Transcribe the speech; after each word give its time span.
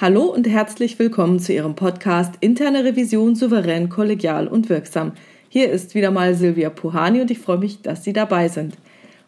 Hallo 0.00 0.22
und 0.22 0.48
herzlich 0.48 0.98
willkommen 0.98 1.40
zu 1.40 1.52
Ihrem 1.52 1.74
Podcast 1.74 2.36
Interne 2.40 2.84
Revision 2.84 3.34
souverän, 3.34 3.90
kollegial 3.90 4.48
und 4.48 4.70
wirksam. 4.70 5.12
Hier 5.50 5.70
ist 5.70 5.94
wieder 5.94 6.10
mal 6.10 6.34
Silvia 6.34 6.70
Puhani 6.70 7.20
und 7.20 7.30
ich 7.30 7.38
freue 7.38 7.58
mich, 7.58 7.82
dass 7.82 8.02
Sie 8.02 8.14
dabei 8.14 8.48
sind. 8.48 8.78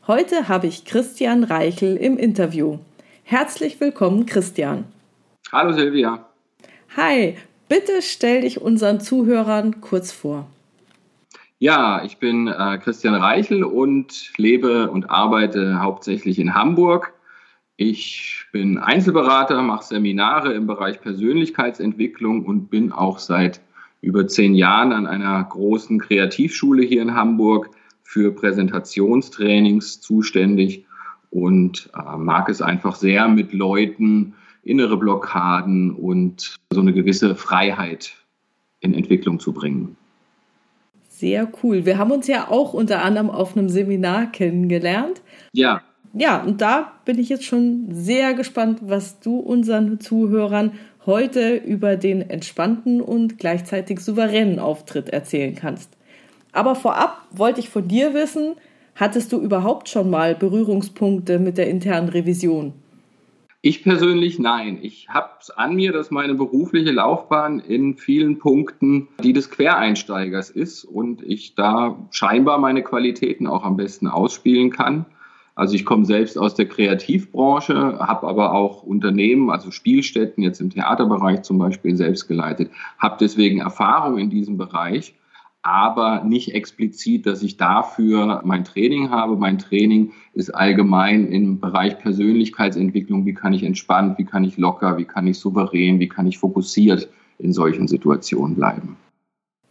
Heute 0.06 0.48
habe 0.48 0.69
ich 0.69 0.87
Christian 0.87 1.45
Reichel 1.45 1.98
im 1.98 2.16
Interview. 2.16 2.79
Herzlich 3.23 3.83
willkommen, 3.83 4.24
Christian. 4.24 4.84
Hallo 5.52 5.74
Silvia. 5.74 6.24
Hi, 6.97 7.36
bitte 7.69 8.00
stell 8.00 8.41
dich 8.41 8.62
unseren 8.62 8.98
Zuhörern 8.98 9.83
kurz 9.83 10.11
vor. 10.11 10.47
Ja, 11.59 12.02
ich 12.02 12.16
bin 12.16 12.48
äh, 12.48 12.78
Christian 12.78 13.14
Reichel 13.14 13.62
und 13.62 14.33
lebe 14.39 14.91
und 14.91 15.11
arbeite 15.11 15.80
hauptsächlich 15.83 16.39
in 16.39 16.55
Hamburg 16.55 17.12
ich 17.82 18.45
bin 18.52 18.78
Einzelberater, 18.78 19.60
mache 19.62 19.84
Seminare 19.84 20.52
im 20.52 20.66
Bereich 20.66 21.00
Persönlichkeitsentwicklung 21.00 22.45
und 22.45 22.70
bin 22.70 22.92
auch 22.92 23.18
seit 23.18 23.60
über 24.00 24.27
zehn 24.27 24.55
Jahren 24.55 24.92
an 24.92 25.06
einer 25.06 25.42
großen 25.42 25.98
Kreativschule 25.98 26.84
hier 26.84 27.02
in 27.02 27.14
Hamburg 27.14 27.70
für 28.02 28.32
Präsentationstrainings 28.32 30.00
zuständig 30.00 30.84
und 31.30 31.91
äh, 31.96 32.16
mag 32.16 32.48
es 32.48 32.60
einfach 32.60 32.95
sehr, 32.95 33.28
mit 33.28 33.52
Leuten 33.52 34.34
innere 34.64 34.96
Blockaden 34.96 35.91
und 35.92 36.56
so 36.72 36.80
eine 36.80 36.92
gewisse 36.92 37.34
Freiheit 37.34 38.12
in 38.80 38.94
Entwicklung 38.94 39.41
zu 39.41 39.52
bringen. 39.52 39.96
Sehr 41.08 41.50
cool. 41.62 41.86
Wir 41.86 41.98
haben 41.98 42.11
uns 42.11 42.27
ja 42.27 42.48
auch 42.48 42.74
unter 42.74 43.02
anderem 43.02 43.30
auf 43.30 43.56
einem 43.56 43.69
Seminar 43.69 44.27
kennengelernt. 44.27 45.22
Ja 45.52 45.83
ja, 46.14 46.42
und 46.42 46.60
da 46.60 46.92
bin 47.05 47.18
ich 47.18 47.28
jetzt 47.28 47.44
schon 47.44 47.86
sehr 47.91 48.34
gespannt, 48.34 48.80
was 48.82 49.20
du 49.20 49.38
unseren 49.38 50.00
Zuhörern 50.00 50.72
heute 51.06 51.56
über 51.56 51.96
den 51.96 52.28
entspannten 52.28 53.00
und 53.00 53.38
gleichzeitig 53.38 54.00
souveränen 54.00 54.58
Auftritt 54.58 55.08
erzählen 55.08 55.55
kannst. 55.55 55.96
Aber 56.52 56.74
vorab 56.74 57.27
wollte 57.30 57.60
ich 57.60 57.70
von 57.70 57.88
dir 57.88 58.14
wissen, 58.14 58.55
hattest 58.94 59.33
du 59.33 59.40
überhaupt 59.40 59.88
schon 59.88 60.10
mal 60.10 60.34
Berührungspunkte 60.34 61.38
mit 61.38 61.58
der 61.58 61.68
internen 61.68 62.10
Revision? 62.10 62.74
Ich 63.64 63.84
persönlich 63.84 64.40
nein. 64.40 64.80
Ich 64.83 65.08
habe 65.08 65.30
es 65.40 65.50
an 65.50 65.77
mir, 65.77 65.92
dass 65.92 66.10
meine 66.10 66.34
berufliche 66.34 66.90
Laufbahn 66.90 67.60
in 67.60 67.96
vielen 67.96 68.40
Punkten 68.40 69.08
die 69.22 69.33
des 69.33 69.50
Quereinsteigers 69.50 70.50
ist 70.50 70.84
und 70.84 71.22
ich 71.22 71.55
da 71.55 71.96
scheinbar 72.10 72.58
meine 72.58 72.83
Qualitäten 72.83 73.46
auch 73.46 73.62
am 73.62 73.77
besten 73.77 74.08
ausspielen 74.08 74.70
kann. 74.70 75.06
Also 75.55 75.75
ich 75.75 75.84
komme 75.84 76.06
selbst 76.06 76.39
aus 76.39 76.55
der 76.55 76.67
Kreativbranche, 76.67 77.98
habe 77.98 78.27
aber 78.27 78.53
auch 78.55 78.83
Unternehmen, 78.83 79.50
also 79.50 79.70
Spielstätten 79.70 80.42
jetzt 80.42 80.61
im 80.61 80.70
Theaterbereich 80.70 81.42
zum 81.42 81.58
Beispiel 81.58 81.95
selbst 81.97 82.27
geleitet, 82.27 82.70
habe 82.98 83.17
deswegen 83.20 83.61
Erfahrung 83.61 84.19
in 84.19 84.30
diesem 84.30 84.56
Bereich, 84.56 85.14
aber 85.62 86.25
nicht 86.25 86.55
explizit, 86.55 87.27
dass 87.27 87.42
ich 87.42 87.56
dafür 87.56 88.42
mein 88.45 88.64
Training 88.64 89.11
habe. 89.11 89.36
Mein 89.36 89.58
Training 89.58 90.12
ist 90.34 90.50
allgemein 90.50 91.28
im 91.28 91.61
Bereich 91.61 91.98
Persönlichkeitsentwicklung. 91.98 93.27
Wie 93.27 93.34
kann 93.34 93.53
ich 93.53 93.62
entspannt, 93.62 94.19
wie 94.19 94.25
kann 94.25 94.42
ich 94.42 94.56
locker, 94.58 94.98
wie 94.98 95.05
kann 95.05 95.27
ich 95.28 95.39
souverän, 95.39 96.00
wie 96.00 96.08
kann 96.08 96.27
ich 96.27 96.39
fokussiert 96.39 97.08
in 97.39 97.53
solchen 97.53 97.86
Situationen 97.86 98.56
bleiben. 98.56 98.97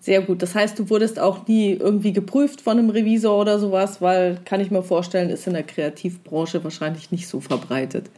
Sehr 0.01 0.23
gut. 0.23 0.41
Das 0.41 0.55
heißt, 0.55 0.79
du 0.79 0.89
wurdest 0.89 1.19
auch 1.19 1.47
nie 1.47 1.73
irgendwie 1.73 2.11
geprüft 2.11 2.61
von 2.61 2.79
einem 2.79 2.89
Revisor 2.89 3.39
oder 3.39 3.59
sowas, 3.59 4.01
weil, 4.01 4.39
kann 4.45 4.59
ich 4.59 4.71
mir 4.71 4.81
vorstellen, 4.81 5.29
ist 5.29 5.45
in 5.45 5.53
der 5.53 5.61
Kreativbranche 5.61 6.63
wahrscheinlich 6.63 7.11
nicht 7.11 7.27
so 7.27 7.39
verbreitet. 7.39 8.09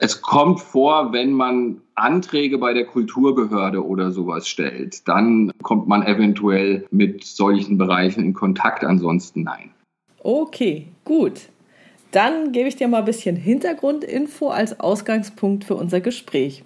Es 0.00 0.20
kommt 0.22 0.60
vor, 0.60 1.12
wenn 1.12 1.30
man 1.30 1.80
Anträge 1.94 2.58
bei 2.58 2.72
der 2.72 2.84
Kulturbehörde 2.84 3.84
oder 3.84 4.10
sowas 4.10 4.48
stellt, 4.48 5.06
dann 5.06 5.52
kommt 5.62 5.86
man 5.86 6.02
eventuell 6.02 6.84
mit 6.90 7.22
solchen 7.22 7.78
Bereichen 7.78 8.24
in 8.24 8.34
Kontakt, 8.34 8.82
ansonsten 8.82 9.44
nein. 9.44 9.70
Okay, 10.18 10.88
gut. 11.04 11.42
Dann 12.10 12.50
gebe 12.50 12.68
ich 12.68 12.74
dir 12.74 12.88
mal 12.88 12.98
ein 12.98 13.04
bisschen 13.04 13.36
Hintergrundinfo 13.36 14.48
als 14.48 14.80
Ausgangspunkt 14.80 15.62
für 15.62 15.76
unser 15.76 16.00
Gespräch. 16.00 16.64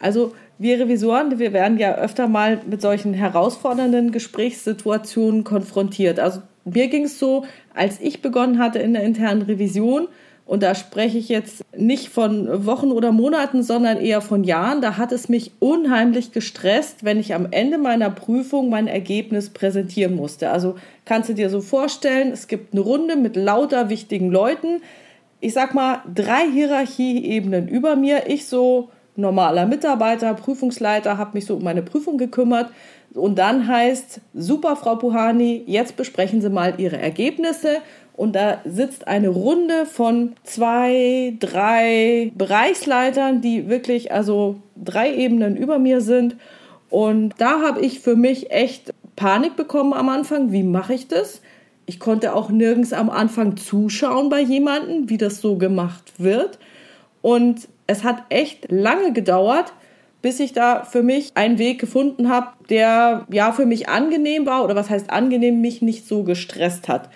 Also 0.00 0.32
wir 0.58 0.78
Revisoren, 0.80 1.38
wir 1.38 1.52
werden 1.52 1.78
ja 1.78 1.96
öfter 1.96 2.28
mal 2.28 2.60
mit 2.68 2.80
solchen 2.80 3.14
herausfordernden 3.14 4.12
Gesprächssituationen 4.12 5.44
konfrontiert. 5.44 6.18
Also 6.18 6.40
mir 6.64 6.88
ging 6.88 7.04
es 7.04 7.18
so, 7.18 7.44
als 7.74 8.00
ich 8.00 8.22
begonnen 8.22 8.58
hatte 8.58 8.78
in 8.78 8.94
der 8.94 9.02
internen 9.02 9.42
Revision, 9.42 10.08
und 10.46 10.62
da 10.62 10.76
spreche 10.76 11.18
ich 11.18 11.28
jetzt 11.28 11.64
nicht 11.76 12.08
von 12.08 12.66
Wochen 12.66 12.92
oder 12.92 13.10
Monaten, 13.10 13.64
sondern 13.64 13.98
eher 13.98 14.20
von 14.20 14.44
Jahren, 14.44 14.80
da 14.80 14.96
hat 14.96 15.10
es 15.10 15.28
mich 15.28 15.50
unheimlich 15.58 16.30
gestresst, 16.30 17.04
wenn 17.04 17.18
ich 17.18 17.34
am 17.34 17.48
Ende 17.50 17.78
meiner 17.78 18.10
Prüfung 18.10 18.70
mein 18.70 18.86
Ergebnis 18.86 19.50
präsentieren 19.50 20.14
musste. 20.14 20.50
Also 20.50 20.76
kannst 21.04 21.28
du 21.28 21.34
dir 21.34 21.50
so 21.50 21.60
vorstellen, 21.60 22.30
es 22.30 22.46
gibt 22.46 22.72
eine 22.72 22.82
Runde 22.82 23.16
mit 23.16 23.34
lauter 23.34 23.88
wichtigen 23.90 24.30
Leuten. 24.30 24.82
Ich 25.40 25.52
sag 25.52 25.74
mal, 25.74 26.02
drei 26.14 26.48
Hierarchieebenen 26.48 27.66
über 27.66 27.96
mir. 27.96 28.28
Ich 28.28 28.46
so 28.46 28.90
normaler 29.16 29.66
Mitarbeiter, 29.66 30.34
Prüfungsleiter, 30.34 31.18
habe 31.18 31.32
mich 31.34 31.46
so 31.46 31.56
um 31.56 31.64
meine 31.64 31.82
Prüfung 31.82 32.18
gekümmert. 32.18 32.70
Und 33.14 33.38
dann 33.38 33.66
heißt, 33.66 34.20
super, 34.34 34.76
Frau 34.76 34.96
Puhani, 34.96 35.64
jetzt 35.66 35.96
besprechen 35.96 36.40
Sie 36.40 36.50
mal 36.50 36.74
Ihre 36.78 36.98
Ergebnisse. 36.98 37.78
Und 38.16 38.34
da 38.34 38.58
sitzt 38.64 39.08
eine 39.08 39.28
Runde 39.28 39.84
von 39.84 40.32
zwei, 40.42 41.34
drei 41.38 42.32
Bereichsleitern, 42.34 43.42
die 43.42 43.68
wirklich 43.68 44.12
also 44.12 44.56
drei 44.74 45.14
Ebenen 45.14 45.56
über 45.56 45.78
mir 45.78 46.00
sind. 46.00 46.36
Und 46.88 47.34
da 47.38 47.60
habe 47.60 47.80
ich 47.80 48.00
für 48.00 48.16
mich 48.16 48.50
echt 48.50 48.94
Panik 49.16 49.56
bekommen 49.56 49.92
am 49.92 50.08
Anfang. 50.08 50.52
Wie 50.52 50.62
mache 50.62 50.94
ich 50.94 51.08
das? 51.08 51.42
Ich 51.84 52.00
konnte 52.00 52.34
auch 52.34 52.50
nirgends 52.50 52.92
am 52.92 53.10
Anfang 53.10 53.56
zuschauen 53.56 54.28
bei 54.28 54.40
jemandem, 54.40 55.08
wie 55.08 55.18
das 55.18 55.40
so 55.40 55.56
gemacht 55.56 56.14
wird. 56.18 56.58
Und 57.22 57.68
es 57.86 58.04
hat 58.04 58.24
echt 58.28 58.70
lange 58.70 59.12
gedauert, 59.12 59.72
bis 60.22 60.40
ich 60.40 60.52
da 60.52 60.82
für 60.82 61.02
mich 61.02 61.36
einen 61.36 61.58
Weg 61.58 61.80
gefunden 61.80 62.28
habe, 62.28 62.48
der 62.68 63.26
ja 63.30 63.52
für 63.52 63.66
mich 63.66 63.88
angenehm 63.88 64.46
war 64.46 64.64
oder 64.64 64.74
was 64.74 64.90
heißt 64.90 65.10
angenehm, 65.10 65.60
mich 65.60 65.82
nicht 65.82 66.06
so 66.06 66.24
gestresst 66.24 66.88
hat. 66.88 67.10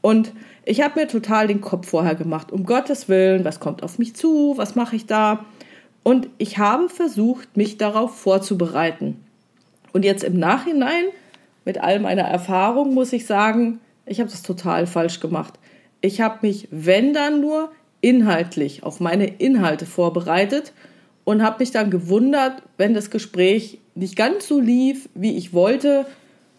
Und 0.00 0.32
ich 0.64 0.82
habe 0.82 1.00
mir 1.00 1.08
total 1.08 1.48
den 1.48 1.60
Kopf 1.60 1.88
vorher 1.88 2.14
gemacht, 2.14 2.52
um 2.52 2.64
Gottes 2.64 3.08
Willen, 3.08 3.44
was 3.44 3.60
kommt 3.60 3.82
auf 3.82 3.98
mich 3.98 4.14
zu, 4.16 4.54
was 4.56 4.74
mache 4.74 4.96
ich 4.96 5.06
da? 5.06 5.44
Und 6.02 6.28
ich 6.38 6.58
habe 6.58 6.88
versucht, 6.88 7.56
mich 7.56 7.78
darauf 7.78 8.16
vorzubereiten. 8.16 9.24
Und 9.92 10.04
jetzt 10.04 10.24
im 10.24 10.38
Nachhinein, 10.38 11.04
mit 11.64 11.78
all 11.78 12.00
meiner 12.00 12.22
Erfahrung, 12.22 12.94
muss 12.94 13.12
ich 13.12 13.26
sagen, 13.26 13.80
ich 14.06 14.20
habe 14.20 14.30
das 14.30 14.42
total 14.42 14.86
falsch 14.86 15.20
gemacht. 15.20 15.54
Ich 16.00 16.20
habe 16.20 16.38
mich, 16.42 16.68
wenn 16.70 17.12
dann 17.12 17.40
nur, 17.40 17.70
inhaltlich 18.00 18.82
auf 18.82 19.00
meine 19.00 19.26
Inhalte 19.26 19.86
vorbereitet 19.86 20.72
und 21.24 21.42
habe 21.42 21.56
mich 21.60 21.70
dann 21.70 21.90
gewundert, 21.90 22.62
wenn 22.76 22.94
das 22.94 23.10
Gespräch 23.10 23.78
nicht 23.94 24.16
ganz 24.16 24.46
so 24.46 24.60
lief, 24.60 25.08
wie 25.14 25.36
ich 25.36 25.52
wollte 25.52 26.06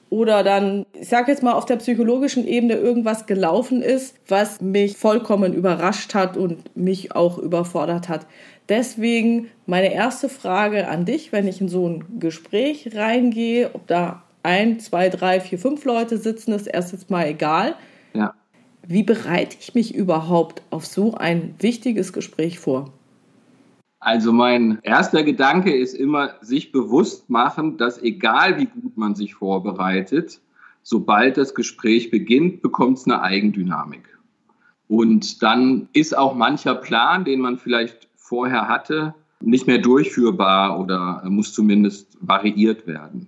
oder 0.09 0.43
dann, 0.43 0.85
ich 0.93 1.09
sage 1.09 1.31
jetzt 1.31 1.43
mal, 1.43 1.53
auf 1.53 1.65
der 1.65 1.77
psychologischen 1.77 2.47
Ebene 2.47 2.75
irgendwas 2.75 3.25
gelaufen 3.25 3.81
ist, 3.81 4.15
was 4.27 4.61
mich 4.61 4.97
vollkommen 4.97 5.53
überrascht 5.53 6.13
hat 6.13 6.37
und 6.37 6.75
mich 6.77 7.13
auch 7.13 7.37
überfordert 7.37 8.07
hat. 8.07 8.25
Deswegen 8.69 9.49
meine 9.65 9.93
erste 9.93 10.29
Frage 10.29 10.87
an 10.87 11.05
dich, 11.05 11.31
wenn 11.31 11.47
ich 11.47 11.61
in 11.61 11.69
so 11.69 11.87
ein 11.87 12.19
Gespräch 12.19 12.91
reingehe, 12.95 13.71
ob 13.73 13.87
da 13.87 14.23
ein, 14.43 14.79
zwei, 14.79 15.09
drei, 15.09 15.41
vier, 15.41 15.59
fünf 15.59 15.83
Leute 15.83 16.17
sitzen, 16.17 16.53
ist 16.53 16.67
erst 16.67 16.93
jetzt 16.93 17.09
mal 17.09 17.27
egal. 17.27 17.75
Wie 18.89 19.03
bereite 19.03 19.57
ich 19.59 19.75
mich 19.75 19.93
überhaupt 19.93 20.61
auf 20.69 20.85
so 20.85 21.13
ein 21.15 21.55
wichtiges 21.59 22.13
Gespräch 22.13 22.57
vor? 22.57 22.93
Also 23.99 24.31
mein 24.31 24.79
erster 24.81 25.23
Gedanke 25.23 25.75
ist 25.75 25.93
immer, 25.93 26.35
sich 26.39 26.71
bewusst 26.71 27.29
machen, 27.29 27.75
dass 27.75 28.01
egal 28.01 28.57
wie 28.57 28.67
gut 28.67 28.95
man 28.95 29.13
sich 29.13 29.35
vorbereitet, 29.35 30.39
sobald 30.83 31.35
das 31.35 31.53
Gespräch 31.53 32.11
beginnt, 32.11 32.61
bekommt 32.61 32.99
es 32.99 33.05
eine 33.05 33.21
Eigendynamik. 33.21 34.17
Und 34.87 35.43
dann 35.43 35.89
ist 35.91 36.17
auch 36.17 36.33
mancher 36.33 36.75
Plan, 36.75 37.25
den 37.25 37.41
man 37.41 37.57
vielleicht 37.57 38.07
vorher 38.15 38.69
hatte, 38.69 39.13
nicht 39.41 39.67
mehr 39.67 39.79
durchführbar 39.79 40.79
oder 40.79 41.23
muss 41.25 41.51
zumindest 41.51 42.17
variiert 42.21 42.87
werden. 42.87 43.27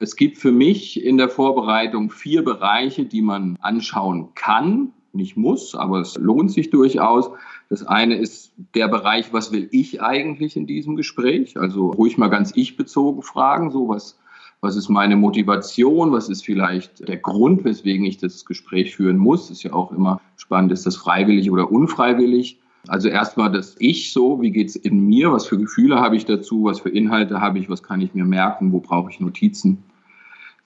Es 0.00 0.14
gibt 0.14 0.38
für 0.38 0.52
mich 0.52 1.02
in 1.02 1.16
der 1.16 1.28
Vorbereitung 1.28 2.10
vier 2.10 2.44
Bereiche, 2.44 3.04
die 3.04 3.20
man 3.20 3.56
anschauen 3.60 4.28
kann, 4.36 4.92
nicht 5.12 5.36
muss, 5.36 5.74
aber 5.74 6.00
es 6.00 6.16
lohnt 6.16 6.52
sich 6.52 6.70
durchaus. 6.70 7.30
Das 7.68 7.84
eine 7.84 8.16
ist 8.16 8.52
der 8.76 8.86
Bereich, 8.86 9.32
was 9.32 9.50
will 9.50 9.68
ich 9.72 10.00
eigentlich 10.00 10.56
in 10.56 10.68
diesem 10.68 10.94
Gespräch? 10.94 11.58
Also 11.58 11.88
ruhig 11.90 12.16
mal 12.16 12.28
ganz 12.28 12.52
ich-bezogen 12.54 13.22
fragen, 13.22 13.72
so 13.72 13.88
was, 13.88 14.20
was 14.60 14.76
ist 14.76 14.88
meine 14.88 15.16
Motivation, 15.16 16.12
was 16.12 16.28
ist 16.28 16.44
vielleicht 16.44 17.08
der 17.08 17.16
Grund, 17.16 17.64
weswegen 17.64 18.06
ich 18.06 18.18
das 18.18 18.44
Gespräch 18.44 18.94
führen 18.94 19.16
muss. 19.16 19.50
Ist 19.50 19.64
ja 19.64 19.72
auch 19.72 19.90
immer 19.90 20.20
spannend, 20.36 20.70
ist 20.70 20.86
das 20.86 20.94
freiwillig 20.94 21.50
oder 21.50 21.72
unfreiwillig. 21.72 22.60
Also 22.86 23.08
erstmal 23.08 23.50
das 23.50 23.74
Ich 23.80 24.12
so, 24.12 24.40
wie 24.40 24.52
geht 24.52 24.68
es 24.68 24.76
in 24.76 25.06
mir, 25.06 25.32
was 25.32 25.46
für 25.46 25.58
Gefühle 25.58 25.96
habe 25.96 26.14
ich 26.14 26.24
dazu, 26.24 26.64
was 26.64 26.80
für 26.80 26.90
Inhalte 26.90 27.40
habe 27.40 27.58
ich, 27.58 27.68
was 27.68 27.82
kann 27.82 28.00
ich 28.00 28.14
mir 28.14 28.24
merken, 28.24 28.72
wo 28.72 28.78
brauche 28.78 29.10
ich 29.10 29.18
Notizen. 29.18 29.82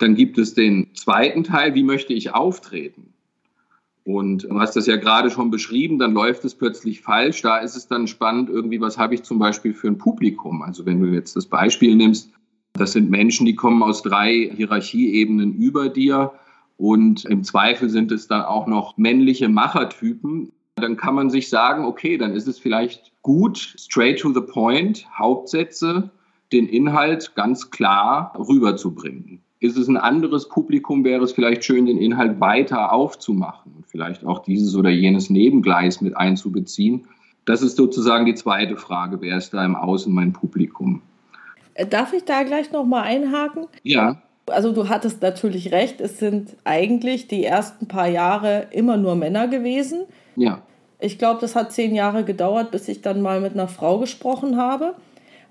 Dann 0.03 0.17
gibt 0.17 0.37
es 0.37 0.53
den 0.53 0.89
zweiten 0.97 1.45
Teil, 1.45 1.77
wie 1.77 1.85
möchte 1.85 2.13
ich 2.13 2.35
auftreten. 2.35 3.15
Und 4.03 4.43
du 4.43 4.59
hast 4.59 4.75
das 4.75 4.89
ja 4.89 4.97
gerade 4.97 5.31
schon 5.31 5.53
beschrieben, 5.53 6.01
dann 6.01 6.13
läuft 6.13 6.45
es 6.45 6.57
plötzlich 6.57 7.03
falsch. 7.03 7.41
Da 7.43 7.59
ist 7.59 7.77
es 7.77 7.87
dann 7.87 8.09
spannend, 8.09 8.51
irgendwie, 8.51 8.81
was 8.81 8.99
habe 8.99 9.15
ich 9.15 9.23
zum 9.23 9.39
Beispiel 9.39 9.73
für 9.73 9.87
ein 9.87 9.99
Publikum? 9.99 10.63
Also 10.63 10.87
wenn 10.87 11.01
du 11.01 11.07
jetzt 11.07 11.37
das 11.37 11.47
Beispiel 11.47 11.95
nimmst, 11.95 12.31
das 12.73 12.95
sind 12.95 13.11
Menschen, 13.11 13.47
die 13.47 13.55
kommen 13.55 13.81
aus 13.81 14.03
drei 14.03 14.51
Hierarchieebenen 14.57 15.55
über 15.55 15.89
dir 15.89 16.33
und 16.79 17.25
im 17.27 17.45
Zweifel 17.45 17.89
sind 17.89 18.11
es 18.11 18.27
dann 18.27 18.43
auch 18.43 18.67
noch 18.67 18.97
männliche 18.97 19.49
Machertypen. 19.49 20.51
Dann 20.75 20.97
kann 20.97 21.15
man 21.15 21.31
sich 21.31 21.49
sagen, 21.49 21.85
okay, 21.85 22.19
dann 22.19 22.35
ist 22.35 22.49
es 22.49 22.59
vielleicht 22.59 23.13
gut, 23.23 23.57
straight 23.57 24.19
to 24.19 24.35
the 24.35 24.41
point, 24.41 25.07
Hauptsätze, 25.17 26.11
den 26.51 26.67
Inhalt 26.67 27.37
ganz 27.37 27.71
klar 27.71 28.35
rüberzubringen. 28.37 29.43
Ist 29.63 29.77
es 29.77 29.87
ein 29.87 29.97
anderes 29.97 30.49
Publikum, 30.49 31.05
wäre 31.05 31.23
es 31.23 31.31
vielleicht 31.31 31.65
schön, 31.65 31.87
den 31.87 31.97
Inhalt 31.97 32.41
weiter 32.41 32.93
aufzumachen 32.93 33.73
und 33.77 33.87
vielleicht 33.87 34.25
auch 34.25 34.41
dieses 34.41 34.75
oder 34.75 34.91
jenes 34.91 35.31
Nebengleis 35.31 36.01
mit 36.01 36.17
einzubeziehen. 36.17 37.07
Das 37.45 37.63
ist 37.63 37.77
sozusagen 37.77 38.27
die 38.27 38.35
zweite 38.35 38.77
Frage, 38.77 39.21
wer 39.21 39.37
ist 39.37 39.55
da 39.55 39.65
im 39.65 39.77
Außen 39.77 40.13
mein 40.13 40.33
Publikum? 40.33 41.01
Äh, 41.75 41.87
darf 41.87 42.13
ich 42.13 42.25
da 42.25 42.43
gleich 42.43 42.73
nochmal 42.73 43.05
einhaken? 43.05 43.69
Ja. 43.85 44.21
Also 44.47 44.73
du 44.73 44.89
hattest 44.89 45.23
natürlich 45.23 45.71
recht, 45.71 46.01
es 46.01 46.19
sind 46.19 46.57
eigentlich 46.65 47.29
die 47.29 47.45
ersten 47.45 47.87
paar 47.87 48.09
Jahre 48.09 48.67
immer 48.73 48.97
nur 48.97 49.15
Männer 49.15 49.47
gewesen. 49.47 50.01
Ja. 50.35 50.63
Ich 50.99 51.19
glaube, 51.19 51.41
das 51.41 51.55
hat 51.55 51.71
zehn 51.71 51.95
Jahre 51.95 52.25
gedauert, 52.25 52.73
bis 52.73 52.89
ich 52.89 53.01
dann 53.01 53.23
mal 53.23 53.41
mit 53.41 53.53
einer 53.53 53.69
Frau 53.69 54.01
gesprochen 54.01 54.57
habe. 54.57 54.97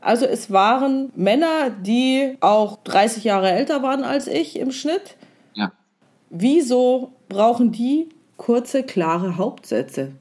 Also 0.02 0.26
es 0.26 0.52
waren 0.52 1.12
Männer, 1.16 1.70
die 1.70 2.36
auch 2.42 2.78
30 2.84 3.24
Jahre 3.24 3.52
älter 3.52 3.84
waren 3.84 4.04
als 4.04 4.28
ich 4.28 4.60
im 4.60 4.72
Schnitt. 4.72 5.16
Ja. 5.54 5.72
Wieso 6.30 7.14
brauchen 7.30 7.72
die 7.72 8.10
kurze, 8.38 8.84
klare 8.84 9.38
Hauptsätze? 9.38 10.14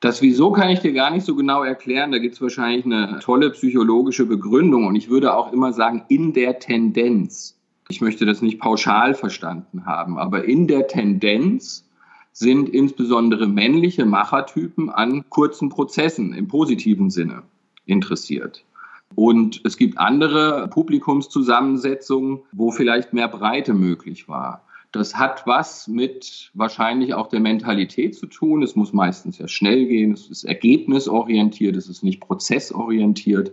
Das 0.00 0.20
Wieso 0.20 0.50
kann 0.50 0.68
ich 0.68 0.80
dir 0.80 0.92
gar 0.92 1.10
nicht 1.10 1.24
so 1.24 1.34
genau 1.34 1.62
erklären. 1.62 2.12
Da 2.12 2.18
gibt 2.18 2.34
es 2.34 2.42
wahrscheinlich 2.42 2.84
eine 2.84 3.20
tolle 3.22 3.50
psychologische 3.50 4.26
Begründung. 4.26 4.86
Und 4.86 4.96
ich 4.96 5.08
würde 5.08 5.34
auch 5.34 5.52
immer 5.52 5.72
sagen, 5.72 6.04
in 6.08 6.32
der 6.32 6.58
Tendenz. 6.58 7.56
Ich 7.88 8.00
möchte 8.00 8.26
das 8.26 8.42
nicht 8.42 8.58
pauschal 8.58 9.14
verstanden 9.14 9.86
haben, 9.86 10.18
aber 10.18 10.44
in 10.44 10.66
der 10.66 10.86
Tendenz 10.86 11.88
sind 12.32 12.68
insbesondere 12.68 13.46
männliche 13.46 14.04
Machertypen 14.04 14.90
an 14.90 15.28
kurzen 15.28 15.68
Prozessen 15.68 16.32
im 16.32 16.48
positiven 16.48 17.10
Sinne 17.10 17.42
interessiert. 17.86 18.64
Und 19.14 19.60
es 19.64 19.76
gibt 19.76 19.98
andere 19.98 20.68
Publikumszusammensetzungen, 20.68 22.40
wo 22.52 22.70
vielleicht 22.70 23.12
mehr 23.12 23.28
Breite 23.28 23.74
möglich 23.74 24.28
war. 24.28 24.64
Das 24.92 25.16
hat 25.16 25.46
was 25.46 25.88
mit 25.88 26.50
wahrscheinlich 26.52 27.14
auch 27.14 27.28
der 27.28 27.40
Mentalität 27.40 28.14
zu 28.14 28.26
tun. 28.26 28.62
Es 28.62 28.76
muss 28.76 28.92
meistens 28.92 29.38
ja 29.38 29.48
schnell 29.48 29.86
gehen. 29.86 30.12
Es 30.12 30.28
ist 30.28 30.44
ergebnisorientiert. 30.44 31.76
Es 31.76 31.88
ist 31.88 32.04
nicht 32.04 32.20
prozessorientiert. 32.20 33.52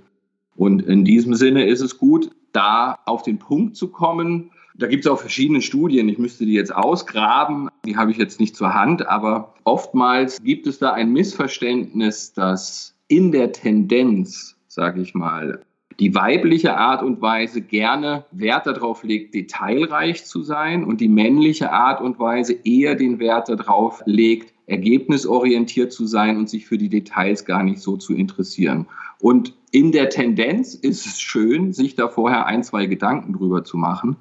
Und 0.57 0.81
in 0.81 1.05
diesem 1.05 1.35
Sinne 1.35 1.65
ist 1.65 1.79
es 1.79 1.97
gut, 1.97 2.29
da 2.51 2.99
auf 3.05 3.23
den 3.23 3.39
Punkt 3.39 3.77
zu 3.77 3.87
kommen. 3.87 4.51
Da 4.75 4.87
gibt 4.87 5.05
es 5.05 5.11
auch 5.11 5.19
verschiedene 5.19 5.61
Studien. 5.61 6.09
Ich 6.09 6.17
müsste 6.17 6.45
die 6.45 6.53
jetzt 6.53 6.75
ausgraben. 6.75 7.69
Die 7.85 7.95
habe 7.95 8.11
ich 8.11 8.17
jetzt 8.17 8.41
nicht 8.41 8.57
zur 8.57 8.73
Hand. 8.73 9.07
Aber 9.07 9.53
oftmals 9.63 10.41
gibt 10.43 10.67
es 10.67 10.79
da 10.79 10.91
ein 10.91 11.13
Missverständnis, 11.13 12.33
dass 12.33 12.95
in 13.07 13.31
der 13.31 13.53
Tendenz 13.53 14.57
sage 14.79 15.01
ich 15.01 15.13
mal, 15.13 15.59
die 15.99 16.15
weibliche 16.15 16.77
Art 16.77 17.03
und 17.03 17.21
Weise 17.21 17.61
gerne 17.61 18.23
Wert 18.31 18.65
darauf 18.65 19.03
legt, 19.03 19.35
detailreich 19.35 20.23
zu 20.23 20.41
sein 20.41 20.85
und 20.85 21.01
die 21.01 21.09
männliche 21.09 21.73
Art 21.73 21.99
und 21.99 22.17
Weise 22.17 22.53
eher 22.63 22.95
den 22.95 23.19
Wert 23.19 23.49
darauf 23.49 24.01
legt, 24.05 24.53
ergebnisorientiert 24.67 25.91
zu 25.91 26.05
sein 26.05 26.37
und 26.37 26.49
sich 26.49 26.65
für 26.65 26.77
die 26.77 26.87
Details 26.87 27.43
gar 27.43 27.61
nicht 27.61 27.81
so 27.81 27.97
zu 27.97 28.13
interessieren. 28.13 28.87
Und 29.19 29.53
in 29.71 29.91
der 29.91 30.09
Tendenz 30.09 30.75
ist 30.75 31.05
es 31.05 31.19
schön, 31.19 31.73
sich 31.73 31.95
da 31.95 32.07
vorher 32.07 32.45
ein, 32.45 32.63
zwei 32.63 32.85
Gedanken 32.85 33.33
drüber 33.33 33.65
zu 33.65 33.75
machen, 33.75 34.15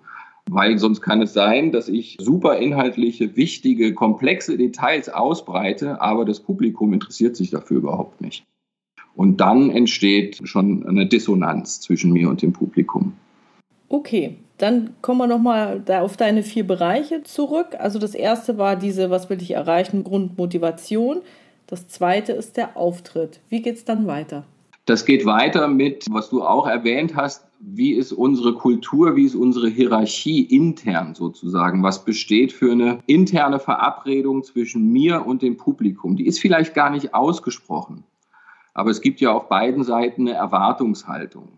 weil 0.51 0.77
sonst 0.79 1.03
kann 1.03 1.23
es 1.23 1.35
sein, 1.35 1.71
dass 1.71 1.89
ich 1.89 2.17
super 2.21 2.57
inhaltliche, 2.59 3.37
wichtige, 3.37 3.95
komplexe 3.95 4.57
Details 4.57 5.09
ausbreite, 5.09 6.01
aber 6.01 6.25
das 6.25 6.41
Publikum 6.41 6.93
interessiert 6.93 7.37
sich 7.37 7.51
dafür 7.51 7.77
überhaupt 7.77 8.21
nicht. 8.21 8.45
Und 9.19 9.39
dann 9.41 9.71
entsteht 9.71 10.39
schon 10.45 10.87
eine 10.87 11.05
Dissonanz 11.05 11.81
zwischen 11.81 12.13
mir 12.13 12.29
und 12.29 12.41
dem 12.41 12.53
Publikum. 12.53 13.15
Okay, 13.89 14.37
dann 14.59 14.91
kommen 15.03 15.19
wir 15.19 15.27
nochmal 15.27 15.83
auf 15.89 16.17
deine 16.17 16.45
vier 16.45 16.65
Bereiche 16.65 17.25
zurück. 17.25 17.75
Also 17.81 17.99
das 17.99 18.15
erste 18.15 18.59
war 18.59 18.77
diese, 18.77 19.11
was 19.11 19.29
will 19.29 19.43
ich 19.43 19.51
erreichen, 19.51 20.05
Grundmotivation. 20.05 21.23
Das 21.67 21.89
zweite 21.89 22.31
ist 22.31 22.57
der 22.57 22.77
Auftritt. 22.77 23.41
Wie 23.49 23.61
geht 23.61 23.75
es 23.75 23.85
dann 23.85 24.07
weiter? 24.07 24.45
Das 24.87 25.05
geht 25.05 25.27
weiter 25.27 25.67
mit, 25.67 26.07
was 26.09 26.31
du 26.31 26.45
auch 26.45 26.69
erwähnt 26.69 27.17
hast, 27.17 27.45
wie 27.59 27.95
ist 27.95 28.13
unsere 28.13 28.55
Kultur, 28.55 29.17
wie 29.17 29.25
ist 29.25 29.35
unsere 29.35 29.69
Hierarchie 29.69 30.43
intern 30.43 31.17
sozusagen? 31.17 31.83
Was 31.83 32.05
besteht 32.05 32.53
für 32.53 32.71
eine 32.71 33.01
interne 33.07 33.59
Verabredung 33.59 34.45
zwischen 34.45 34.93
mir 34.93 35.27
und 35.27 35.43
dem 35.43 35.57
Publikum? 35.57 36.15
Die 36.15 36.27
ist 36.29 36.39
vielleicht 36.39 36.73
gar 36.73 36.91
nicht 36.91 37.15
ausgesprochen. 37.15 38.05
Aber 38.79 38.93
es 38.93 39.01
gibt 39.01 39.21
ja 39.21 39.33
auf 39.33 39.49
beiden 39.49 39.83
Seiten 39.83 40.29
eine 40.29 40.37
Erwartungshaltung. 40.37 41.49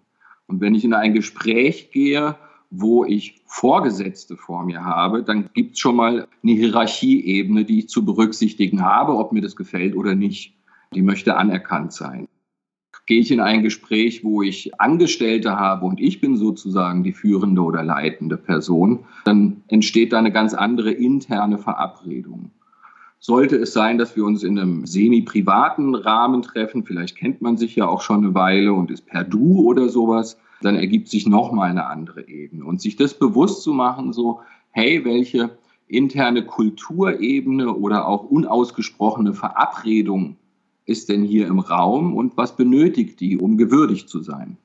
Und 0.47 0.63
wenn 0.63 0.75
ich 0.75 0.87
in 0.87 0.95
ein 0.95 1.13
Gespräch 1.13 1.91
gehe, 1.91 2.37
wo 2.71 3.05
ich 3.05 3.43
Vorgesetzte 3.45 4.39
vor 4.39 4.65
mir 4.65 4.87
habe, 4.87 5.23
dann 5.23 5.51
gibt 5.53 5.75
es 5.75 5.81
schon 5.81 5.97
mal 5.97 6.27
eine 6.43 6.53
Hierarchieebene, 6.53 7.67
die 7.67 7.81
ich 7.81 7.89
zu 7.91 8.07
berücksichtigen 8.07 8.83
habe, 8.83 9.17
ob 9.17 9.33
mir 9.33 9.43
das 9.43 9.55
gefällt 9.55 9.97
oder 9.97 10.15
nicht. 10.15 10.55
Die 10.95 11.03
möchte 11.03 11.37
anerkannt 11.37 11.93
sein. 11.93 12.27
Gehe 13.05 13.21
ich 13.21 13.31
in 13.31 13.41
ein 13.41 13.63
Gespräch, 13.63 14.25
wo 14.25 14.41
ich 14.41 14.81
Angestellte 14.81 15.59
habe 15.59 15.85
und 15.85 16.01
ich 16.01 16.23
bin 16.23 16.39
sozusagen 16.39 17.05
die 17.05 17.13
führende 17.13 17.61
oder 17.61 17.83
leitende 17.83 18.39
Person, 18.39 19.01
dann 19.27 19.63
entsteht 19.69 20.15
da 20.15 20.19
eine 20.19 20.33
ganz 20.33 20.55
andere 20.55 20.91
interne 20.91 21.59
Verabredung. 21.59 22.51
Sollte 23.23 23.57
es 23.57 23.75
sein, 23.75 23.99
dass 23.99 24.17
wir 24.17 24.25
uns 24.25 24.43
in 24.43 24.59
einem 24.59 24.87
semi-privaten 24.87 25.95
Rahmen 25.95 26.41
treffen, 26.41 26.85
vielleicht 26.85 27.17
kennt 27.17 27.43
man 27.43 27.59
sich 27.59 27.77
ja 27.77 27.87
auch 27.87 28.01
schon 28.01 28.25
eine 28.25 28.35
Weile 28.35 28.73
und 28.73 28.91
ist 28.91 29.05
per 29.05 29.25
Du 29.25 29.61
oder 29.61 29.91
sowas, 29.91 30.39
dann 30.63 30.75
ergibt 30.75 31.09
sich 31.09 31.27
nochmal 31.27 31.69
eine 31.69 31.87
andere 31.87 32.27
Ebene. 32.29 32.65
Und 32.65 32.81
sich 32.81 32.97
das 32.97 33.13
bewusst 33.13 33.63
zu 33.63 33.75
machen, 33.75 34.15
so, 34.15 34.41
hey, 34.71 35.05
welche 35.05 35.51
interne 35.87 36.47
Kulturebene 36.47 37.75
oder 37.75 38.09
auch 38.09 38.25
unausgesprochene 38.25 39.35
Verabredung 39.35 40.37
ist 40.87 41.11
denn 41.11 41.23
hier 41.23 41.47
im 41.47 41.59
Raum 41.59 42.15
und 42.15 42.39
was 42.39 42.57
benötigt 42.57 43.21
die, 43.21 43.37
um 43.37 43.59
gewürdigt 43.59 44.09
zu 44.09 44.21
sein? 44.21 44.57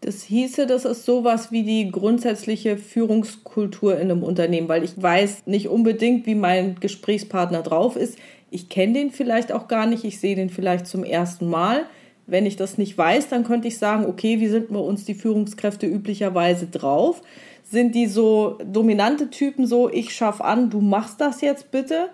Das 0.00 0.22
hieße, 0.22 0.66
das 0.66 0.84
ist 0.84 1.04
sowas 1.04 1.50
wie 1.50 1.64
die 1.64 1.90
grundsätzliche 1.90 2.76
Führungskultur 2.76 3.96
in 3.96 4.10
einem 4.10 4.22
Unternehmen, 4.22 4.68
weil 4.68 4.84
ich 4.84 5.00
weiß 5.00 5.46
nicht 5.46 5.68
unbedingt, 5.68 6.24
wie 6.26 6.36
mein 6.36 6.76
Gesprächspartner 6.78 7.62
drauf 7.62 7.96
ist. 7.96 8.16
Ich 8.50 8.68
kenne 8.68 8.92
den 8.92 9.10
vielleicht 9.10 9.50
auch 9.50 9.66
gar 9.66 9.86
nicht, 9.86 10.04
ich 10.04 10.20
sehe 10.20 10.36
den 10.36 10.50
vielleicht 10.50 10.86
zum 10.86 11.02
ersten 11.02 11.50
Mal. 11.50 11.84
Wenn 12.26 12.46
ich 12.46 12.54
das 12.54 12.78
nicht 12.78 12.96
weiß, 12.96 13.28
dann 13.28 13.42
könnte 13.42 13.66
ich 13.68 13.78
sagen, 13.78 14.06
okay, 14.06 14.38
wie 14.38 14.48
sind 14.48 14.68
bei 14.68 14.78
uns 14.78 15.04
die 15.04 15.14
Führungskräfte 15.14 15.86
üblicherweise 15.86 16.66
drauf? 16.66 17.22
Sind 17.64 17.94
die 17.94 18.06
so 18.06 18.58
dominante 18.64 19.30
Typen 19.30 19.66
so, 19.66 19.90
ich 19.90 20.14
schaff 20.14 20.40
an, 20.40 20.70
du 20.70 20.80
machst 20.80 21.20
das 21.20 21.40
jetzt 21.40 21.70
bitte? 21.72 22.08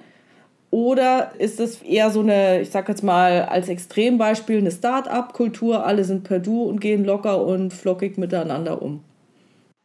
Oder 0.74 1.38
ist 1.38 1.60
es 1.60 1.82
eher 1.82 2.10
so 2.10 2.18
eine, 2.18 2.60
ich 2.60 2.70
sag 2.70 2.88
jetzt 2.88 3.04
mal 3.04 3.42
als 3.42 3.68
Extrembeispiel, 3.68 4.58
eine 4.58 4.72
Start-up-Kultur, 4.72 5.86
alle 5.86 6.02
sind 6.02 6.24
per 6.24 6.40
Du 6.40 6.64
und 6.64 6.80
gehen 6.80 7.04
locker 7.04 7.46
und 7.46 7.72
flockig 7.72 8.18
miteinander 8.18 8.82
um? 8.82 8.98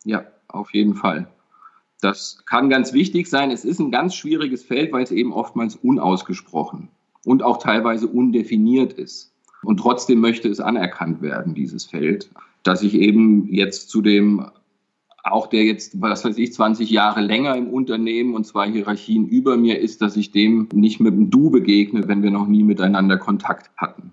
Ja, 0.04 0.26
auf 0.48 0.74
jeden 0.74 0.96
Fall. 0.96 1.28
Das 2.02 2.40
kann 2.48 2.72
ganz 2.72 2.92
wichtig 2.92 3.30
sein. 3.30 3.52
Es 3.52 3.66
ist 3.66 3.78
ein 3.78 3.92
ganz 3.92 4.16
schwieriges 4.16 4.64
Feld, 4.64 4.92
weil 4.92 5.04
es 5.04 5.12
eben 5.12 5.32
oftmals 5.32 5.76
unausgesprochen 5.76 6.90
und 7.24 7.44
auch 7.44 7.58
teilweise 7.58 8.08
undefiniert 8.08 8.94
ist. 8.94 9.32
Und 9.62 9.78
trotzdem 9.78 10.20
möchte 10.20 10.50
es 10.50 10.60
anerkannt 10.60 11.22
werden, 11.22 11.54
dieses 11.54 11.86
Feld, 11.86 12.32
dass 12.64 12.82
ich 12.82 12.96
eben 12.96 13.48
jetzt 13.54 13.90
zu 13.90 14.02
dem 14.02 14.50
auch 15.32 15.48
der 15.48 15.64
jetzt, 15.64 16.02
was 16.02 16.26
weiß 16.26 16.38
ich, 16.38 16.54
20 16.54 16.90
Jahre 16.90 17.22
länger 17.22 17.56
im 17.56 17.70
Unternehmen 17.70 18.36
und 18.36 18.46
zwei 18.46 18.70
Hierarchien 18.70 19.28
über 19.28 19.58
mir 19.58 19.80
ist, 19.80 20.02
dass 20.02 20.18
ich 20.18 20.32
dem 20.32 20.68
nicht 20.74 21.00
mit 21.00 21.14
dem 21.14 21.30
Du 21.30 21.50
begegne, 21.50 22.08
wenn 22.08 22.24
wir 22.24 22.32
noch 22.32 22.48
nie 22.48 22.64
miteinander 22.64 23.18
Kontakt 23.18 23.70
hatten. 23.78 24.12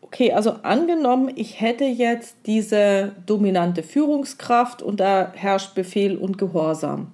Okay, 0.00 0.32
also 0.32 0.52
angenommen, 0.62 1.30
ich 1.34 1.60
hätte 1.60 1.84
jetzt 1.84 2.36
diese 2.46 3.12
dominante 3.26 3.82
Führungskraft 3.82 4.82
und 4.82 5.00
da 5.00 5.32
herrscht 5.34 5.74
Befehl 5.74 6.16
und 6.16 6.38
Gehorsam. 6.38 7.08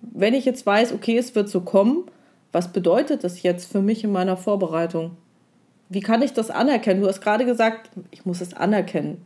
Wenn 0.00 0.34
ich 0.34 0.44
jetzt 0.44 0.64
weiß, 0.64 0.92
okay, 0.92 1.18
es 1.18 1.34
wird 1.34 1.48
so 1.48 1.62
kommen, 1.62 2.04
was 2.52 2.72
bedeutet 2.72 3.24
das 3.24 3.42
jetzt 3.42 3.70
für 3.70 3.82
mich 3.82 4.04
in 4.04 4.12
meiner 4.12 4.36
Vorbereitung? 4.36 5.16
Wie 5.88 6.00
kann 6.00 6.22
ich 6.22 6.32
das 6.32 6.50
anerkennen? 6.50 7.02
Du 7.02 7.08
hast 7.08 7.20
gerade 7.20 7.44
gesagt, 7.44 7.90
ich 8.10 8.24
muss 8.24 8.40
es 8.40 8.54
anerkennen. 8.54 9.22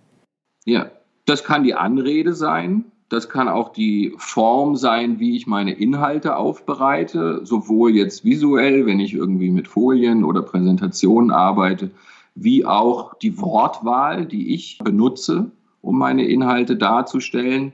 Ja, 0.64 0.90
das 1.26 1.44
kann 1.44 1.64
die 1.64 1.74
Anrede 1.74 2.34
sein. 2.34 2.84
Das 3.10 3.28
kann 3.28 3.48
auch 3.48 3.72
die 3.72 4.14
Form 4.18 4.76
sein, 4.76 5.18
wie 5.18 5.36
ich 5.36 5.48
meine 5.48 5.72
Inhalte 5.72 6.36
aufbereite, 6.36 7.40
sowohl 7.44 7.90
jetzt 7.96 8.24
visuell, 8.24 8.86
wenn 8.86 9.00
ich 9.00 9.14
irgendwie 9.14 9.50
mit 9.50 9.66
Folien 9.66 10.22
oder 10.22 10.42
Präsentationen 10.42 11.32
arbeite, 11.32 11.90
wie 12.36 12.64
auch 12.64 13.14
die 13.14 13.36
Wortwahl, 13.40 14.26
die 14.26 14.54
ich 14.54 14.78
benutze, 14.78 15.50
um 15.82 15.98
meine 15.98 16.24
Inhalte 16.24 16.76
darzustellen. 16.76 17.72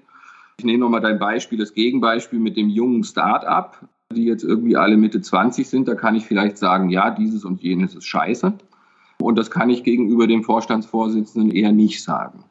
Ich 0.58 0.64
nehme 0.64 0.78
nochmal 0.78 1.02
dein 1.02 1.18
Beispiel, 1.18 1.58
das 1.58 1.74
Gegenbeispiel 1.74 2.38
mit 2.38 2.56
dem 2.56 2.70
jungen 2.70 3.04
Start-up, 3.04 3.86
die 4.14 4.24
jetzt 4.24 4.42
irgendwie 4.42 4.78
alle 4.78 4.96
Mitte 4.96 5.20
20 5.20 5.68
sind. 5.68 5.86
Da 5.86 5.96
kann 5.96 6.16
ich 6.16 6.24
vielleicht 6.24 6.56
sagen, 6.56 6.88
ja, 6.88 7.10
dieses 7.10 7.44
und 7.44 7.60
jenes 7.60 7.94
ist 7.94 8.06
scheiße. 8.06 8.54
Und 9.20 9.36
das 9.36 9.50
kann 9.50 9.68
ich 9.68 9.84
gegenüber 9.84 10.26
dem 10.26 10.44
Vorstandsvorsitzenden 10.44 11.50
eher 11.50 11.72
nicht 11.72 12.02
sagen. 12.02 12.42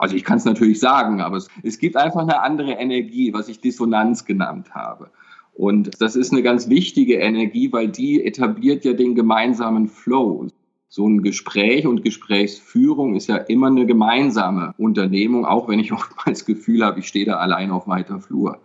Also 0.00 0.16
ich 0.16 0.24
kann 0.24 0.38
es 0.38 0.46
natürlich 0.46 0.80
sagen, 0.80 1.20
aber 1.20 1.36
es, 1.36 1.48
es 1.62 1.78
gibt 1.78 1.94
einfach 1.94 2.22
eine 2.22 2.40
andere 2.40 2.72
Energie, 2.72 3.34
was 3.34 3.50
ich 3.50 3.60
Dissonanz 3.60 4.24
genannt 4.24 4.74
habe. 4.74 5.10
Und 5.52 6.00
das 6.00 6.16
ist 6.16 6.32
eine 6.32 6.42
ganz 6.42 6.70
wichtige 6.70 7.16
Energie, 7.16 7.70
weil 7.70 7.88
die 7.88 8.24
etabliert 8.24 8.86
ja 8.86 8.94
den 8.94 9.14
gemeinsamen 9.14 9.88
Flow. 9.88 10.46
So 10.88 11.06
ein 11.06 11.22
Gespräch 11.22 11.86
und 11.86 12.02
Gesprächsführung 12.02 13.14
ist 13.14 13.26
ja 13.26 13.36
immer 13.36 13.66
eine 13.66 13.84
gemeinsame 13.84 14.72
Unternehmung, 14.78 15.44
auch 15.44 15.68
wenn 15.68 15.78
ich 15.78 15.92
oftmals 15.92 16.38
das 16.38 16.46
Gefühl 16.46 16.82
habe, 16.82 17.00
ich 17.00 17.06
stehe 17.06 17.26
da 17.26 17.36
allein 17.36 17.70
auf 17.70 17.86
weiter 17.86 18.20
Flur. 18.20 18.58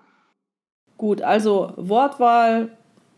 Gut, 0.98 1.22
also 1.22 1.74
Wortwahl, 1.75 2.77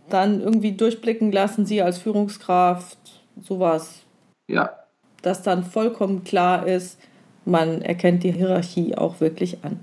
dann 0.10 0.42
irgendwie 0.42 0.72
durchblicken 0.72 1.32
lassen, 1.32 1.68
Sie 1.68 1.84
als 1.84 2.00
Führungskraft, 2.00 2.98
sowas. 3.40 4.06
Ja. 4.50 4.72
Dass 5.22 5.44
dann 5.44 5.64
vollkommen 5.64 6.24
klar 6.24 6.66
ist, 6.66 6.98
man 7.48 7.82
erkennt 7.82 8.24
die 8.24 8.32
Hierarchie 8.32 8.96
auch 8.96 9.20
wirklich 9.20 9.63
an. 9.63 9.80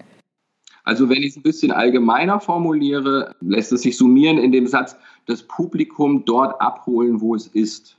Also 0.85 1.09
wenn 1.09 1.23
ich 1.23 1.31
es 1.31 1.37
ein 1.37 1.43
bisschen 1.43 1.73
allgemeiner 1.73 2.41
formuliere, 2.41 3.35
lässt 3.41 3.73
es 3.73 3.83
sich 3.83 3.97
summieren 3.97 4.39
in 4.39 4.53
dem 4.53 4.67
Satz, 4.67 4.97
das 5.27 5.43
Publikum 5.43 6.25
dort 6.27 6.61
abholen, 6.61 7.21
wo 7.21 7.35
es 7.35 7.47
ist. 7.47 7.97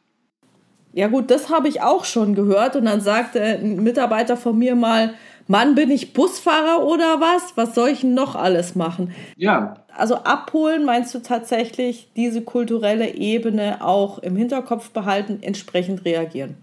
Ja 0.94 1.08
gut, 1.08 1.30
das 1.30 1.50
habe 1.50 1.68
ich 1.68 1.82
auch 1.82 2.06
schon 2.06 2.36
gehört 2.36 2.76
und 2.76 2.86
dann 2.86 3.02
sagte 3.02 3.42
ein 3.42 3.84
Mitarbeiter 3.84 4.38
von 4.38 4.58
mir 4.58 4.76
mal, 4.76 5.16
Mann, 5.48 5.76
bin 5.76 5.92
ich 5.92 6.14
Busfahrer 6.14 6.84
oder 6.86 7.20
was? 7.20 7.56
Was 7.56 7.76
soll 7.76 7.90
ich 7.90 8.02
denn 8.02 8.14
noch 8.14 8.36
alles 8.36 8.76
machen? 8.76 9.12
Ja. 9.36 9.76
Also 9.96 10.16
abholen 10.16 10.86
meinst 10.86 11.14
du 11.14 11.20
tatsächlich 11.20 12.10
diese 12.16 12.42
kulturelle 12.42 13.14
Ebene 13.14 13.84
auch 13.84 14.20
im 14.20 14.36
Hinterkopf 14.36 14.90
behalten, 14.90 15.40
entsprechend 15.42 16.06
reagieren? 16.06 16.56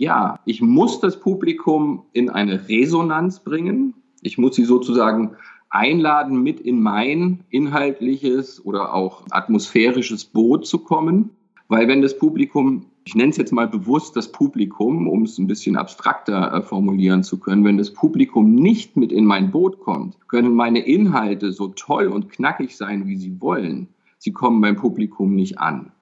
Ja, 0.00 0.40
ich 0.46 0.62
muss 0.62 0.98
das 1.00 1.20
Publikum 1.20 2.04
in 2.14 2.30
eine 2.30 2.70
Resonanz 2.70 3.40
bringen. 3.40 3.92
Ich 4.22 4.38
muss 4.38 4.56
sie 4.56 4.64
sozusagen 4.64 5.36
einladen, 5.68 6.42
mit 6.42 6.58
in 6.58 6.80
mein 6.80 7.44
inhaltliches 7.50 8.64
oder 8.64 8.94
auch 8.94 9.24
atmosphärisches 9.28 10.24
Boot 10.24 10.66
zu 10.66 10.78
kommen. 10.78 11.28
Weil 11.68 11.86
wenn 11.86 12.00
das 12.00 12.16
Publikum, 12.16 12.86
ich 13.04 13.14
nenne 13.14 13.28
es 13.28 13.36
jetzt 13.36 13.52
mal 13.52 13.68
bewusst 13.68 14.16
das 14.16 14.32
Publikum, 14.32 15.06
um 15.06 15.24
es 15.24 15.36
ein 15.36 15.46
bisschen 15.46 15.76
abstrakter 15.76 16.50
äh, 16.50 16.62
formulieren 16.62 17.22
zu 17.22 17.38
können, 17.38 17.66
wenn 17.66 17.76
das 17.76 17.92
Publikum 17.92 18.54
nicht 18.54 18.96
mit 18.96 19.12
in 19.12 19.26
mein 19.26 19.50
Boot 19.50 19.80
kommt, 19.80 20.16
können 20.28 20.54
meine 20.54 20.80
Inhalte 20.80 21.52
so 21.52 21.68
toll 21.68 22.06
und 22.06 22.30
knackig 22.30 22.74
sein, 22.74 23.06
wie 23.06 23.16
sie 23.16 23.38
wollen. 23.42 23.88
Sie 24.16 24.32
kommen 24.32 24.62
beim 24.62 24.76
Publikum 24.76 25.34
nicht 25.34 25.58
an. 25.58 25.92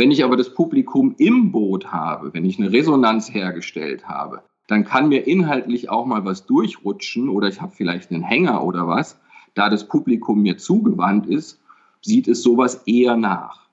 Wenn 0.00 0.10
ich 0.10 0.24
aber 0.24 0.38
das 0.38 0.54
Publikum 0.54 1.14
im 1.18 1.52
Boot 1.52 1.92
habe, 1.92 2.32
wenn 2.32 2.46
ich 2.46 2.58
eine 2.58 2.72
Resonanz 2.72 3.34
hergestellt 3.34 4.08
habe, 4.08 4.40
dann 4.66 4.86
kann 4.86 5.10
mir 5.10 5.26
inhaltlich 5.26 5.90
auch 5.90 6.06
mal 6.06 6.24
was 6.24 6.46
durchrutschen 6.46 7.28
oder 7.28 7.48
ich 7.48 7.60
habe 7.60 7.74
vielleicht 7.76 8.10
einen 8.10 8.22
Hänger 8.22 8.64
oder 8.64 8.88
was. 8.88 9.20
Da 9.52 9.68
das 9.68 9.86
Publikum 9.86 10.40
mir 10.40 10.56
zugewandt 10.56 11.26
ist, 11.26 11.60
sieht 12.00 12.28
es 12.28 12.42
sowas 12.42 12.84
eher 12.86 13.14
nach. 13.18 13.68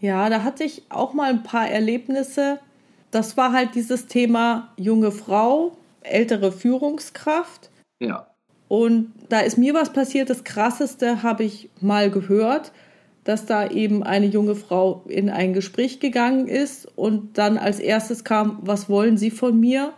Ja, 0.00 0.30
da 0.30 0.44
hatte 0.44 0.62
ich 0.62 0.84
auch 0.88 1.14
mal 1.14 1.30
ein 1.30 1.42
paar 1.42 1.68
Erlebnisse. 1.68 2.60
Das 3.10 3.36
war 3.36 3.52
halt 3.52 3.74
dieses 3.74 4.06
Thema 4.06 4.68
junge 4.76 5.10
Frau, 5.10 5.76
ältere 6.02 6.52
Führungskraft. 6.52 7.72
Ja. 7.98 8.28
Und 8.68 9.12
da 9.30 9.40
ist 9.40 9.58
mir 9.58 9.74
was 9.74 9.92
passiert. 9.92 10.30
Das 10.30 10.44
Krasseste 10.44 11.24
habe 11.24 11.42
ich 11.42 11.70
mal 11.80 12.08
gehört 12.08 12.70
dass 13.26 13.44
da 13.44 13.68
eben 13.68 14.04
eine 14.04 14.26
junge 14.26 14.54
Frau 14.54 15.02
in 15.08 15.30
ein 15.30 15.52
Gespräch 15.52 15.98
gegangen 15.98 16.46
ist 16.46 16.86
und 16.96 17.38
dann 17.38 17.58
als 17.58 17.80
erstes 17.80 18.22
kam, 18.22 18.60
was 18.62 18.88
wollen 18.88 19.18
Sie 19.18 19.32
von 19.32 19.58
mir? 19.58 19.92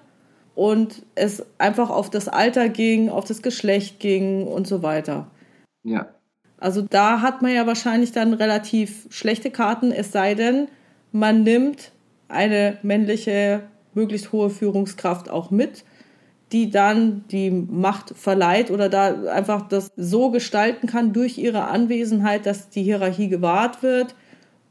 Und 0.54 1.02
es 1.14 1.44
einfach 1.58 1.90
auf 1.90 2.08
das 2.08 2.26
Alter 2.26 2.70
ging, 2.70 3.10
auf 3.10 3.26
das 3.26 3.42
Geschlecht 3.42 4.00
ging 4.00 4.46
und 4.46 4.66
so 4.66 4.82
weiter. 4.82 5.30
Ja. 5.84 6.08
Also 6.56 6.80
da 6.80 7.20
hat 7.20 7.42
man 7.42 7.54
ja 7.54 7.66
wahrscheinlich 7.66 8.12
dann 8.12 8.32
relativ 8.32 9.06
schlechte 9.10 9.50
Karten, 9.50 9.92
es 9.92 10.10
sei 10.10 10.34
denn, 10.34 10.68
man 11.12 11.42
nimmt 11.42 11.92
eine 12.28 12.78
männliche, 12.82 13.62
möglichst 13.92 14.32
hohe 14.32 14.48
Führungskraft 14.48 15.28
auch 15.28 15.50
mit 15.50 15.84
die 16.52 16.70
dann 16.70 17.24
die 17.30 17.50
Macht 17.50 18.16
verleiht 18.16 18.70
oder 18.70 18.88
da 18.88 19.22
einfach 19.24 19.68
das 19.68 19.90
so 19.96 20.30
gestalten 20.30 20.86
kann 20.86 21.12
durch 21.12 21.38
ihre 21.38 21.64
Anwesenheit, 21.64 22.46
dass 22.46 22.70
die 22.70 22.82
Hierarchie 22.82 23.28
gewahrt 23.28 23.82
wird 23.82 24.14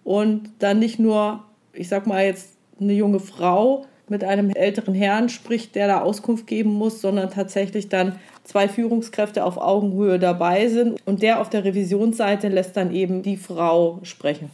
und 0.03 0.49
dann 0.59 0.79
nicht 0.79 0.99
nur, 0.99 1.43
ich 1.73 1.87
sag 1.87 2.07
mal 2.07 2.25
jetzt, 2.25 2.57
eine 2.79 2.93
junge 2.93 3.19
Frau 3.19 3.85
mit 4.09 4.23
einem 4.23 4.51
älteren 4.51 4.93
Herrn 4.93 5.29
spricht, 5.29 5.75
der 5.75 5.87
da 5.87 6.01
Auskunft 6.01 6.47
geben 6.47 6.71
muss, 6.71 7.01
sondern 7.01 7.29
tatsächlich 7.29 7.89
dann 7.89 8.17
zwei 8.43 8.69
Führungskräfte 8.69 9.43
auf 9.43 9.57
Augenhöhe 9.57 10.17
dabei 10.17 10.69
sind 10.69 10.99
und 11.05 11.21
der 11.21 11.41
auf 11.41 11.49
der 11.49 11.65
Revisionsseite 11.65 12.47
lässt 12.47 12.77
dann 12.77 12.93
eben 12.93 13.21
die 13.21 13.37
Frau 13.37 13.99
sprechen. 14.03 14.49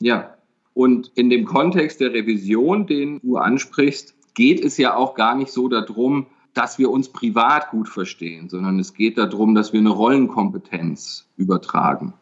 Ja, 0.00 0.34
und 0.74 1.10
in 1.14 1.30
dem 1.30 1.44
Kontext 1.44 2.00
der 2.00 2.12
Revision, 2.12 2.86
den 2.86 3.20
du 3.20 3.36
ansprichst, 3.36 4.14
geht 4.34 4.64
es 4.64 4.76
ja 4.78 4.94
auch 4.94 5.14
gar 5.14 5.36
nicht 5.36 5.52
so 5.52 5.68
darum, 5.68 6.26
dass 6.54 6.78
wir 6.78 6.90
uns 6.90 7.08
privat 7.08 7.70
gut 7.70 7.88
verstehen, 7.88 8.48
sondern 8.48 8.78
es 8.78 8.94
geht 8.94 9.18
darum, 9.18 9.54
dass 9.54 9.72
wir 9.72 9.80
eine 9.80 9.90
Rollenkompetenz 9.90 11.26
übertragen. 11.36 12.14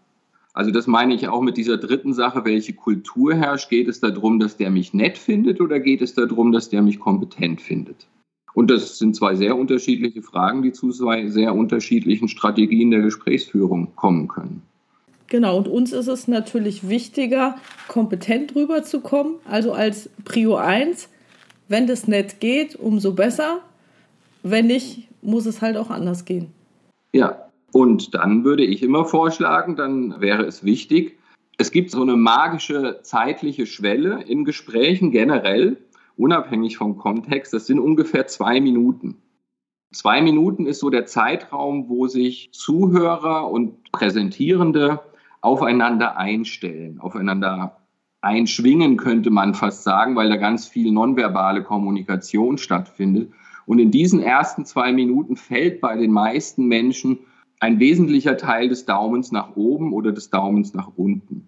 Also 0.53 0.71
das 0.71 0.87
meine 0.87 1.15
ich 1.15 1.29
auch 1.29 1.43
mit 1.43 1.57
dieser 1.57 1.77
dritten 1.77 2.13
Sache, 2.13 2.45
welche 2.45 2.73
Kultur 2.73 3.35
herrscht. 3.35 3.71
Geht 3.71 3.89
es 3.89 4.01
darum, 4.01 4.41
dass 4.41 4.57
der 4.57 4.71
mich 4.71 4.93
nett 4.93 5.17
findet 5.17 5.61
oder 5.61 5.79
geht 5.79 6.03
es 6.03 6.15
darum, 6.15 6.53
dass 6.53 6.69
der 6.69 6.83
mich 6.83 6.99
kompetent 6.99 7.61
findet? 7.61 8.09
Und 8.53 8.71
das 8.71 8.99
sind 8.99 9.15
zwei 9.15 9.37
sehr 9.37 9.57
unterschiedliche 9.57 10.23
Fragen, 10.23 10.63
die 10.63 10.73
zu 10.73 10.91
zwei 10.91 11.29
sehr 11.29 11.55
unterschiedlichen 11.55 12.29
Strategien 12.29 12.91
der 12.91 13.01
Gesprächsführung 13.01 13.95
kommen 13.95 14.27
können. 14.27 14.63
Genau, 15.29 15.59
und 15.59 15.69
uns 15.69 15.93
ist 15.93 16.09
es 16.09 16.27
natürlich 16.27 16.89
wichtiger, 16.89 17.55
kompetent 17.87 18.57
rüberzukommen, 18.57 19.37
also 19.45 19.73
als 19.73 20.11
Prio 20.25 20.57
1. 20.57 21.09
Wenn 21.69 21.87
das 21.87 22.09
nett 22.09 22.41
geht, 22.41 22.75
umso 22.75 23.13
besser. 23.13 23.61
Wenn 24.43 24.67
nicht, 24.67 25.09
muss 25.23 25.47
es 25.47 25.61
halt 25.61 25.77
auch 25.77 25.91
anders 25.91 26.25
gehen. 26.25 26.53
Ja, 27.13 27.51
und 27.73 28.15
dann 28.15 28.45
würde 28.45 28.65
ich 28.65 28.83
immer 28.83 29.05
vorschlagen, 29.05 29.77
dann 29.77 30.21
wäre 30.21 30.45
es 30.45 30.65
wichtig, 30.65 31.19
es 31.61 31.71
gibt 31.71 31.91
so 31.91 32.01
eine 32.01 32.17
magische 32.17 33.01
zeitliche 33.03 33.67
Schwelle 33.67 34.23
in 34.23 34.47
Gesprächen 34.47 35.11
generell, 35.11 35.77
unabhängig 36.17 36.79
vom 36.79 36.97
Kontext. 36.97 37.53
Das 37.53 37.67
sind 37.67 37.79
ungefähr 37.79 38.27
zwei 38.27 38.63
Minuten. 38.63 39.19
Zwei 39.93 40.23
Minuten 40.23 40.65
ist 40.65 40.79
so 40.79 40.89
der 40.89 41.05
Zeitraum, 41.05 41.91
wo 41.91 42.07
sich 42.07 42.51
Zuhörer 42.53 43.51
und 43.51 43.93
Präsentierende 43.93 45.01
aufeinander 45.43 46.17
einstellen, 46.17 46.99
aufeinander 46.99 47.77
einschwingen, 48.23 48.97
könnte 48.97 49.31
man 49.31 49.53
fast 49.53 49.83
sagen, 49.83 50.17
weil 50.17 50.31
da 50.31 50.37
ganz 50.37 50.67
viel 50.67 50.93
nonverbale 50.93 51.63
Kommunikation 51.63 52.57
stattfindet. 52.57 53.33
Und 53.71 53.79
in 53.79 53.93
diesen 53.93 54.21
ersten 54.21 54.65
zwei 54.65 54.93
Minuten 54.93 55.37
fällt 55.37 55.81
bei 55.81 55.97
den 55.97 56.11
meisten 56.11 56.67
Menschen 56.67 57.21
ein 57.61 57.79
wesentlicher 57.79 58.37
Teil 58.37 58.69
des 58.69 58.85
Daumens 58.85 59.31
nach 59.31 59.55
oben 59.55 59.93
oder 59.93 60.11
des 60.11 60.29
Daumens 60.29 60.75
nach 60.75 60.91
unten. 60.97 61.47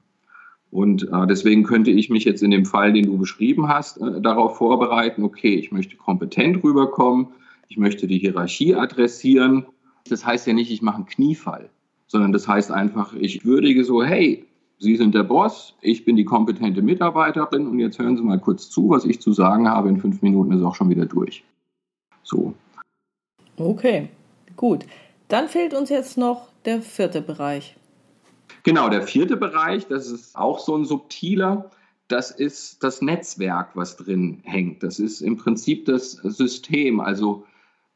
Und 0.71 1.03
äh, 1.03 1.27
deswegen 1.27 1.65
könnte 1.65 1.91
ich 1.91 2.11
mich 2.11 2.23
jetzt 2.23 2.45
in 2.45 2.53
dem 2.53 2.65
Fall, 2.65 2.93
den 2.93 3.07
du 3.07 3.19
beschrieben 3.19 3.67
hast, 3.67 4.01
äh, 4.01 4.21
darauf 4.21 4.57
vorbereiten, 4.57 5.25
okay, 5.25 5.57
ich 5.57 5.73
möchte 5.73 5.97
kompetent 5.97 6.63
rüberkommen, 6.63 7.27
ich 7.69 7.77
möchte 7.77 8.07
die 8.07 8.19
Hierarchie 8.19 8.77
adressieren. 8.77 9.67
Das 10.09 10.25
heißt 10.25 10.47
ja 10.47 10.53
nicht, 10.53 10.71
ich 10.71 10.81
mache 10.81 10.99
einen 10.99 11.07
Kniefall, 11.07 11.71
sondern 12.07 12.31
das 12.31 12.47
heißt 12.47 12.71
einfach, 12.71 13.15
ich 13.15 13.45
würdige 13.45 13.83
so, 13.83 14.05
hey, 14.05 14.47
Sie 14.79 14.95
sind 14.95 15.17
der 15.17 15.25
Boss, 15.25 15.75
ich 15.81 16.05
bin 16.05 16.15
die 16.15 16.25
kompetente 16.25 16.83
Mitarbeiterin 16.83 17.67
und 17.67 17.81
jetzt 17.81 17.99
hören 17.99 18.17
Sie 18.17 18.23
mal 18.23 18.39
kurz 18.39 18.71
zu, 18.71 18.91
was 18.91 19.05
ich 19.05 19.21
zu 19.21 19.33
sagen 19.33 19.69
habe. 19.69 19.89
In 19.89 19.99
fünf 19.99 20.23
Minuten 20.23 20.53
ist 20.53 20.63
auch 20.63 20.77
schon 20.77 20.89
wieder 20.89 21.07
durch. 21.07 21.43
So. 22.33 22.55
Okay, 23.57 24.09
gut. 24.57 24.87
Dann 25.29 25.49
fehlt 25.49 25.75
uns 25.75 25.91
jetzt 25.91 26.17
noch 26.19 26.49
der 26.65 26.83
vierte 26.83 27.21
Bereich. 27.21 27.77
Genau, 28.65 28.89
der 28.89 29.03
vierte 29.03 29.37
Bereich, 29.37 29.87
das 29.87 30.11
ist 30.11 30.37
auch 30.37 30.59
so 30.59 30.77
ein 30.77 30.85
subtiler. 30.85 31.71
das 32.09 32.31
ist 32.31 32.83
das 32.85 33.01
Netzwerk, 33.01 33.71
was 33.75 33.97
drin 33.97 34.41
hängt. 34.45 34.83
Das 34.83 34.99
ist 34.99 35.23
im 35.23 35.39
Prinzip 35.39 35.87
das 35.87 36.13
System, 36.13 37.01
also 37.01 37.47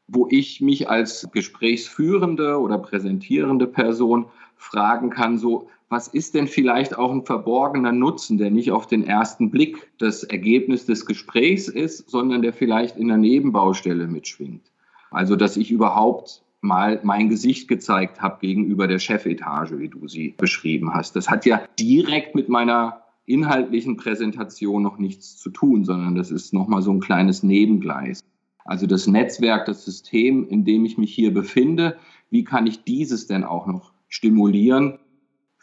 wo 0.07 0.27
ich 0.29 0.59
mich 0.61 0.89
als 0.89 1.27
gesprächsführende 1.31 2.59
oder 2.59 2.79
präsentierende 2.79 3.67
Person 3.67 4.25
fragen 4.55 5.11
kann, 5.11 5.37
so, 5.37 5.69
was 5.89 6.07
ist 6.07 6.33
denn 6.33 6.47
vielleicht 6.47 6.97
auch 6.97 7.11
ein 7.11 7.25
verborgener 7.25 7.93
Nutzen, 7.93 8.37
der 8.37 8.51
nicht 8.51 8.71
auf 8.71 8.87
den 8.87 9.03
ersten 9.03 9.51
Blick 9.51 9.89
das 9.97 10.23
Ergebnis 10.23 10.85
des 10.85 11.05
Gesprächs 11.05 11.69
ist, 11.69 12.09
sondern 12.09 12.41
der 12.41 12.53
vielleicht 12.53 12.97
in 12.97 13.07
der 13.07 13.17
Nebenbaustelle 13.17 14.07
mitschwingt. 14.07 14.71
Also, 15.11 15.35
dass 15.35 15.55
ich 15.55 15.71
überhaupt 15.71 16.43
mal 16.61 16.99
mein 17.03 17.29
Gesicht 17.29 17.67
gezeigt 17.67 18.21
habe 18.21 18.39
gegenüber 18.41 18.87
der 18.87 18.99
Chefetage, 18.99 19.79
wie 19.79 19.87
du 19.87 20.07
sie 20.07 20.33
beschrieben 20.37 20.93
hast. 20.93 21.15
Das 21.15 21.29
hat 21.29 21.45
ja 21.45 21.61
direkt 21.79 22.35
mit 22.35 22.49
meiner 22.49 23.03
inhaltlichen 23.25 23.97
Präsentation 23.97 24.83
noch 24.83 24.97
nichts 24.97 25.37
zu 25.37 25.49
tun, 25.49 25.85
sondern 25.85 26.15
das 26.15 26.31
ist 26.31 26.53
nochmal 26.53 26.81
so 26.81 26.91
ein 26.91 26.99
kleines 26.99 27.43
Nebengleis. 27.43 28.21
Also 28.65 28.87
das 28.87 29.07
Netzwerk, 29.07 29.65
das 29.65 29.85
System, 29.85 30.47
in 30.47 30.65
dem 30.65 30.83
ich 30.83 30.97
mich 30.97 31.13
hier 31.13 31.33
befinde, 31.33 31.97
wie 32.29 32.43
kann 32.43 32.67
ich 32.67 32.83
dieses 32.83 33.27
denn 33.27 33.45
auch 33.45 33.67
noch 33.67 33.93
stimulieren? 34.09 34.99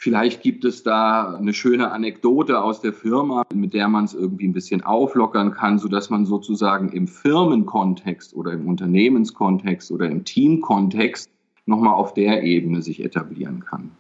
Vielleicht 0.05 0.43
gibt 0.43 0.67
es 0.67 0.83
da 0.83 1.35
eine 1.35 1.55
schöne 1.55 1.91
Anekdote 1.91 2.63
aus 2.63 2.83
der 2.83 2.93
Firma, 2.93 3.43
mit 3.55 3.73
der 3.73 3.89
man 3.89 4.05
es 4.05 4.13
irgendwie 4.13 4.47
ein 4.47 4.53
bisschen 4.53 4.83
auflockern 4.83 5.53
kann, 5.53 5.79
sodass 5.79 6.11
man 6.11 6.27
sozusagen 6.27 6.91
im 6.91 7.09
Firmenkontext 7.09 8.37
oder 8.37 8.53
im 8.53 8.69
Unternehmenskontext 8.69 9.91
oder 9.91 10.11
im 10.11 10.23
Teamkontext 10.27 11.31
nochmal 11.65 11.95
auf 11.95 12.13
der 12.13 12.43
Ebene 12.43 12.83
sich 12.83 13.03
etablieren 13.03 13.65
kann. 13.65 13.93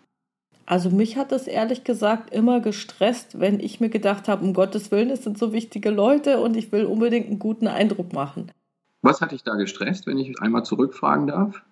Also 0.66 0.90
mich 0.90 1.16
hat 1.16 1.32
das 1.32 1.46
ehrlich 1.46 1.84
gesagt 1.84 2.34
immer 2.34 2.60
gestresst, 2.60 3.40
wenn 3.40 3.58
ich 3.58 3.80
mir 3.80 3.88
gedacht 3.88 4.28
habe, 4.28 4.44
um 4.44 4.52
Gottes 4.52 4.90
Willen, 4.90 5.08
es 5.08 5.24
sind 5.24 5.38
so 5.38 5.54
wichtige 5.54 5.88
Leute 5.88 6.38
und 6.40 6.54
ich 6.54 6.70
will 6.70 6.84
unbedingt 6.84 7.28
einen 7.28 7.38
guten 7.38 7.66
Eindruck 7.66 8.12
machen. 8.12 8.52
Was 9.00 9.22
hat 9.22 9.32
dich 9.32 9.42
da 9.42 9.54
gestresst, 9.54 10.06
wenn 10.06 10.18
ich 10.18 10.38
einmal 10.42 10.66
zurückfragen 10.66 11.28
darf? 11.28 11.62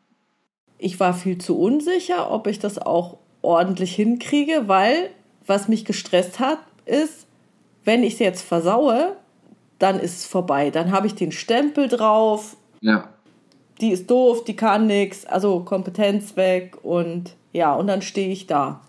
Ich 0.79 0.99
war 0.99 1.13
viel 1.13 1.37
zu 1.37 1.59
unsicher, 1.59 2.31
ob 2.31 2.47
ich 2.47 2.59
das 2.59 2.79
auch 2.79 3.19
ordentlich 3.43 3.95
hinkriege, 3.95 4.69
weil 4.69 5.11
was 5.47 5.69
mich 5.69 5.85
gestresst 5.85 6.41
hat, 6.41 6.59
ist, 6.87 7.27
wenn 7.85 8.03
ich 8.05 8.15
es 8.15 8.19
jetzt 8.21 8.43
versaue, 8.43 9.17
dann 9.79 9.99
ist 9.99 10.21
es 10.21 10.27
vorbei. 10.27 10.71
Dann 10.71 10.93
habe 10.93 11.09
ich 11.09 11.15
den 11.15 11.33
Stempel 11.33 11.89
drauf. 11.89 12.57
Ja. 12.81 13.09
Die 13.81 13.91
ist 13.91 14.11
doof, 14.11 14.45
die 14.45 14.55
kann 14.55 14.87
nichts, 14.87 15.27
also 15.27 15.61
Kompetenz 15.61 16.37
weg 16.37 16.79
und 16.85 17.35
ja, 17.53 17.75
und 17.75 17.89
dann 17.89 18.01
stehe 18.01 18.31
ich 18.31 18.47
da. 18.47 18.81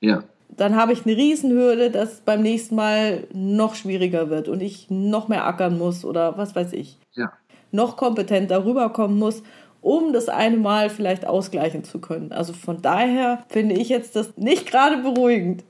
Ja. 0.00 0.24
Dann 0.48 0.76
habe 0.76 0.92
ich 0.92 1.04
eine 1.04 1.16
Riesenhürde, 1.16 1.90
dass 1.90 2.20
beim 2.20 2.42
nächsten 2.42 2.74
Mal 2.74 3.26
noch 3.32 3.74
schwieriger 3.74 4.30
wird 4.30 4.48
und 4.48 4.62
ich 4.62 4.90
noch 4.90 5.28
mehr 5.28 5.46
ackern 5.46 5.78
muss 5.78 6.04
oder 6.04 6.38
was 6.38 6.56
weiß 6.56 6.72
ich. 6.72 6.98
Ja. 7.14 7.32
Noch 7.70 7.96
kompetenter 7.96 8.64
rüberkommen 8.64 9.18
muss 9.18 9.42
um 9.80 10.12
das 10.12 10.28
eine 10.28 10.56
Mal 10.56 10.90
vielleicht 10.90 11.26
ausgleichen 11.26 11.84
zu 11.84 12.00
können. 12.00 12.32
Also 12.32 12.52
von 12.52 12.82
daher 12.82 13.44
finde 13.48 13.76
ich 13.76 13.88
jetzt 13.88 14.16
das 14.16 14.36
nicht 14.36 14.70
gerade 14.70 14.98
beruhigend. 14.98 15.64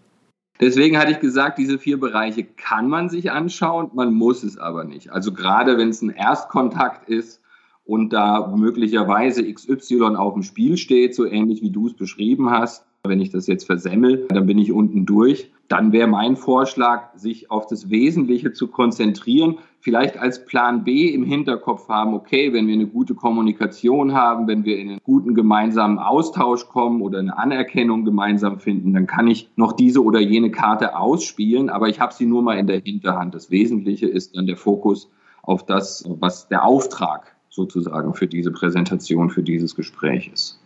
Deswegen 0.61 0.99
hatte 0.99 1.13
ich 1.13 1.21
gesagt, 1.21 1.59
diese 1.59 1.79
vier 1.79 1.99
Bereiche 1.99 2.45
kann 2.45 2.89
man 2.89 3.09
sich 3.09 3.31
anschauen, 3.31 3.91
man 3.95 4.13
muss 4.13 4.43
es 4.43 4.59
aber 4.59 4.85
nicht. 4.85 5.11
Also 5.11 5.33
gerade 5.33 5.79
wenn 5.79 5.89
es 5.89 6.03
ein 6.03 6.11
Erstkontakt 6.11 7.09
ist 7.09 7.41
und 7.85 8.13
da 8.13 8.47
möglicherweise 8.55 9.51
XY 9.51 10.17
auf 10.17 10.35
dem 10.35 10.43
Spiel 10.43 10.77
steht, 10.77 11.15
so 11.15 11.25
ähnlich 11.25 11.63
wie 11.63 11.71
du 11.71 11.87
es 11.87 11.95
beschrieben 11.95 12.51
hast, 12.51 12.85
wenn 13.07 13.21
ich 13.21 13.31
das 13.31 13.47
jetzt 13.47 13.65
versemmel, 13.65 14.27
dann 14.29 14.47
bin 14.47 14.59
ich 14.59 14.73
unten 14.73 15.07
durch. 15.07 15.51
Dann 15.69 15.93
wäre 15.93 16.09
mein 16.09 16.37
Vorschlag, 16.37 17.15
sich 17.17 17.51
auf 17.51 17.67
das 17.67 17.91
Wesentliche 17.91 18.53
zu 18.53 18.69
konzentrieren, 18.69 19.59
vielleicht 19.79 20.19
als 20.19 20.45
Plan 20.45 20.85
B 20.85 21.07
im 21.09 21.25
Hinterkopf 21.25 21.89
haben, 21.89 22.13
okay, 22.13 22.53
wenn 22.53 22.67
wir 22.67 22.75
eine 22.75 22.89
gute 22.89 23.15
Kommunikation 23.15 24.13
haben, 24.13 24.49
wenn 24.49 24.65
wir 24.65 24.79
in 24.79 24.91
einen 24.91 25.01
guten 25.03 25.35
gemeinsamen 25.35 25.99
Austausch 25.99 26.69
kommen 26.69 27.01
oder 27.01 27.21
eine 27.21 27.39
Anerkennung 27.39 28.05
gemeinsam 28.05 28.59
finden, 28.59 28.93
dann 28.93 29.07
kann 29.07 29.29
ich 29.29 29.49
noch 29.57 29.73
diese 29.73 30.03
oder 30.05 30.21
jene 30.21 30.51
Karte 30.51 30.97
ausspielen, 30.97 31.71
aber 31.71 31.89
ich 31.89 32.01
habe 32.01 32.13
sie 32.13 32.27
nur 32.27 32.43
mal 32.43 32.59
in 32.59 32.67
der 32.67 32.81
Hinterhand. 32.81 33.35
Das 33.35 33.51
Wesentliche 33.51 34.09
ist 34.09 34.37
dann 34.37 34.47
der 34.47 34.57
Fokus 34.57 35.11
auf 35.43 35.65
das, 35.65 36.05
was 36.07 36.49
der 36.49 36.65
Auftrag 36.65 37.35
sozusagen 37.49 38.13
für 38.13 38.27
diese 38.27 38.51
Präsentation, 38.53 39.31
für 39.31 39.43
dieses 39.43 39.75
Gespräch 39.75 40.31
ist. 40.33 40.61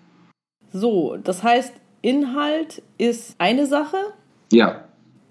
So, 0.73 1.17
das 1.23 1.45
heißt, 1.45 1.73
Inhalt 2.05 2.83
ist 2.99 3.35
eine 3.39 3.67
Sache. 3.67 3.97
Ja. 4.53 4.85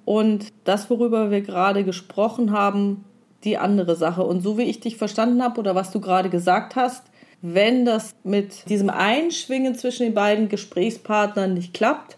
Und 0.05 0.51
das, 0.63 0.89
worüber 0.89 1.29
wir 1.29 1.41
gerade 1.41 1.83
gesprochen 1.83 2.51
haben, 2.51 3.05
die 3.43 3.57
andere 3.57 3.95
Sache. 3.95 4.23
Und 4.23 4.41
so 4.41 4.57
wie 4.57 4.63
ich 4.63 4.79
dich 4.79 4.97
verstanden 4.97 5.43
habe 5.43 5.59
oder 5.59 5.75
was 5.75 5.91
du 5.91 6.01
gerade 6.01 6.31
gesagt 6.31 6.75
hast, 6.75 7.03
wenn 7.43 7.85
das 7.85 8.15
mit 8.23 8.69
diesem 8.69 8.89
Einschwingen 8.89 9.75
zwischen 9.75 10.03
den 10.03 10.13
beiden 10.15 10.49
Gesprächspartnern 10.49 11.53
nicht 11.53 11.75
klappt, 11.75 12.17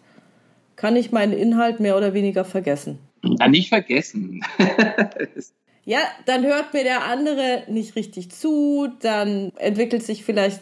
kann 0.78 0.96
ich 0.96 1.12
meinen 1.12 1.34
Inhalt 1.34 1.82
mehr 1.82 1.98
oder 1.98 2.13
weniger 2.13 2.46
vergessen. 2.46 3.00
Ja, 3.24 3.50
nicht 3.50 3.70
vergessen. 3.70 4.41
ja, 5.84 6.00
dann 6.28 6.46
hört 6.46 6.74
mir 6.74 6.84
der 6.84 7.06
andere 7.06 7.63
nicht 7.68 7.96
richtig 7.98 8.32
zu, 8.32 8.88
dann 9.02 9.52
entwickelt 9.58 10.04
sich 10.04 10.24
vielleicht 10.24 10.62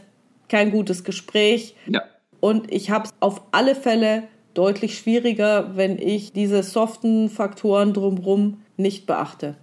kein 0.50 0.72
gutes 0.72 1.04
Gespräch. 1.04 1.76
Ja. 1.86 2.02
Und 2.44 2.74
ich 2.74 2.92
habe 2.92 3.06
es 3.06 3.14
auf 3.22 3.42
alle 3.52 3.74
Fälle 3.74 4.24
deutlich 4.54 4.98
schwieriger, 4.98 5.78
wenn 5.78 5.98
ich 5.98 6.34
diese 6.34 6.62
soften 6.62 7.30
Faktoren 7.30 7.94
drumherum 7.94 8.58
nicht 8.76 9.08
beachte. 9.08 9.56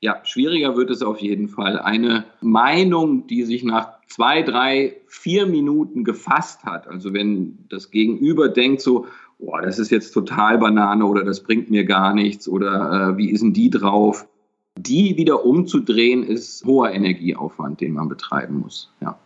Ja, 0.00 0.20
schwieriger 0.22 0.76
wird 0.76 0.90
es 0.90 1.00
auf 1.00 1.20
jeden 1.20 1.48
Fall. 1.48 1.78
Eine 1.78 2.26
Meinung, 2.42 3.26
die 3.28 3.44
sich 3.44 3.64
nach 3.64 3.92
zwei, 4.08 4.42
drei, 4.42 4.94
vier 5.06 5.46
Minuten 5.46 6.04
gefasst 6.04 6.64
hat, 6.64 6.86
also 6.86 7.14
wenn 7.14 7.56
das 7.70 7.90
Gegenüber 7.90 8.50
denkt 8.50 8.82
so, 8.82 9.06
boah, 9.38 9.62
das 9.62 9.78
ist 9.78 9.90
jetzt 9.90 10.12
total 10.12 10.58
Banane 10.58 11.06
oder 11.06 11.24
das 11.24 11.42
bringt 11.42 11.70
mir 11.70 11.86
gar 11.86 12.12
nichts 12.12 12.46
oder 12.46 13.14
äh, 13.14 13.16
wie 13.16 13.30
ist 13.30 13.42
denn 13.42 13.54
die 13.54 13.70
drauf? 13.70 14.28
Die 14.76 15.16
wieder 15.16 15.46
umzudrehen, 15.46 16.24
ist 16.24 16.62
hoher 16.66 16.90
Energieaufwand, 16.90 17.80
den 17.80 17.94
man 17.94 18.10
betreiben 18.10 18.60
muss. 18.60 18.92
Ja. 19.00 19.18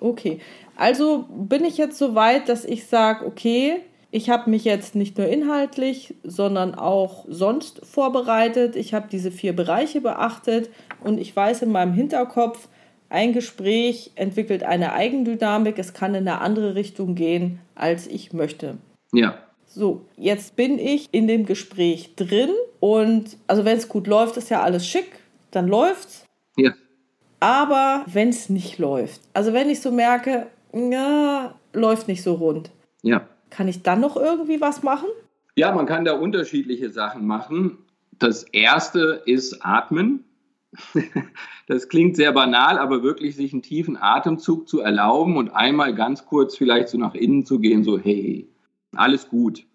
Okay, 0.00 0.40
also 0.76 1.26
bin 1.28 1.64
ich 1.64 1.76
jetzt 1.78 1.98
so 1.98 2.14
weit, 2.14 2.48
dass 2.48 2.64
ich 2.64 2.86
sage, 2.86 3.26
okay, 3.26 3.80
ich 4.10 4.30
habe 4.30 4.48
mich 4.48 4.64
jetzt 4.64 4.94
nicht 4.94 5.18
nur 5.18 5.28
inhaltlich, 5.28 6.14
sondern 6.22 6.74
auch 6.74 7.26
sonst 7.28 7.84
vorbereitet. 7.84 8.74
Ich 8.74 8.94
habe 8.94 9.08
diese 9.10 9.30
vier 9.30 9.54
Bereiche 9.54 10.00
beachtet 10.00 10.70
und 11.04 11.18
ich 11.18 11.34
weiß 11.34 11.62
in 11.62 11.72
meinem 11.72 11.92
Hinterkopf, 11.92 12.68
ein 13.10 13.32
Gespräch 13.32 14.12
entwickelt 14.16 14.62
eine 14.62 14.92
Eigendynamik, 14.92 15.78
es 15.78 15.94
kann 15.94 16.14
in 16.14 16.28
eine 16.28 16.40
andere 16.40 16.74
Richtung 16.74 17.14
gehen, 17.14 17.60
als 17.74 18.06
ich 18.06 18.32
möchte. 18.32 18.76
Ja. 19.12 19.38
So, 19.66 20.06
jetzt 20.16 20.56
bin 20.56 20.78
ich 20.78 21.08
in 21.12 21.26
dem 21.26 21.44
Gespräch 21.44 22.14
drin 22.16 22.50
und 22.80 23.36
also 23.46 23.64
wenn 23.64 23.76
es 23.76 23.88
gut 23.88 24.06
läuft, 24.06 24.36
ist 24.36 24.50
ja 24.50 24.62
alles 24.62 24.86
schick, 24.86 25.20
dann 25.50 25.68
läuft's. 25.68 26.24
Ja. 26.56 26.72
Aber 27.40 28.04
wenn 28.06 28.30
es 28.30 28.48
nicht 28.48 28.78
läuft, 28.78 29.20
also 29.32 29.52
wenn 29.52 29.70
ich 29.70 29.80
so 29.80 29.92
merke, 29.92 30.48
ja, 30.72 31.54
läuft 31.72 32.08
nicht 32.08 32.22
so 32.22 32.34
rund. 32.34 32.70
Ja. 33.02 33.28
Kann 33.50 33.68
ich 33.68 33.82
dann 33.82 34.00
noch 34.00 34.16
irgendwie 34.16 34.60
was 34.60 34.82
machen? 34.82 35.08
Ja, 35.56 35.72
man 35.72 35.86
kann 35.86 36.04
da 36.04 36.12
unterschiedliche 36.12 36.90
Sachen 36.90 37.26
machen. 37.26 37.78
Das 38.18 38.42
erste 38.44 39.22
ist 39.26 39.64
Atmen. 39.64 40.24
Das 41.66 41.90
klingt 41.90 42.16
sehr 42.16 42.32
banal, 42.32 42.78
aber 42.78 43.02
wirklich 43.02 43.36
sich 43.36 43.52
einen 43.52 43.60
tiefen 43.60 43.98
Atemzug 44.00 44.66
zu 44.66 44.80
erlauben 44.80 45.36
und 45.36 45.50
einmal 45.50 45.94
ganz 45.94 46.24
kurz 46.24 46.56
vielleicht 46.56 46.88
so 46.88 46.96
nach 46.96 47.14
innen 47.14 47.44
zu 47.44 47.58
gehen, 47.58 47.84
so 47.84 47.98
hey, 47.98 48.48
alles 48.96 49.28
gut. 49.28 49.66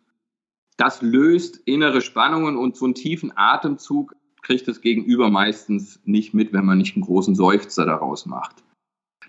Das 0.76 1.04
löst 1.04 1.58
innere 1.66 2.02
Spannungen 2.02 2.58
und 2.58 2.76
so 2.76 2.86
einen 2.86 2.96
tiefen 2.96 3.32
Atemzug 3.36 4.16
kriegt 4.44 4.68
das 4.68 4.82
Gegenüber 4.82 5.30
meistens 5.30 6.00
nicht 6.06 6.34
mit, 6.34 6.54
wenn 6.54 6.66
man 6.66 6.78
nicht 6.78 6.96
einen 6.96 7.06
großen 7.06 7.34
Seufzer 7.34 7.86
daraus 7.86 8.26
macht. 8.26 8.64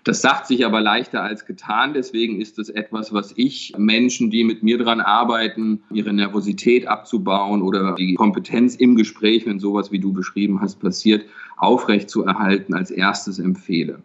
Das 0.05 0.21
sagt 0.21 0.45
sich 0.45 0.63
aber 0.67 0.81
leichter 0.81 1.23
als 1.23 1.47
getan. 1.47 1.95
Deswegen 1.95 2.39
ist 2.39 2.59
es 2.59 2.69
etwas, 2.69 3.11
was 3.11 3.33
ich 3.37 3.73
Menschen, 3.75 4.29
die 4.29 4.43
mit 4.43 4.61
mir 4.61 4.77
dran 4.77 5.01
arbeiten, 5.01 5.81
ihre 5.91 6.13
Nervosität 6.13 6.87
abzubauen 6.87 7.63
oder 7.63 7.95
die 7.95 8.13
Kompetenz 8.13 8.75
im 8.75 8.95
Gespräch, 8.95 9.47
wenn 9.47 9.59
sowas 9.59 9.91
wie 9.91 9.97
du 9.97 10.13
beschrieben 10.13 10.61
hast, 10.61 10.79
passiert, 10.79 11.25
aufrecht 11.57 12.11
zu 12.11 12.23
erhalten, 12.23 12.75
als 12.75 12.91
erstes 12.91 13.39
empfehle. 13.39 14.03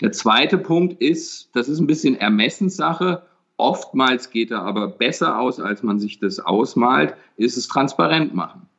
Der 0.00 0.12
zweite 0.12 0.58
Punkt 0.58 1.02
ist, 1.02 1.50
das 1.54 1.68
ist 1.68 1.80
ein 1.80 1.88
bisschen 1.88 2.14
Ermessenssache. 2.14 3.22
Oftmals 3.56 4.30
geht 4.30 4.52
er 4.52 4.62
aber 4.62 4.86
besser 4.86 5.40
aus, 5.40 5.58
als 5.58 5.82
man 5.82 5.98
sich 5.98 6.20
das 6.20 6.38
ausmalt, 6.38 7.16
ist 7.36 7.56
es 7.56 7.66
transparent 7.66 8.32
machen. 8.32 8.69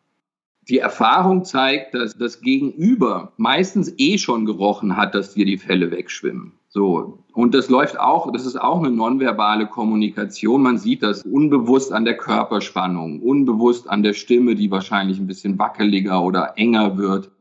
Die 0.72 0.80
Erfahrung 0.80 1.44
zeigt, 1.44 1.94
dass 1.96 2.18
das 2.18 2.40
Gegenüber 2.40 3.34
meistens 3.36 3.94
eh 3.98 4.18
schon 4.18 4.46
gerochen 4.46 4.96
hat, 4.96 5.14
dass 5.14 5.34
dir 5.34 5.44
die 5.44 5.58
Fälle 5.58 5.92
wegschwimmen. 5.92 6.54
So. 6.70 7.26
Und 7.34 7.54
das 7.54 7.68
läuft 7.68 8.00
auch, 8.00 8.32
das 8.32 8.46
ist 8.46 8.56
auch 8.56 8.80
eine 8.80 8.90
nonverbale 8.90 9.68
Kommunikation. 9.68 10.64
Man 10.64 10.78
sieht 10.78 11.04
das 11.04 11.24
unbewusst 11.24 11.92
an 11.92 12.06
der 12.06 12.16
Körperspannung, 12.16 13.20
unbewusst 13.20 13.90
an 13.90 14.02
der 14.02 14.14
Stimme, 14.14 14.56
die 14.56 14.72
wahrscheinlich 14.72 15.20
ein 15.20 15.28
bisschen 15.28 15.60
wackeliger 15.60 16.24
oder 16.24 16.54
enger 16.56 16.98
wird. 16.98 17.32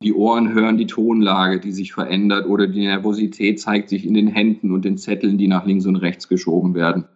Die 0.00 0.14
Ohren 0.14 0.52
hören 0.52 0.78
die 0.78 0.86
Tonlage, 0.86 1.58
die 1.58 1.72
sich 1.72 1.92
verändert 1.92 2.46
oder 2.46 2.68
die 2.68 2.86
Nervosität 2.86 3.58
zeigt 3.60 3.88
sich 3.88 4.06
in 4.06 4.14
den 4.14 4.28
Händen 4.28 4.70
und 4.70 4.84
den 4.84 4.96
Zetteln, 4.96 5.38
die 5.38 5.48
nach 5.48 5.66
links 5.66 5.86
und 5.86 5.96
rechts 5.96 6.28
geschoben 6.28 6.76
werden. 6.76 7.06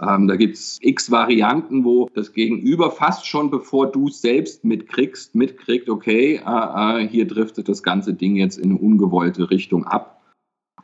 Ähm, 0.00 0.28
da 0.28 0.36
gibt's 0.36 0.78
x 0.80 1.10
Varianten, 1.10 1.84
wo 1.84 2.08
das 2.14 2.32
Gegenüber 2.32 2.90
fast 2.90 3.26
schon, 3.26 3.50
bevor 3.50 3.90
du 3.90 4.08
es 4.08 4.22
selbst 4.22 4.64
mitkriegst, 4.64 5.34
mitkriegt, 5.34 5.88
okay, 5.88 6.40
äh, 6.44 7.04
äh, 7.04 7.08
hier 7.08 7.26
driftet 7.26 7.68
das 7.68 7.82
ganze 7.82 8.14
Ding 8.14 8.36
jetzt 8.36 8.58
in 8.58 8.70
eine 8.70 8.78
ungewollte 8.78 9.50
Richtung 9.50 9.84
ab. 9.84 10.22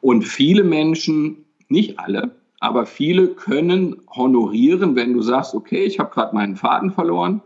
Und 0.00 0.24
viele 0.24 0.64
Menschen, 0.64 1.46
nicht 1.68 1.98
alle, 1.98 2.36
aber 2.60 2.86
viele 2.86 3.28
können 3.28 3.96
honorieren, 4.14 4.96
wenn 4.96 5.12
du 5.14 5.22
sagst, 5.22 5.54
okay, 5.54 5.84
ich 5.84 5.98
habe 5.98 6.12
gerade 6.12 6.34
meinen 6.34 6.56
Faden 6.56 6.90
verloren, 6.90 7.42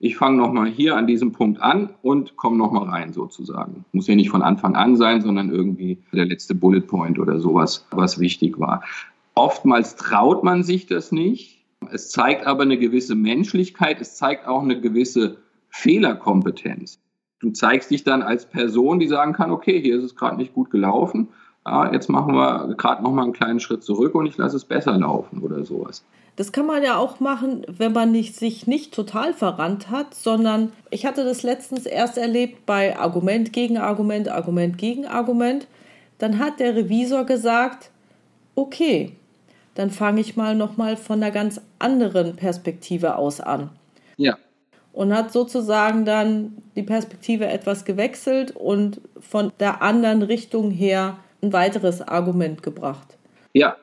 ich 0.00 0.16
fange 0.16 0.36
nochmal 0.36 0.68
hier 0.68 0.96
an 0.96 1.06
diesem 1.06 1.32
Punkt 1.32 1.62
an 1.62 1.90
und 2.02 2.36
komme 2.36 2.58
nochmal 2.58 2.88
rein 2.88 3.12
sozusagen. 3.12 3.84
Muss 3.92 4.06
ja 4.06 4.14
nicht 4.14 4.28
von 4.28 4.42
Anfang 4.42 4.76
an 4.76 4.96
sein, 4.96 5.22
sondern 5.22 5.50
irgendwie 5.50 5.98
der 6.12 6.26
letzte 6.26 6.54
Bullet 6.54 6.82
Point 6.82 7.18
oder 7.18 7.40
sowas, 7.40 7.86
was 7.90 8.18
wichtig 8.18 8.58
war. 8.58 8.82
Oftmals 9.34 9.96
traut 9.96 10.44
man 10.44 10.62
sich 10.62 10.86
das 10.86 11.12
nicht. 11.12 11.64
Es 11.90 12.10
zeigt 12.10 12.46
aber 12.46 12.62
eine 12.62 12.78
gewisse 12.78 13.14
Menschlichkeit, 13.14 14.00
es 14.00 14.16
zeigt 14.16 14.46
auch 14.46 14.62
eine 14.62 14.80
gewisse 14.80 15.38
Fehlerkompetenz. 15.68 17.00
Du 17.40 17.50
zeigst 17.50 17.90
dich 17.90 18.04
dann 18.04 18.22
als 18.22 18.46
Person, 18.46 19.00
die 19.00 19.08
sagen 19.08 19.32
kann, 19.34 19.50
okay, 19.50 19.80
hier 19.80 19.98
ist 19.98 20.04
es 20.04 20.16
gerade 20.16 20.36
nicht 20.36 20.54
gut 20.54 20.70
gelaufen 20.70 21.28
ah, 21.64 21.90
jetzt 21.92 22.08
machen 22.08 22.34
wir 22.34 22.74
gerade 22.76 23.02
noch 23.02 23.10
mal 23.10 23.24
einen 23.24 23.32
kleinen 23.32 23.60
Schritt 23.60 23.82
zurück 23.82 24.14
und 24.14 24.26
ich 24.26 24.36
lasse 24.36 24.56
es 24.56 24.64
besser 24.64 24.96
laufen 24.96 25.42
oder 25.42 25.64
sowas. 25.64 26.04
Das 26.36 26.50
kann 26.52 26.66
man 26.66 26.82
ja 26.82 26.96
auch 26.96 27.20
machen, 27.20 27.64
wenn 27.68 27.92
man 27.92 28.10
nicht, 28.10 28.34
sich 28.34 28.66
nicht 28.66 28.92
total 28.92 29.32
verrannt 29.32 29.90
hat, 29.90 30.14
sondern 30.14 30.72
ich 30.90 31.06
hatte 31.06 31.24
das 31.24 31.42
letztens 31.42 31.86
erst 31.86 32.18
erlebt 32.18 32.66
bei 32.66 32.98
Argument 32.98 33.52
gegen 33.52 33.78
Argument, 33.78 34.28
Argument 34.28 34.76
gegen 34.76 35.06
Argument. 35.06 35.68
Dann 36.18 36.38
hat 36.40 36.58
der 36.58 36.74
Revisor 36.74 37.24
gesagt, 37.24 37.90
okay, 38.56 39.12
dann 39.74 39.90
fange 39.90 40.20
ich 40.20 40.36
mal 40.36 40.54
noch 40.54 40.76
mal 40.76 40.96
von 40.96 41.22
einer 41.22 41.32
ganz 41.32 41.60
anderen 41.78 42.36
Perspektive 42.36 43.16
aus 43.16 43.40
an. 43.40 43.70
Ja. 44.16 44.38
Und 44.92 45.12
hat 45.12 45.32
sozusagen 45.32 46.04
dann 46.04 46.58
die 46.76 46.84
Perspektive 46.84 47.46
etwas 47.46 47.84
gewechselt 47.84 48.52
und 48.52 49.00
von 49.18 49.52
der 49.58 49.82
anderen 49.82 50.22
Richtung 50.22 50.70
her 50.70 51.18
ein 51.42 51.52
weiteres 51.52 52.00
Argument 52.00 52.62
gebracht. 52.62 53.18
Ja. 53.52 53.76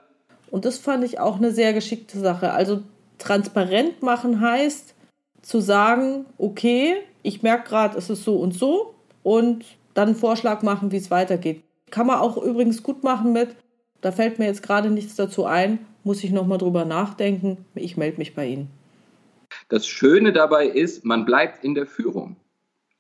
Und 0.50 0.66
das 0.66 0.78
fand 0.78 1.04
ich 1.04 1.20
auch 1.20 1.38
eine 1.38 1.52
sehr 1.52 1.74
geschickte 1.74 2.20
Sache. 2.20 2.52
Also 2.52 2.82
transparent 3.18 4.02
machen 4.02 4.42
heißt 4.42 4.96
zu 5.42 5.60
sagen, 5.60 6.26
okay, 6.38 6.96
ich 7.24 7.44
merke 7.44 7.70
gerade, 7.70 7.98
es 7.98 8.10
ist 8.10 8.24
so 8.24 8.38
und 8.38 8.54
so 8.54 8.96
und 9.24 9.66
dann 9.94 10.10
einen 10.10 10.18
Vorschlag 10.18 10.62
machen, 10.62 10.92
wie 10.92 10.98
es 10.98 11.12
weitergeht. 11.12 11.64
Kann 11.90 12.08
man 12.08 12.20
auch 12.20 12.38
übrigens 12.38 12.84
gut 12.84 13.04
machen 13.04 13.34
mit, 13.34 13.56
da 14.02 14.12
fällt 14.12 14.40
mir 14.40 14.46
jetzt 14.46 14.64
gerade 14.64 14.90
nichts 14.90 15.16
dazu 15.16 15.46
ein, 15.46 15.80
muss 16.04 16.24
ich 16.24 16.32
nochmal 16.32 16.58
drüber 16.58 16.86
nachdenken, 16.86 17.66
ich 17.76 17.98
melde 17.98 18.18
mich 18.18 18.36
bei 18.36 18.48
Ihnen. 18.48 18.70
Das 19.70 19.88
Schöne 19.88 20.34
dabei 20.34 20.68
ist, 20.68 21.06
man 21.06 21.26
bleibt 21.26 21.64
in 21.64 21.76
der 21.76 21.86
Führung. 21.86 22.36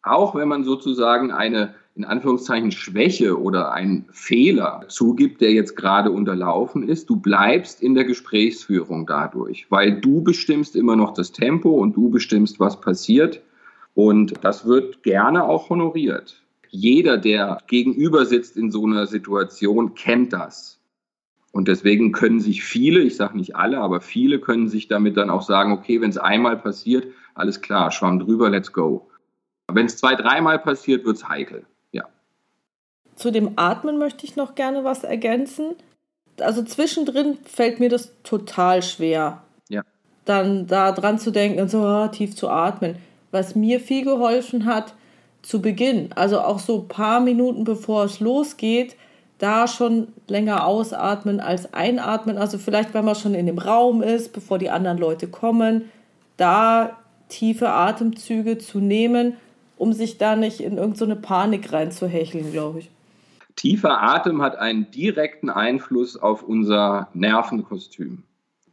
Auch 0.04 0.36
wenn 0.36 0.48
man 0.48 0.64
sozusagen 0.64 1.32
eine 1.32 1.76
in 1.96 2.06
Anführungszeichen 2.06 2.72
Schwäche 2.72 3.40
oder 3.40 3.74
ein 3.74 4.06
Fehler 4.12 4.86
zugibt, 4.88 5.42
der 5.42 5.52
jetzt 5.52 5.76
gerade 5.76 6.12
unterlaufen 6.12 6.88
ist, 6.88 7.10
du 7.10 7.18
bleibst 7.18 7.82
in 7.82 7.96
der 7.96 8.06
Gesprächsführung 8.06 9.06
dadurch, 9.06 9.68
weil 9.70 10.00
du 10.00 10.24
bestimmst 10.24 10.76
immer 10.76 10.96
noch 10.96 11.14
das 11.14 11.34
Tempo 11.34 11.70
und 11.72 11.96
du 11.98 12.10
bestimmst, 12.10 12.60
was 12.60 12.80
passiert. 12.80 13.42
Und 13.94 14.34
das 14.42 14.66
wird 14.66 15.04
gerne 15.04 15.44
auch 15.44 15.70
honoriert. 15.70 16.42
Jeder, 16.70 17.18
der 17.18 17.58
gegenüber 17.68 18.26
sitzt 18.26 18.56
in 18.56 18.72
so 18.72 18.86
einer 18.86 19.06
Situation, 19.06 19.94
kennt 19.94 20.32
das. 20.32 20.81
Und 21.52 21.68
deswegen 21.68 22.12
können 22.12 22.40
sich 22.40 22.64
viele, 22.64 23.02
ich 23.02 23.18
sage 23.18 23.38
nicht 23.38 23.56
alle, 23.56 23.80
aber 23.80 24.00
viele 24.02 24.40
können 24.40 24.70
sich 24.70 24.88
damit 24.88 25.18
dann 25.18 25.30
auch 25.30 25.42
sagen, 25.42 25.74
okay, 25.74 26.00
wenn 26.00 26.10
es 26.10 26.18
einmal 26.18 26.58
passiert, 26.58 27.08
alles 27.34 27.62
klar, 27.62 27.92
schwamm 27.92 28.20
drüber, 28.20 28.50
let's 28.50 28.72
go. 28.72 29.10
Wenn 29.72 29.86
es 29.86 29.98
zwei, 29.98 30.16
dreimal 30.16 30.60
passiert, 30.60 31.06
wird 31.06 31.18
es 31.18 31.28
heikel. 31.28 31.66
Zu 33.22 33.32
dem 33.32 33.52
Atmen 33.56 34.00
möchte 34.00 34.26
ich 34.26 34.36
noch 34.36 34.56
gerne 34.56 34.84
was 34.84 35.04
ergänzen. 35.04 35.76
Also 36.40 36.64
zwischendrin 36.64 37.38
fällt 37.44 37.80
mir 37.80 37.88
das 37.88 38.14
total 38.24 38.82
schwer. 38.82 39.44
Ja. 39.70 39.84
Dann 40.26 40.66
da 40.66 40.92
dran 40.92 41.20
zu 41.20 41.30
denken 41.30 41.62
und 41.62 41.70
so 41.70 41.84
oh, 41.84 42.08
tief 42.08 42.36
zu 42.36 42.50
atmen. 42.50 42.96
Was 43.30 43.54
mir 43.54 43.80
viel 43.80 44.04
geholfen 44.04 44.66
hat, 44.66 44.96
zu 45.44 45.62
Beginn, 45.62 46.12
also 46.14 46.40
auch 46.40 46.58
so 46.58 46.82
ein 46.82 46.88
paar 46.88 47.20
Minuten 47.20 47.64
bevor 47.64 48.06
es 48.06 48.20
losgeht, 48.20 48.96
da 49.42 49.68
schon 49.68 50.10
länger 50.28 50.66
ausatmen 50.66 51.40
als 51.40 51.74
einatmen. 51.74 52.38
Also 52.38 52.58
vielleicht, 52.58 52.94
wenn 52.94 53.06
man 53.06 53.16
schon 53.16 53.34
in 53.34 53.48
dem 53.48 53.58
Raum 53.58 54.04
ist, 54.04 54.34
bevor 54.34 54.60
die 54.60 54.70
anderen 54.70 55.00
Leute 55.00 55.28
kommen, 55.28 55.90
da 56.38 56.98
tiefe 57.28 57.70
Atemzüge 57.70 58.60
zu 58.60 58.80
nehmen, 58.80 59.34
um 59.78 59.94
sich 59.94 60.20
da 60.20 60.36
nicht 60.36 60.60
in 60.60 60.78
irgendeine 60.78 61.16
so 61.16 61.22
Panik 61.22 61.74
reinzuhecheln, 61.74 62.52
glaube 62.52 62.80
ich. 62.80 62.90
Tiefer 63.56 64.02
Atem 64.02 64.42
hat 64.42 64.58
einen 64.58 64.92
direkten 64.92 65.50
Einfluss 65.50 66.18
auf 66.18 66.44
unser 66.44 67.10
Nervenkostüm. 67.14 68.24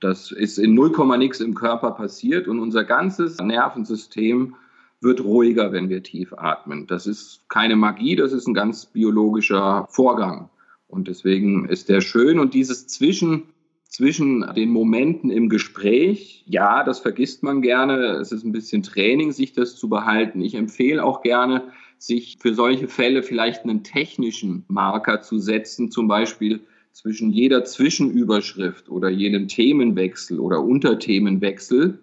Das 0.01 0.31
ist 0.31 0.59
in 0.59 0.75
0, 0.75 0.93
nix 1.17 1.41
im 1.41 1.55
Körper 1.55 1.93
passiert 1.93 2.47
und 2.47 2.61
unser 2.61 2.85
ganzes 2.85 3.39
Nervensystem 3.39 4.55
wird 5.01 5.23
ruhiger, 5.23 5.73
wenn 5.73 5.89
wir 5.89 6.03
tief 6.03 6.33
atmen. 6.37 6.87
Das 6.87 7.07
ist 7.07 7.49
keine 7.49 7.77
Magie, 7.77 8.17
das 8.17 8.33
ist 8.33 8.47
ein 8.47 8.55
ganz 8.55 8.87
biologischer 8.87 9.87
Vorgang. 9.91 10.51
Und 10.88 11.07
deswegen 11.07 11.68
ist 11.68 11.88
der 11.88 12.01
schön. 12.01 12.38
Und 12.38 12.55
dieses 12.55 12.87
Zwischen, 12.87 13.44
zwischen 13.85 14.44
den 14.57 14.70
Momenten 14.70 15.31
im 15.31 15.48
Gespräch, 15.48 16.44
ja, 16.46 16.83
das 16.83 16.98
vergisst 16.98 17.42
man 17.42 17.62
gerne. 17.62 18.16
Es 18.20 18.33
ist 18.33 18.44
ein 18.44 18.53
bisschen 18.53 18.83
Training, 18.83 19.33
sich 19.33 19.53
das 19.53 19.77
zu 19.77 19.88
behalten. 19.88 20.40
Ich 20.40 20.55
empfehle 20.55 21.05
auch 21.05 21.22
gerne, 21.22 21.68
sich 21.98 22.38
für 22.40 22.55
solche 22.55 22.88
Fälle 22.88 23.22
vielleicht 23.22 23.64
einen 23.64 23.85
technischen 23.85 24.64
Marker 24.68 25.20
zu 25.20 25.38
setzen, 25.38 25.90
zum 25.90 26.09
Beispiel 26.09 26.61
zwischen 26.92 27.31
jeder 27.31 27.64
Zwischenüberschrift 27.64 28.88
oder 28.88 29.09
jedem 29.09 29.46
Themenwechsel 29.46 30.40
oder 30.40 30.62
Unterthemenwechsel 30.62 32.01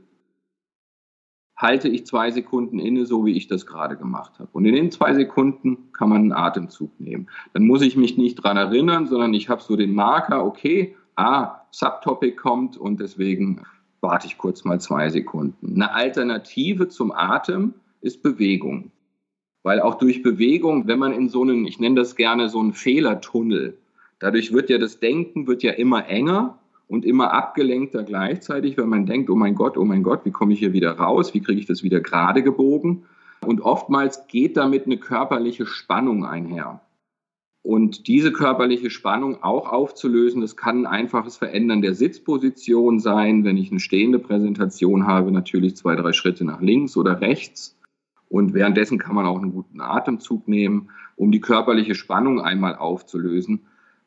halte 1.56 1.88
ich 1.88 2.06
zwei 2.06 2.32
Sekunden 2.32 2.80
inne, 2.80 3.06
so 3.06 3.26
wie 3.26 3.36
ich 3.36 3.48
das 3.48 3.66
gerade 3.66 3.96
gemacht 3.96 4.34
habe. 4.40 4.50
Und 4.52 4.66
in 4.66 4.76
den 4.76 4.92
zwei 4.92 5.14
Sekunden 5.14 5.92
kann 5.94 6.10
man 6.10 6.22
einen 6.22 6.34
Atemzug 6.34 7.00
nehmen. 7.00 7.28
Dann 7.54 7.66
muss 7.66 7.82
ich 7.82 7.96
mich 7.96 8.18
nicht 8.18 8.36
dran 8.36 8.58
erinnern, 8.58 9.08
sondern 9.08 9.34
ich 9.34 9.50
habe 9.50 9.62
so 9.62 9.76
den 9.76 9.94
Marker, 9.94 10.46
okay, 10.46 10.96
ah, 11.16 11.62
Subtopic 11.72 12.36
kommt 12.36 12.78
und 12.78 13.00
deswegen 13.00 13.62
warte 14.02 14.28
ich 14.28 14.38
kurz 14.38 14.66
mal 14.66 14.80
zwei 14.80 15.10
Sekunden. 15.10 15.76
Eine 15.76 15.94
Alternative 15.94 16.90
zum 16.90 17.12
Atem 17.12 17.74
ist 18.02 18.22
Bewegung. 18.22 18.92
Weil 19.64 19.80
auch 19.80 19.96
durch 19.96 20.22
Bewegung, 20.22 20.88
wenn 20.88 21.00
man 21.00 21.12
in 21.12 21.30
so 21.30 21.42
einen, 21.42 21.66
ich 21.66 21.80
nenne 21.80 21.96
das 21.96 22.16
gerne 22.16 22.50
so 22.50 22.60
einen 22.60 22.74
Fehlertunnel, 22.74 23.78
dadurch 24.20 24.54
wird 24.54 24.70
ja 24.70 24.78
das 24.78 25.00
Denken 25.00 25.48
wird 25.48 25.64
ja 25.64 25.72
immer 25.72 26.08
enger 26.08 26.60
und 26.88 27.06
immer 27.06 27.34
abgelenkter 27.34 28.04
gleichzeitig, 28.04 28.78
wenn 28.78 28.90
man 28.90 29.06
denkt, 29.06 29.30
oh 29.30 29.36
mein 29.36 29.56
Gott, 29.56 29.78
oh 29.78 29.86
mein 29.86 30.04
Gott, 30.04 30.26
wie 30.26 30.32
komme 30.32 30.54
ich 30.54 30.60
hier 30.60 30.74
wieder 30.74 30.92
raus, 30.94 31.34
wie 31.34 31.42
kriege 31.42 31.60
ich 31.60 31.66
das 31.66 31.84
wieder 31.84 32.00
gerade 32.00 32.44
gebogen? 32.44 33.06
Und 33.46 33.62
oftmals 33.62 34.28
geht 34.28 34.58
damit 34.58 34.86
eine 34.86 34.98
körperliche 34.98 35.66
Spannung 35.66 36.26
einher. 36.26 36.82
Und 37.66 38.08
diese 38.08 38.32
körperliche 38.32 38.92
Spannung 38.92 39.42
auch 39.42 39.72
aufzulösen, 39.72 40.42
das 40.42 40.56
kann 40.56 40.86
ein 40.86 40.86
einfaches 40.86 41.38
Verändern 41.38 41.82
der 41.82 41.96
Sitzposition 41.96 43.00
sein. 43.00 43.44
Wenn 43.44 43.58
ich 43.58 43.72
eine 43.72 43.80
stehende 43.80 44.20
Präsentation 44.20 45.08
habe, 45.08 45.32
natürlich 45.32 45.76
zwei, 45.76 45.96
drei 45.96 46.14
Schritte 46.14 46.46
nach 46.46 46.62
links 46.62 46.96
oder 46.96 47.22
rechts. 47.22 47.76
Und 48.30 48.54
währenddessen 48.54 49.00
kann 49.00 49.16
man 49.16 49.26
auch 49.26 49.42
einen 49.42 49.52
guten 49.52 49.82
Atemzug 49.82 50.48
nehmen, 50.48 50.90
um 51.16 51.32
die 51.32 51.40
körperliche 51.40 51.96
Spannung 51.96 52.40
einmal 52.40 52.76
aufzulösen, 52.76 53.62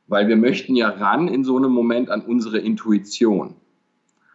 weil 0.09 0.27
wir 0.27 0.37
möchten 0.37 0.75
ja 0.75 0.89
ran 0.89 1.29
in 1.29 1.45
so 1.45 1.57
einem 1.57 1.71
Moment 1.71 2.11
an 2.11 2.23
unsere 2.23 2.59
Intuition. 2.59 3.55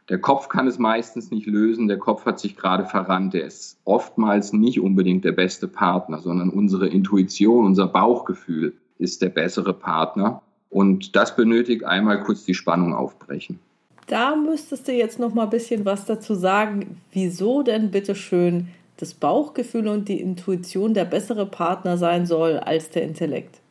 Der 0.10 0.20
Kopf 0.20 0.50
kann 0.50 0.68
es 0.68 0.80
meistens 0.80 1.32
nicht 1.32 1.48
lösen, 1.48 1.88
der 1.88 1.98
Kopf 1.98 2.26
hat 2.26 2.40
sich 2.40 2.56
gerade 2.56 2.86
verrannt, 2.86 3.34
der 3.34 3.46
ist 3.46 3.80
oftmals 3.86 4.54
nicht 4.54 4.80
unbedingt 4.80 5.24
der 5.26 5.32
beste 5.32 5.68
Partner, 5.68 6.20
sondern 6.20 6.50
unsere 6.50 6.88
Intuition, 6.88 7.66
unser 7.66 7.88
Bauchgefühl 7.88 8.74
ist 9.00 9.22
der 9.22 9.30
bessere 9.30 9.74
Partner. 9.74 10.42
Und 10.70 11.16
das 11.16 11.36
benötigt 11.36 11.86
einmal 11.86 12.22
kurz 12.24 12.44
die 12.44 12.54
Spannung 12.54 12.94
aufbrechen. 12.94 13.60
Da 14.08 14.36
müsstest 14.36 14.88
du 14.88 14.92
jetzt 14.92 15.20
noch 15.20 15.34
mal 15.34 15.44
ein 15.44 15.50
bisschen 15.50 15.86
was 15.86 16.06
dazu 16.06 16.36
sagen. 16.36 16.98
Wieso 17.12 17.64
denn 17.64 17.92
bitte 17.92 18.16
schön 18.16 18.68
das 18.98 19.14
Bauchgefühl 19.14 19.88
und 19.88 20.10
die 20.10 20.20
Intuition 20.20 20.94
der 20.94 21.06
bessere 21.06 21.46
Partner 21.46 21.98
sein 21.98 22.26
soll 22.26 22.58
als 22.58 22.90
der 22.90 23.04
Intellekt? 23.04 23.63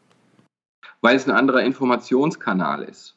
Weil 1.02 1.16
es 1.16 1.28
ein 1.28 1.36
anderer 1.36 1.62
Informationskanal 1.62 2.84
ist. 2.84 3.16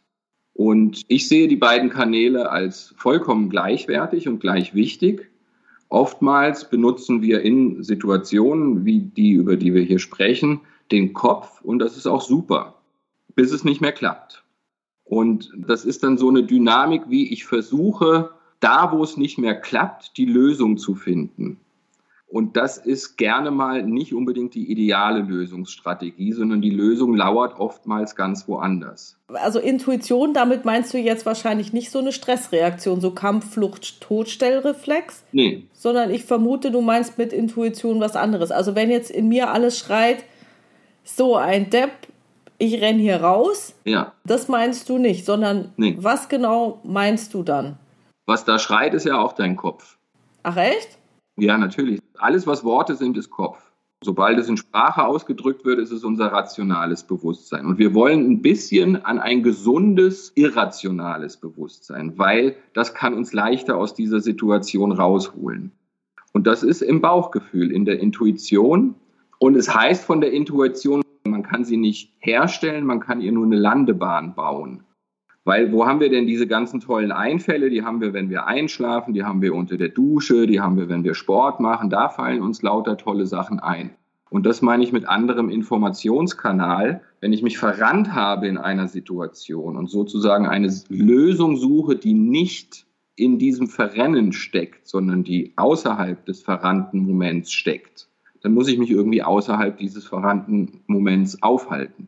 Und 0.53 1.03
ich 1.07 1.27
sehe 1.27 1.47
die 1.47 1.55
beiden 1.55 1.89
Kanäle 1.89 2.49
als 2.49 2.93
vollkommen 2.97 3.49
gleichwertig 3.49 4.27
und 4.27 4.39
gleich 4.39 4.73
wichtig. 4.73 5.29
Oftmals 5.89 6.69
benutzen 6.69 7.21
wir 7.21 7.41
in 7.41 7.83
Situationen 7.83 8.85
wie 8.85 8.99
die, 8.99 9.31
über 9.31 9.55
die 9.55 9.73
wir 9.73 9.83
hier 9.83 9.99
sprechen, 9.99 10.61
den 10.91 11.13
Kopf 11.13 11.61
und 11.61 11.79
das 11.79 11.95
ist 11.95 12.07
auch 12.07 12.21
super, 12.21 12.81
bis 13.35 13.51
es 13.51 13.63
nicht 13.63 13.81
mehr 13.81 13.91
klappt. 13.91 14.43
Und 15.03 15.51
das 15.55 15.85
ist 15.85 16.03
dann 16.03 16.17
so 16.17 16.29
eine 16.29 16.43
Dynamik, 16.43 17.03
wie 17.09 17.31
ich 17.31 17.45
versuche, 17.45 18.31
da 18.59 18.91
wo 18.91 19.03
es 19.03 19.17
nicht 19.17 19.37
mehr 19.37 19.55
klappt, 19.55 20.17
die 20.17 20.25
Lösung 20.25 20.77
zu 20.77 20.95
finden. 20.95 21.59
Und 22.27 22.57
das 22.57 22.77
ist 22.77 23.17
gerne 23.17 23.51
mal 23.51 23.83
nicht 23.83 24.13
unbedingt 24.13 24.55
die 24.55 24.69
ideale 24.71 25.21
Lösungsstrategie, 25.21 26.33
sondern 26.33 26.61
die 26.61 26.71
Lösung 26.71 27.15
lauert 27.15 27.59
oftmals 27.59 28.15
ganz 28.15 28.47
woanders. 28.47 29.17
Also 29.27 29.59
Intuition, 29.59 30.33
damit 30.33 30.65
meinst 30.65 30.93
du 30.93 30.97
jetzt 30.97 31.25
wahrscheinlich 31.25 31.71
nicht 31.71 31.91
so 31.91 31.99
eine 31.99 32.11
Stressreaktion, 32.11 32.99
so 32.99 33.11
Kampf, 33.11 33.53
Flucht, 33.53 34.01
Todstellreflex? 34.01 35.23
Nee. 35.31 35.67
Sondern 35.71 36.09
ich 36.09 36.25
vermute, 36.25 36.71
du 36.71 36.81
meinst 36.81 37.17
mit 37.17 37.31
Intuition 37.31 37.99
was 37.99 38.15
anderes. 38.15 38.51
Also 38.51 38.75
wenn 38.75 38.89
jetzt 38.89 39.11
in 39.11 39.27
mir 39.27 39.51
alles 39.51 39.77
schreit, 39.77 40.25
so 41.03 41.35
ein 41.35 41.69
Depp, 41.69 41.91
ich 42.57 42.81
renn 42.81 42.97
hier 42.97 43.21
raus. 43.21 43.75
Ja. 43.83 44.13
Das 44.25 44.47
meinst 44.47 44.89
du 44.89 44.97
nicht, 44.97 45.25
sondern 45.25 45.73
nee. 45.77 45.95
was 45.99 46.27
genau 46.27 46.79
meinst 46.83 47.33
du 47.33 47.43
dann? 47.43 47.77
Was 48.25 48.45
da 48.45 48.57
schreit, 48.57 48.93
ist 48.95 49.05
ja 49.05 49.19
auch 49.19 49.33
dein 49.33 49.55
Kopf. 49.55 49.97
Ach 50.43 50.57
echt? 50.57 50.97
Ja, 51.37 51.57
natürlich. 51.57 51.99
Alles, 52.19 52.47
was 52.47 52.63
Worte 52.63 52.95
sind, 52.95 53.17
ist 53.17 53.29
Kopf. 53.29 53.71
Sobald 54.03 54.37
es 54.37 54.49
in 54.49 54.57
Sprache 54.57 55.03
ausgedrückt 55.03 55.65
wird, 55.65 55.79
ist 55.79 55.91
es 55.91 56.03
unser 56.03 56.27
rationales 56.27 57.03
Bewusstsein. 57.03 57.65
Und 57.65 57.79
wir 57.79 57.93
wollen 57.93 58.29
ein 58.29 58.41
bisschen 58.41 59.03
an 59.03 59.19
ein 59.19 59.41
gesundes, 59.41 60.31
irrationales 60.35 61.37
Bewusstsein, 61.37 62.17
weil 62.17 62.55
das 62.73 62.93
kann 62.93 63.13
uns 63.15 63.33
leichter 63.33 63.77
aus 63.77 63.95
dieser 63.95 64.19
Situation 64.19 64.91
rausholen. 64.91 65.71
Und 66.33 66.45
das 66.45 66.61
ist 66.61 66.81
im 66.81 67.01
Bauchgefühl, 67.01 67.71
in 67.71 67.85
der 67.85 67.99
Intuition. 67.99 68.95
Und 69.39 69.55
es 69.55 69.73
heißt 69.73 70.03
von 70.03 70.21
der 70.21 70.33
Intuition, 70.33 71.01
man 71.23 71.43
kann 71.43 71.63
sie 71.63 71.77
nicht 71.77 72.13
herstellen, 72.19 72.85
man 72.85 72.99
kann 72.99 73.21
ihr 73.21 73.31
nur 73.31 73.45
eine 73.45 73.55
Landebahn 73.55 74.35
bauen. 74.35 74.83
Weil 75.45 75.71
wo 75.71 75.85
haben 75.85 75.99
wir 75.99 76.09
denn 76.09 76.25
diese 76.25 76.47
ganzen 76.47 76.79
tollen 76.79 77.11
Einfälle? 77.11 77.69
Die 77.69 77.83
haben 77.83 78.01
wir, 78.01 78.13
wenn 78.13 78.31
wir 78.31 78.47
einschlafen, 78.47 79.13
die 79.13 79.23
haben 79.23 79.43
wir 79.43 79.53
unter 79.53 79.77
der 79.77 79.89
Dusche, 79.89 80.47
die 80.47 80.59
haben 80.59 80.75
wir, 80.75 80.89
wenn 80.89 81.03
wir 81.03 81.13
Sport 81.13 81.59
machen. 81.59 81.91
Da 81.91 82.09
fallen 82.09 82.41
uns 82.41 82.63
lauter 82.63 82.97
tolle 82.97 83.27
Sachen 83.27 83.59
ein. 83.59 83.91
Und 84.31 84.47
das 84.47 84.63
meine 84.63 84.83
ich 84.83 84.91
mit 84.91 85.07
anderem 85.07 85.49
Informationskanal. 85.49 87.01
Wenn 87.21 87.31
ich 87.31 87.43
mich 87.43 87.59
verrannt 87.59 88.13
habe 88.13 88.47
in 88.47 88.57
einer 88.57 88.87
Situation 88.87 89.77
und 89.77 89.87
sozusagen 89.87 90.47
eine 90.47 90.73
Lösung 90.89 91.57
suche, 91.57 91.95
die 91.95 92.15
nicht 92.15 92.87
in 93.15 93.37
diesem 93.37 93.67
Verrennen 93.67 94.33
steckt, 94.33 94.87
sondern 94.87 95.23
die 95.23 95.53
außerhalb 95.57 96.25
des 96.25 96.41
verrannten 96.41 97.05
Moments 97.05 97.51
steckt, 97.51 98.09
dann 98.41 98.53
muss 98.53 98.67
ich 98.67 98.79
mich 98.79 98.89
irgendwie 98.89 99.21
außerhalb 99.21 99.77
dieses 99.77 100.05
verrannten 100.05 100.81
Moments 100.87 101.41
aufhalten. 101.43 102.07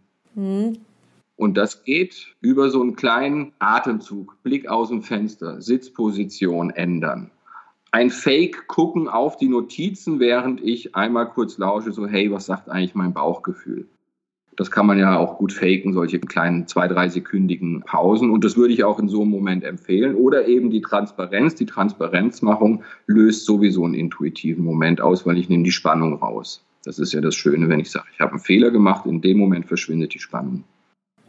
Und 1.38 1.56
das 1.56 1.84
geht 1.84 2.36
über 2.41 2.69
so 2.71 2.82
einen 2.82 2.95
kleinen 2.95 3.54
Atemzug, 3.60 4.41
Blick 4.41 4.67
aus 4.67 4.89
dem 4.89 5.04
Fenster, 5.04 5.62
Sitzposition 5.62 6.71
ändern. 6.71 7.30
Ein 7.91 8.10
Fake 8.10 8.67
gucken 8.67 9.08
auf 9.08 9.38
die 9.38 9.47
Notizen, 9.47 10.19
während 10.19 10.62
ich 10.62 10.95
einmal 10.95 11.30
kurz 11.30 11.60
lausche, 11.60 11.91
so 11.91 12.08
hey, 12.08 12.32
was 12.32 12.47
sagt 12.47 12.69
eigentlich 12.69 12.95
mein 12.95 13.13
Bauchgefühl? 13.13 13.88
Das 14.56 14.71
kann 14.71 14.88
man 14.88 14.97
ja 14.97 15.15
auch 15.19 15.38
gut 15.38 15.54
faken, 15.54 15.93
solche 15.93 16.19
kleinen 16.19 16.65
zwei, 16.65 16.88
drei 16.88 17.08
sekündigen 17.08 17.84
Pausen. 17.84 18.32
Und 18.32 18.43
das 18.43 18.58
würde 18.58 18.73
ich 18.73 18.84
auch 18.84 18.97
in 18.97 19.08
so 19.08 19.21
einem 19.21 19.30
Moment 19.30 19.63
empfehlen. 19.63 20.15
Oder 20.15 20.47
eben 20.47 20.71
die 20.71 20.82
Transparenz. 20.82 21.54
Die 21.54 21.67
Transparenzmachung 21.67 22.84
löst 23.06 23.45
sowieso 23.45 23.86
einen 23.86 23.93
intuitiven 23.93 24.65
Moment 24.65 25.00
aus, 25.00 25.28
weil 25.28 25.38
ich 25.38 25.47
nehme 25.47 25.63
die 25.63 25.71
Spannung 25.71 26.15
raus. 26.15 26.65
Das 26.84 26.97
ist 26.97 27.13
ja 27.13 27.21
das 27.21 27.36
Schöne, 27.36 27.69
wenn 27.69 27.80
ich 27.80 27.91
sage, 27.91 28.08
ich 28.12 28.19
habe 28.19 28.32
einen 28.32 28.39
Fehler 28.39 28.71
gemacht, 28.71 29.06
in 29.06 29.21
dem 29.21 29.38
Moment 29.38 29.67
verschwindet 29.67 30.15
die 30.15 30.19
Spannung 30.19 30.63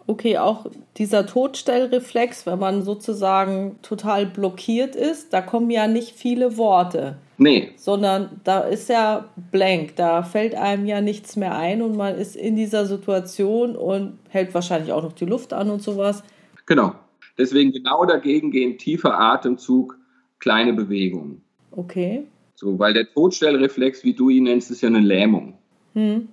okay, 0.09 0.38
auch 0.38 0.66
dieser 0.97 1.27
Todstellreflex, 1.27 2.47
wenn 2.47 2.59
man 2.59 2.83
sozusagen 2.83 3.77
total 3.83 4.27
blockiert 4.27 4.97
ist, 4.97 5.33
da 5.33 5.42
kommen 5.42 5.71
ja 5.71 5.87
nicht 5.87 6.12
viele 6.16 6.57
Worte. 6.57 7.18
Nee. 7.37 7.71
Sondern 7.77 8.40
da 8.42 8.61
ist 8.61 8.88
ja 8.88 9.29
blank, 9.53 9.94
da 9.97 10.23
fällt 10.23 10.55
einem 10.57 10.87
ja 10.87 11.01
nichts 11.01 11.37
mehr 11.37 11.57
ein 11.57 11.83
und 11.83 11.94
man 11.94 12.16
ist 12.16 12.35
in 12.35 12.57
dieser 12.57 12.87
Situation 12.87 13.77
und 13.77 14.18
hält 14.31 14.55
wahrscheinlich 14.55 14.92
auch 14.92 15.03
noch 15.03 15.12
die 15.12 15.27
Luft 15.27 15.53
an 15.53 15.71
und 15.71 15.83
sowas. 15.83 16.25
Genau. 16.66 16.94
Deswegen 17.37 17.71
genau 17.71 18.05
dagegen 18.05 18.51
gehen 18.51 18.79
tiefer 18.79 19.21
Atemzug, 19.21 19.97
kleine 20.40 20.73
Bewegungen. 20.73 21.42
Okay. 21.71 22.25
So, 22.57 22.79
weil 22.79 22.94
der 22.94 23.12
Todstellreflex, 23.12 24.03
wie 24.03 24.14
du 24.14 24.31
ihn 24.31 24.44
nennst, 24.44 24.71
ist 24.71 24.81
ja 24.81 24.88
eine 24.88 25.01
Lähmung. 25.01 25.55
Hm. 25.94 26.29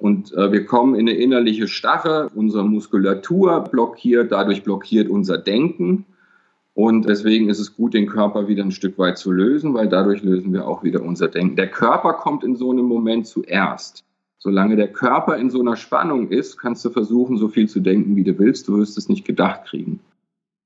Und 0.00 0.32
äh, 0.32 0.50
wir 0.50 0.64
kommen 0.64 0.94
in 0.94 1.08
eine 1.08 1.16
innerliche 1.16 1.68
Starre, 1.68 2.30
unsere 2.34 2.64
Muskulatur 2.64 3.60
blockiert, 3.64 4.32
dadurch 4.32 4.62
blockiert 4.62 5.08
unser 5.08 5.36
Denken. 5.36 6.06
Und 6.72 7.06
deswegen 7.06 7.50
ist 7.50 7.58
es 7.58 7.76
gut, 7.76 7.92
den 7.92 8.06
Körper 8.06 8.48
wieder 8.48 8.64
ein 8.64 8.70
Stück 8.70 8.98
weit 8.98 9.18
zu 9.18 9.30
lösen, 9.30 9.74
weil 9.74 9.88
dadurch 9.88 10.22
lösen 10.22 10.52
wir 10.54 10.66
auch 10.66 10.82
wieder 10.82 11.02
unser 11.02 11.28
Denken. 11.28 11.56
Der 11.56 11.70
Körper 11.70 12.14
kommt 12.14 12.44
in 12.44 12.56
so 12.56 12.70
einem 12.70 12.86
Moment 12.86 13.26
zuerst. 13.26 14.04
Solange 14.38 14.76
der 14.76 14.88
Körper 14.88 15.36
in 15.36 15.50
so 15.50 15.60
einer 15.60 15.76
Spannung 15.76 16.30
ist, 16.30 16.56
kannst 16.56 16.82
du 16.86 16.90
versuchen, 16.90 17.36
so 17.36 17.48
viel 17.48 17.68
zu 17.68 17.80
denken, 17.80 18.16
wie 18.16 18.24
du 18.24 18.38
willst. 18.38 18.68
Du 18.68 18.78
wirst 18.78 18.96
es 18.96 19.10
nicht 19.10 19.26
gedacht 19.26 19.66
kriegen. 19.66 20.00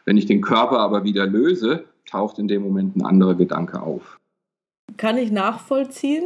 Wenn 0.04 0.16
ich 0.16 0.26
den 0.26 0.42
Körper 0.42 0.78
aber 0.78 1.02
wieder 1.02 1.26
löse, 1.26 1.84
taucht 2.06 2.38
in 2.38 2.46
dem 2.46 2.62
Moment 2.62 2.94
ein 2.94 3.04
anderer 3.04 3.34
Gedanke 3.34 3.82
auf. 3.82 4.20
Kann 4.96 5.18
ich 5.18 5.32
nachvollziehen? 5.32 6.24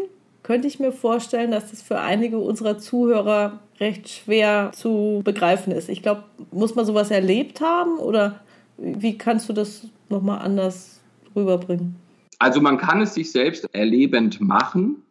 Könnte 0.48 0.66
ich 0.66 0.80
mir 0.80 0.92
vorstellen, 0.92 1.50
dass 1.50 1.68
das 1.68 1.82
für 1.82 2.00
einige 2.00 2.38
unserer 2.38 2.78
Zuhörer 2.78 3.60
recht 3.80 4.08
schwer 4.08 4.70
zu 4.72 5.20
begreifen 5.22 5.74
ist. 5.74 5.90
Ich 5.90 6.02
glaube, 6.02 6.24
muss 6.52 6.74
man 6.74 6.86
sowas 6.86 7.10
erlebt 7.10 7.60
haben 7.60 7.98
oder 7.98 8.40
wie 8.78 9.18
kannst 9.18 9.50
du 9.50 9.52
das 9.52 9.86
nochmal 10.08 10.38
anders 10.38 11.02
rüberbringen? 11.36 11.96
Also 12.38 12.62
man 12.62 12.78
kann 12.78 13.02
es 13.02 13.12
sich 13.12 13.30
selbst 13.30 13.68
erlebend 13.74 14.40
machen 14.40 15.02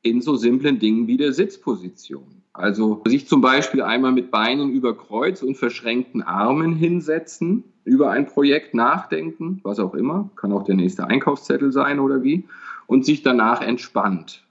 in 0.00 0.22
so 0.22 0.34
simplen 0.34 0.78
Dingen 0.78 1.06
wie 1.06 1.18
der 1.18 1.34
Sitzposition. 1.34 2.42
Also 2.54 3.02
sich 3.04 3.28
zum 3.28 3.42
Beispiel 3.42 3.82
einmal 3.82 4.12
mit 4.12 4.30
Beinen 4.30 4.70
über 4.70 4.96
Kreuz 4.96 5.42
und 5.42 5.58
verschränkten 5.58 6.22
Armen 6.22 6.74
hinsetzen, 6.74 7.64
über 7.84 8.12
ein 8.12 8.24
Projekt 8.24 8.72
nachdenken, 8.72 9.60
was 9.62 9.78
auch 9.78 9.92
immer, 9.92 10.30
kann 10.36 10.52
auch 10.52 10.64
der 10.64 10.76
nächste 10.76 11.06
Einkaufszettel 11.06 11.70
sein 11.70 12.00
oder 12.00 12.22
wie, 12.22 12.44
und 12.86 13.04
sich 13.04 13.22
danach 13.22 13.60
entspannt 13.60 14.45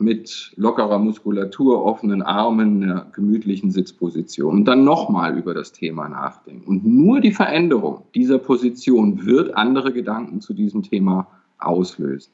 mit 0.00 0.52
lockerer 0.56 0.98
Muskulatur, 0.98 1.84
offenen 1.84 2.22
Armen, 2.22 2.82
einer 2.82 3.06
gemütlichen 3.12 3.70
Sitzposition 3.70 4.54
und 4.54 4.64
dann 4.64 4.84
nochmal 4.84 5.36
über 5.36 5.52
das 5.54 5.72
Thema 5.72 6.08
nachdenken. 6.08 6.66
Und 6.66 6.86
nur 6.86 7.20
die 7.20 7.32
Veränderung 7.32 8.02
dieser 8.14 8.38
Position 8.38 9.26
wird 9.26 9.54
andere 9.56 9.92
Gedanken 9.92 10.40
zu 10.40 10.54
diesem 10.54 10.82
Thema 10.82 11.26
auslösen. 11.58 12.32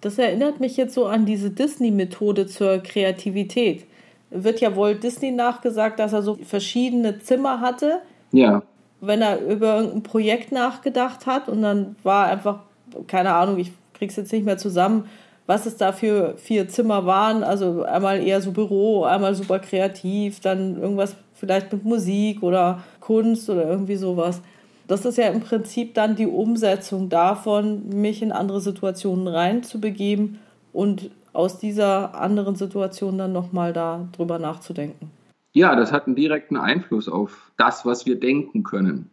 Das 0.00 0.18
erinnert 0.18 0.60
mich 0.60 0.76
jetzt 0.76 0.94
so 0.94 1.06
an 1.06 1.26
diese 1.26 1.50
Disney-Methode 1.50 2.46
zur 2.46 2.78
Kreativität. 2.78 3.86
Wird 4.30 4.60
ja 4.60 4.76
Walt 4.76 5.02
Disney 5.02 5.30
nachgesagt, 5.30 5.98
dass 5.98 6.12
er 6.12 6.22
so 6.22 6.36
verschiedene 6.36 7.18
Zimmer 7.20 7.60
hatte. 7.60 8.00
Ja. 8.32 8.62
Wenn 9.00 9.22
er 9.22 9.40
über 9.40 9.76
irgendein 9.76 10.02
Projekt 10.02 10.52
nachgedacht 10.52 11.26
hat 11.26 11.48
und 11.48 11.62
dann 11.62 11.96
war 12.02 12.26
einfach, 12.26 12.60
keine 13.06 13.34
Ahnung, 13.34 13.58
ich 13.58 13.72
krieg's 13.94 14.16
jetzt 14.16 14.32
nicht 14.32 14.44
mehr 14.44 14.58
zusammen, 14.58 15.04
was 15.48 15.64
es 15.64 15.78
da 15.78 15.92
für 15.92 16.34
vier 16.36 16.68
Zimmer 16.68 17.06
waren. 17.06 17.42
Also 17.42 17.82
einmal 17.82 18.22
eher 18.22 18.42
so 18.42 18.52
Büro, 18.52 19.04
einmal 19.04 19.34
super 19.34 19.58
kreativ, 19.58 20.40
dann 20.40 20.76
irgendwas 20.76 21.16
vielleicht 21.32 21.72
mit 21.72 21.84
Musik 21.84 22.42
oder 22.42 22.82
Kunst 23.00 23.48
oder 23.48 23.66
irgendwie 23.66 23.96
sowas. 23.96 24.42
Das 24.86 25.06
ist 25.06 25.16
ja 25.16 25.28
im 25.28 25.40
Prinzip 25.40 25.94
dann 25.94 26.16
die 26.16 26.26
Umsetzung 26.26 27.08
davon, 27.08 27.88
mich 27.88 28.20
in 28.20 28.30
andere 28.30 28.60
Situationen 28.60 29.26
reinzubegeben 29.26 30.38
und 30.74 31.10
aus 31.32 31.58
dieser 31.58 32.14
anderen 32.14 32.54
Situation 32.54 33.16
dann 33.16 33.32
nochmal 33.32 33.72
da 33.72 34.06
drüber 34.12 34.38
nachzudenken. 34.38 35.10
Ja, 35.54 35.74
das 35.76 35.92
hat 35.92 36.06
einen 36.06 36.16
direkten 36.16 36.58
Einfluss 36.58 37.08
auf 37.08 37.52
das, 37.56 37.86
was 37.86 38.04
wir 38.04 38.20
denken 38.20 38.64
können. 38.64 39.10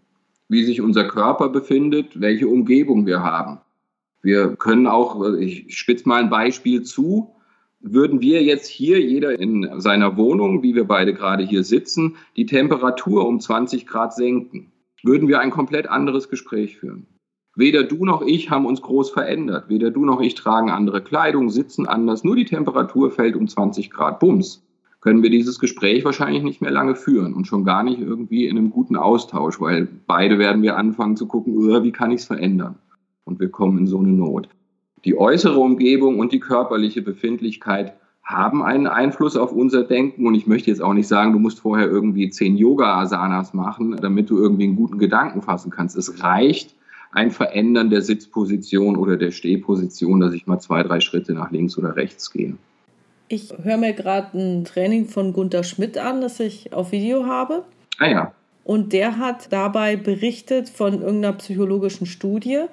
Wie 0.50 0.66
sich 0.66 0.82
unser 0.82 1.08
Körper 1.08 1.48
befindet, 1.48 2.20
welche 2.20 2.50
Umgebung 2.50 3.06
wir 3.06 3.24
haben. 3.24 3.60
Wir 4.26 4.56
können 4.56 4.88
auch, 4.88 5.24
ich 5.36 5.78
spitze 5.78 6.10
mal 6.10 6.20
ein 6.20 6.32
Beispiel 6.32 6.82
zu, 6.82 7.36
würden 7.80 8.22
wir 8.22 8.42
jetzt 8.42 8.66
hier, 8.66 9.00
jeder 9.00 9.40
in 9.40 9.80
seiner 9.80 10.18
Wohnung, 10.18 10.64
wie 10.64 10.74
wir 10.74 10.86
beide 10.86 11.14
gerade 11.14 11.44
hier 11.44 11.64
sitzen, 11.64 12.16
die 12.36 12.48
Temperatur 12.48 13.28
um 13.28 13.40
20 13.40 13.86
Grad 13.86 14.16
senken, 14.16 14.72
würden 15.04 15.28
wir 15.28 15.42
ein 15.42 15.52
komplett 15.52 15.88
anderes 15.88 16.28
Gespräch 16.28 16.78
führen. 16.78 17.06
Weder 17.56 17.84
du 17.84 18.04
noch 18.04 18.24
ich 18.24 18.50
haben 18.50 18.66
uns 18.66 18.82
groß 18.82 19.12
verändert. 19.12 19.70
Weder 19.70 19.92
du 19.92 20.04
noch 20.04 20.20
ich 20.20 20.34
tragen 20.34 20.72
andere 20.72 21.04
Kleidung, 21.04 21.52
sitzen 21.52 21.88
anders. 21.88 22.24
Nur 22.24 22.36
die 22.36 22.46
Temperatur 22.46 23.12
fällt 23.12 23.36
um 23.36 23.48
20 23.48 23.92
Grad. 23.92 24.20
Bums. 24.20 24.66
können 25.02 25.22
wir 25.22 25.30
dieses 25.30 25.60
Gespräch 25.60 26.04
wahrscheinlich 26.04 26.42
nicht 26.42 26.62
mehr 26.62 26.72
lange 26.72 26.96
führen 26.96 27.36
und 27.36 27.46
schon 27.46 27.64
gar 27.64 27.84
nicht 27.84 28.00
irgendwie 28.00 28.48
in 28.48 28.58
einem 28.58 28.72
guten 28.72 28.96
Austausch, 28.96 29.62
weil 29.62 29.88
beide 30.08 30.40
werden 30.40 30.64
wir 30.64 30.78
anfangen 30.78 31.16
zu 31.16 31.28
gucken, 31.28 31.56
wie 31.84 31.92
kann 31.92 32.10
ich 32.10 32.22
es 32.22 32.26
verändern? 32.26 32.80
Und 33.26 33.40
wir 33.40 33.50
kommen 33.50 33.80
in 33.80 33.88
so 33.88 34.00
eine 34.00 34.10
Not. 34.10 34.50
Die 35.04 35.18
äußere 35.18 35.60
Umgebung 35.60 36.20
und 36.20 36.32
die 36.32 36.40
körperliche 36.40 37.02
Befindlichkeit 37.02 37.94
haben 38.24 38.64
einen 38.64 38.88
Einfluss 38.88 39.38
auf 39.38 39.52
unser 39.52 39.84
Denken. 39.84 40.26
Und 40.26 40.34
ich 40.34 40.48
möchte 40.48 40.72
jetzt 40.72 40.82
auch 40.82 40.94
nicht 40.94 41.08
sagen, 41.08 41.34
du 41.34 41.40
musst 41.40 41.60
vorher 41.60 41.88
irgendwie 41.88 42.30
zehn 42.30 42.58
Yoga-Asanas 42.58 43.54
machen, 43.54 43.98
damit 44.02 44.30
du 44.30 44.38
irgendwie 44.38 44.64
einen 44.64 44.76
guten 44.76 44.98
Gedanken 44.98 45.42
fassen 45.44 45.70
kannst. 45.70 45.96
Es 45.96 46.24
reicht 46.24 46.76
ein 47.12 47.32
Verändern 47.32 47.90
der 47.90 48.02
Sitzposition 48.02 48.98
oder 48.98 49.16
der 49.16 49.32
Stehposition, 49.32 50.20
dass 50.20 50.34
ich 50.34 50.48
mal 50.48 50.60
zwei, 50.60 50.84
drei 50.84 51.00
Schritte 51.00 51.34
nach 51.34 51.52
links 51.52 51.78
oder 51.78 51.96
rechts 51.96 52.32
gehe. 52.32 52.58
Ich 53.28 53.54
höre 53.64 53.78
mir 53.78 53.94
gerade 53.94 54.38
ein 54.38 54.66
Training 54.66 55.06
von 55.08 55.34
Gunther 55.34 55.64
Schmidt 55.64 55.98
an, 55.98 56.22
das 56.22 56.40
ich 56.40 56.74
auf 56.74 56.92
Video 56.92 57.26
habe. 57.26 57.64
Ah 58.00 58.08
ja. 58.08 58.32
Und 58.64 58.94
der 58.94 59.18
hat 59.20 59.52
dabei 59.54 59.96
berichtet 59.96 60.70
von 60.70 61.02
irgendeiner 61.02 61.34
psychologischen 61.34 62.08
Studie. 62.08 62.64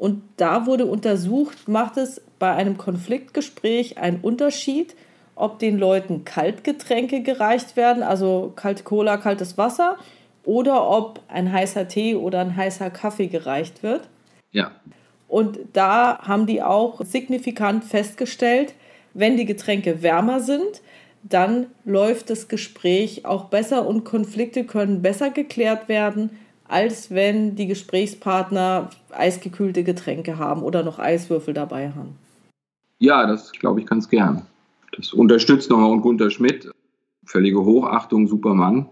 Und 0.00 0.22
da 0.38 0.64
wurde 0.64 0.86
untersucht, 0.86 1.68
macht 1.68 1.98
es 1.98 2.22
bei 2.38 2.50
einem 2.54 2.78
Konfliktgespräch 2.78 3.98
einen 3.98 4.20
Unterschied, 4.22 4.96
ob 5.34 5.58
den 5.58 5.78
Leuten 5.78 6.24
Kaltgetränke 6.24 7.22
gereicht 7.22 7.76
werden, 7.76 8.02
also 8.02 8.50
kalte 8.56 8.82
Cola, 8.82 9.18
kaltes 9.18 9.58
Wasser, 9.58 9.98
oder 10.42 10.88
ob 10.88 11.20
ein 11.28 11.52
heißer 11.52 11.86
Tee 11.86 12.14
oder 12.14 12.40
ein 12.40 12.56
heißer 12.56 12.88
Kaffee 12.88 13.26
gereicht 13.26 13.82
wird. 13.82 14.08
Ja. 14.52 14.70
Und 15.28 15.58
da 15.74 16.20
haben 16.22 16.46
die 16.46 16.62
auch 16.62 17.02
signifikant 17.04 17.84
festgestellt, 17.84 18.72
wenn 19.12 19.36
die 19.36 19.44
Getränke 19.44 20.02
wärmer 20.02 20.40
sind, 20.40 20.80
dann 21.24 21.66
läuft 21.84 22.30
das 22.30 22.48
Gespräch 22.48 23.26
auch 23.26 23.44
besser 23.50 23.86
und 23.86 24.04
Konflikte 24.04 24.64
können 24.64 25.02
besser 25.02 25.28
geklärt 25.28 25.90
werden, 25.90 26.30
als 26.66 27.10
wenn 27.10 27.54
die 27.54 27.66
Gesprächspartner 27.66 28.88
eisgekühlte 29.12 29.84
Getränke 29.84 30.38
haben 30.38 30.62
oder 30.62 30.82
noch 30.82 30.98
Eiswürfel 30.98 31.54
dabei 31.54 31.90
haben. 31.90 32.16
Ja, 32.98 33.26
das 33.26 33.52
glaube 33.52 33.80
ich 33.80 33.86
ganz 33.86 34.08
gern. 34.08 34.42
Das 34.96 35.12
unterstützt 35.12 35.70
nochmal 35.70 35.90
und 35.90 36.02
Gunter 36.02 36.30
Schmidt. 36.30 36.70
Völlige 37.24 37.64
Hochachtung, 37.64 38.26
super 38.26 38.54
Mann. 38.54 38.88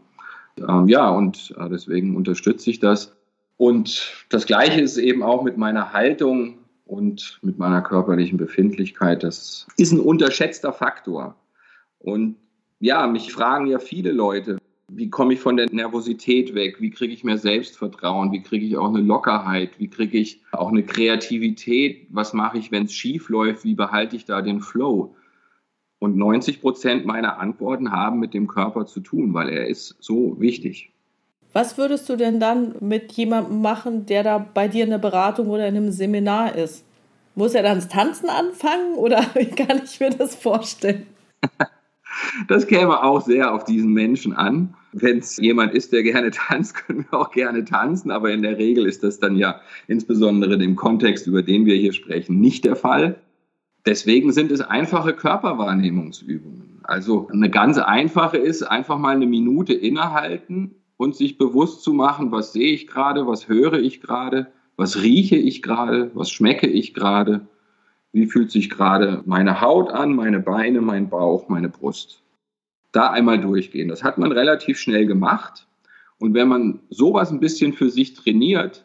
Ähm, 0.57 0.89
ja, 0.89 1.11
und 1.11 1.55
äh, 1.59 1.69
deswegen 1.69 2.17
unterstütze 2.17 2.71
ich 2.71 2.81
das. 2.81 3.15
Und 3.57 4.25
das 4.29 4.47
Gleiche 4.47 4.81
ist 4.81 4.97
eben 4.97 5.23
auch 5.23 5.43
mit 5.43 5.57
meiner 5.57 5.93
Haltung 5.93 6.59
und 6.87 7.39
mit 7.43 7.59
meiner 7.59 7.83
körperlichen 7.83 8.39
Befindlichkeit. 8.39 9.23
Das 9.23 9.67
ist 9.77 9.93
ein 9.93 10.01
unterschätzter 10.01 10.73
Faktor. 10.73 11.35
Und 11.99 12.37
ja, 12.81 13.07
mich 13.07 13.33
fragen 13.33 13.67
ja 13.67 13.79
viele 13.79 14.13
Leute, 14.13 14.58
wie 14.89 15.11
komme 15.11 15.35
ich 15.35 15.41
von 15.41 15.57
der 15.57 15.71
Nervosität 15.71 16.55
weg? 16.55 16.81
Wie 16.81 16.91
kriege 16.91 17.13
ich 17.13 17.23
mehr 17.23 17.39
Selbstvertrauen? 17.39 18.33
Wie 18.33 18.43
kriege 18.43 18.65
ich 18.65 18.77
auch 18.77 18.89
eine 18.89 19.01
Lockerheit? 19.01 19.79
Wie 19.79 19.89
kriege 19.89 20.17
ich 20.17 20.41
auch 20.53 20.69
eine 20.69 20.83
Kreativität? 20.83 22.07
Was 22.09 22.33
mache 22.33 22.59
ich, 22.59 22.73
wenn 22.73 22.87
es 22.87 22.95
schief 22.95 23.29
läuft? 23.29 23.65
Wie 23.65 23.75
behalte 23.75 24.17
ich 24.17 24.25
da 24.25 24.41
den 24.41 24.61
Flow? 24.61 25.15
Und 25.99 26.17
90 26.17 26.61
Prozent 26.61 27.05
meiner 27.05 27.39
Antworten 27.39 27.93
haben 27.93 28.19
mit 28.19 28.33
dem 28.33 28.49
Körper 28.49 28.87
zu 28.87 29.01
tun, 29.01 29.35
weil 29.35 29.51
er 29.51 29.67
ist 29.67 29.97
so 30.01 30.41
wichtig. 30.41 30.91
Was 31.53 31.77
würdest 31.77 32.09
du 32.09 32.17
denn 32.17 32.41
dann 32.41 32.77
mit 32.81 33.13
jemandem 33.13 33.61
machen, 33.61 34.07
der 34.07 34.23
da 34.23 34.39
bei 34.39 34.69
dir 34.69 34.85
in 34.85 34.91
der 34.91 34.99
Beratung 34.99 35.49
oder 35.49 35.69
in 35.69 35.77
einem 35.77 35.93
Seminar 35.93 36.55
ist? 36.55 36.85
Muss 37.35 37.55
er 37.55 37.63
dann 37.63 37.77
das 37.77 37.89
Tanzen 37.89 38.31
anfangen 38.31 38.95
oder 38.95 39.19
wie 39.35 39.47
kann 39.47 39.83
ich 39.85 40.01
mir 40.01 40.11
das 40.11 40.35
vorstellen? 40.35 41.07
Das 42.49 42.67
käme 42.67 43.03
auch 43.03 43.21
sehr 43.21 43.53
auf 43.55 43.65
diesen 43.65 43.93
Menschen 43.93 44.33
an. 44.33 44.75
Wenn 44.93 45.19
es 45.19 45.37
jemand 45.37 45.75
ist, 45.75 45.93
der 45.93 46.03
gerne 46.03 46.31
tanzt, 46.33 46.75
können 46.75 47.07
wir 47.11 47.19
auch 47.19 47.31
gerne 47.31 47.65
tanzen, 47.65 48.11
aber 48.11 48.33
in 48.33 48.43
der 48.43 48.59
Regel 48.59 48.87
ist 48.87 49.03
das 49.03 49.19
dann 49.19 49.37
ja 49.37 49.61
insbesondere 49.87 50.55
im 50.55 50.77
Kontext, 50.77 51.27
über 51.27 51.43
den 51.43 51.67
wir 51.67 51.77
hier 51.77 51.93
sprechen, 51.93 52.41
nicht 52.41 52.65
der 52.65 52.77
Fall. 52.77 53.21
Deswegen 53.87 54.33
sind 54.33 54.51
es 54.51 54.61
einfache 54.61 55.15
Körperwahrnehmungsübungen. 55.15 56.81
Also 56.83 57.29
eine 57.33 57.51
ganz 57.51 57.79
einfache 57.79 58.39
ist 58.39 58.63
einfach 58.63 58.99
mal 58.99 59.15
eine 59.15 59.27
Minute 59.27 59.75
innehalten 59.75 60.75
und 60.97 61.15
sich 61.15 61.39
bewusst 61.39 61.83
zu 61.83 61.93
machen, 61.93 62.33
was 62.33 62.53
sehe 62.53 62.73
ich 62.73 62.87
gerade, 62.87 63.27
was 63.27 63.49
höre 63.49 63.75
ich 63.75 64.01
gerade, 64.01 64.49
was 64.77 65.03
rieche 65.03 65.37
ich 65.37 65.63
gerade, 65.63 66.11
was 66.15 66.31
schmecke 66.31 66.67
ich 66.67 66.95
gerade, 66.95 67.47
wie 68.19 68.27
fühlt 68.27 68.51
sich 68.51 68.69
gerade 68.69 69.23
meine 69.27 69.61
Haut 69.61 69.91
an, 69.91 70.15
meine 70.15 70.41
Beine, 70.41 70.81
mein 70.81 71.09
Bauch, 71.09 71.49
meine 71.49 71.69
Brust. 71.69 72.21
Da 72.91 73.11
einmal 73.11 73.41
durchgehen. 73.41 73.89
Das 73.89 74.03
hat 74.03 74.19
man 74.19 74.33
relativ 74.33 74.79
schnell 74.79 75.07
gemacht. 75.07 75.69
Und 76.19 76.35
wenn 76.35 76.49
man 76.49 76.81
sowas 76.91 77.31
ein 77.31 77.39
bisschen 77.39 77.73
für 77.75 77.91
sich 77.91 78.15
trainiert, 78.15 78.85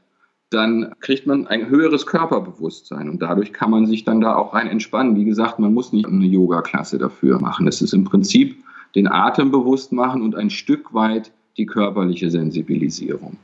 dann 0.51 0.93
kriegt 0.99 1.25
man 1.25 1.47
ein 1.47 1.67
höheres 1.67 2.05
Körperbewusstsein 2.05 3.09
und 3.09 3.23
dadurch 3.23 3.53
kann 3.53 3.71
man 3.71 3.87
sich 3.87 4.03
dann 4.03 4.21
da 4.21 4.35
auch 4.35 4.53
rein 4.53 4.67
entspannen. 4.67 5.15
Wie 5.15 5.25
gesagt, 5.25 5.57
man 5.57 5.73
muss 5.73 5.93
nicht 5.93 6.05
eine 6.05 6.25
Yoga-Klasse 6.25 6.99
dafür 6.99 7.39
machen. 7.39 7.67
Es 7.67 7.81
ist 7.81 7.93
im 7.93 8.03
Prinzip 8.03 8.55
den 8.93 9.07
Atem 9.07 9.49
bewusst 9.49 9.91
machen 9.91 10.21
und 10.21 10.35
ein 10.35 10.51
Stück 10.51 10.93
weit 10.93 11.31
die 11.57 11.65
körperliche 11.65 12.29
Sensibilisierung. 12.29 13.37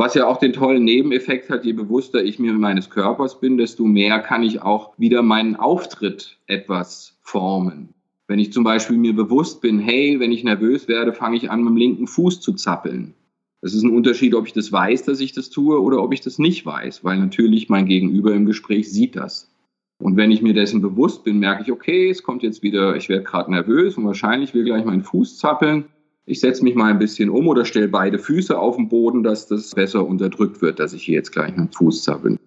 Was 0.00 0.14
ja 0.14 0.26
auch 0.26 0.38
den 0.38 0.54
tollen 0.54 0.84
Nebeneffekt 0.84 1.50
hat, 1.50 1.66
je 1.66 1.74
bewusster 1.74 2.24
ich 2.24 2.38
mir 2.38 2.54
meines 2.54 2.88
Körpers 2.88 3.38
bin, 3.38 3.58
desto 3.58 3.84
mehr 3.84 4.20
kann 4.20 4.42
ich 4.42 4.62
auch 4.62 4.98
wieder 4.98 5.20
meinen 5.20 5.56
Auftritt 5.56 6.38
etwas 6.46 7.18
formen. 7.20 7.90
Wenn 8.26 8.38
ich 8.38 8.50
zum 8.50 8.64
Beispiel 8.64 8.96
mir 8.96 9.14
bewusst 9.14 9.60
bin, 9.60 9.78
hey, 9.78 10.18
wenn 10.18 10.32
ich 10.32 10.42
nervös 10.42 10.88
werde, 10.88 11.12
fange 11.12 11.36
ich 11.36 11.50
an, 11.50 11.60
mit 11.60 11.72
dem 11.72 11.76
linken 11.76 12.06
Fuß 12.06 12.40
zu 12.40 12.54
zappeln 12.54 13.14
es 13.62 13.74
ist 13.74 13.82
ein 13.82 13.94
Unterschied, 13.94 14.34
ob 14.34 14.46
ich 14.46 14.52
das 14.52 14.72
weiß, 14.72 15.04
dass 15.04 15.20
ich 15.20 15.32
das 15.32 15.50
tue 15.50 15.80
oder 15.80 16.02
ob 16.02 16.14
ich 16.14 16.20
das 16.20 16.38
nicht 16.38 16.64
weiß, 16.64 17.04
weil 17.04 17.18
natürlich 17.18 17.68
mein 17.68 17.86
Gegenüber 17.86 18.34
im 18.34 18.46
Gespräch 18.46 18.90
sieht 18.90 19.16
das. 19.16 19.50
Und 19.98 20.16
wenn 20.16 20.30
ich 20.30 20.40
mir 20.40 20.54
dessen 20.54 20.80
bewusst 20.80 21.24
bin, 21.24 21.38
merke 21.38 21.62
ich, 21.62 21.72
okay, 21.72 22.08
es 22.08 22.22
kommt 22.22 22.42
jetzt 22.42 22.62
wieder, 22.62 22.96
ich 22.96 23.10
werde 23.10 23.24
gerade 23.24 23.50
nervös 23.50 23.98
und 23.98 24.06
wahrscheinlich 24.06 24.54
will 24.54 24.64
gleich 24.64 24.86
mein 24.86 25.02
Fuß 25.02 25.36
zappeln. 25.36 25.84
Ich 26.30 26.38
setze 26.38 26.62
mich 26.62 26.76
mal 26.76 26.92
ein 26.92 27.00
bisschen 27.00 27.28
um 27.28 27.48
oder 27.48 27.64
stelle 27.64 27.88
beide 27.88 28.16
Füße 28.16 28.56
auf 28.56 28.76
den 28.76 28.88
Boden, 28.88 29.24
dass 29.24 29.48
das 29.48 29.74
besser 29.74 30.06
unterdrückt 30.06 30.62
wird, 30.62 30.78
dass 30.78 30.92
ich 30.92 31.02
hier 31.02 31.16
jetzt 31.16 31.32
gleich 31.32 31.56
meinen 31.56 31.72
Fuß 31.72 32.04
zappeln. 32.04 32.38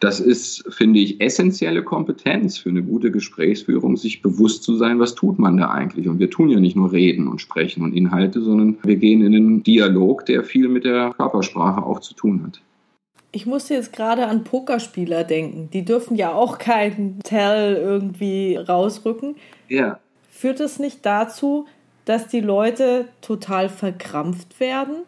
Das 0.00 0.20
ist, 0.20 0.64
finde 0.74 1.00
ich, 1.00 1.20
essentielle 1.20 1.82
Kompetenz 1.82 2.56
für 2.56 2.70
eine 2.70 2.82
gute 2.82 3.10
Gesprächsführung, 3.10 3.98
sich 3.98 4.22
bewusst 4.22 4.62
zu 4.62 4.76
sein, 4.76 5.00
was 5.00 5.14
tut 5.14 5.38
man 5.38 5.58
da 5.58 5.68
eigentlich. 5.68 6.08
Und 6.08 6.18
wir 6.18 6.30
tun 6.30 6.48
ja 6.48 6.58
nicht 6.58 6.76
nur 6.76 6.92
reden 6.92 7.28
und 7.28 7.42
sprechen 7.42 7.82
und 7.82 7.92
Inhalte, 7.92 8.40
sondern 8.40 8.78
wir 8.82 8.96
gehen 8.96 9.20
in 9.20 9.34
einen 9.34 9.62
Dialog, 9.62 10.24
der 10.24 10.42
viel 10.42 10.68
mit 10.68 10.84
der 10.84 11.12
Körpersprache 11.18 11.84
auch 11.84 12.00
zu 12.00 12.14
tun 12.14 12.42
hat. 12.42 12.62
Ich 13.32 13.44
musste 13.44 13.74
jetzt 13.74 13.92
gerade 13.92 14.28
an 14.28 14.44
Pokerspieler 14.44 15.24
denken. 15.24 15.68
Die 15.74 15.84
dürfen 15.84 16.16
ja 16.16 16.32
auch 16.32 16.56
keinen 16.56 17.20
Tell 17.22 17.76
irgendwie 17.76 18.56
rausrücken. 18.56 19.36
Ja. 19.68 20.00
Führt 20.30 20.60
es 20.60 20.78
nicht 20.78 21.04
dazu, 21.04 21.66
dass 22.06 22.28
die 22.28 22.40
Leute 22.40 23.08
total 23.20 23.68
verkrampft 23.68 24.58
werden? 24.58 25.02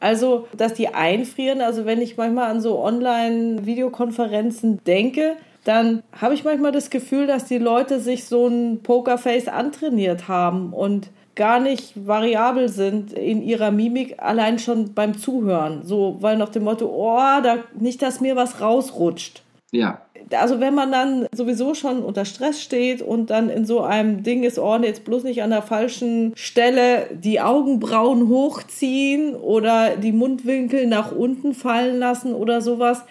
Also, 0.00 0.48
dass 0.56 0.74
die 0.74 0.88
einfrieren. 0.88 1.60
Also, 1.60 1.86
wenn 1.86 2.00
ich 2.00 2.16
manchmal 2.16 2.50
an 2.50 2.60
so 2.60 2.80
Online-Videokonferenzen 2.80 4.82
denke, 4.84 5.36
dann 5.64 6.02
habe 6.12 6.34
ich 6.34 6.44
manchmal 6.44 6.72
das 6.72 6.90
Gefühl, 6.90 7.26
dass 7.26 7.44
die 7.44 7.58
Leute 7.58 8.00
sich 8.00 8.24
so 8.24 8.46
ein 8.46 8.80
Pokerface 8.82 9.48
antrainiert 9.48 10.28
haben 10.28 10.72
und 10.72 11.10
gar 11.34 11.60
nicht 11.60 12.06
variabel 12.06 12.68
sind 12.68 13.12
in 13.12 13.42
ihrer 13.42 13.70
Mimik, 13.70 14.16
allein 14.18 14.58
schon 14.58 14.94
beim 14.94 15.16
Zuhören. 15.16 15.82
So, 15.84 16.16
weil 16.20 16.36
nach 16.36 16.48
dem 16.48 16.64
Motto, 16.64 16.86
oh, 16.86 17.42
da, 17.42 17.58
nicht, 17.78 18.02
dass 18.02 18.20
mir 18.20 18.34
was 18.34 18.60
rausrutscht. 18.60 19.42
Ja. 19.70 20.02
Also 20.32 20.60
wenn 20.60 20.74
man 20.74 20.92
dann 20.92 21.26
sowieso 21.32 21.74
schon 21.74 22.02
unter 22.02 22.24
Stress 22.24 22.60
steht 22.60 23.02
und 23.02 23.30
dann 23.30 23.50
in 23.50 23.64
so 23.64 23.80
einem 23.82 24.22
Ding 24.22 24.42
ist, 24.42 24.58
oh, 24.58 24.76
jetzt 24.78 25.04
bloß 25.04 25.24
nicht 25.24 25.42
an 25.42 25.50
der 25.50 25.62
falschen 25.62 26.32
Stelle 26.36 27.06
die 27.12 27.40
Augenbrauen 27.40 28.28
hochziehen 28.28 29.34
oder 29.34 29.96
die 29.96 30.12
Mundwinkel 30.12 30.86
nach 30.86 31.12
unten 31.12 31.54
fallen 31.54 31.98
lassen 31.98 32.34
oder 32.34 32.62
sowas, 32.62 33.04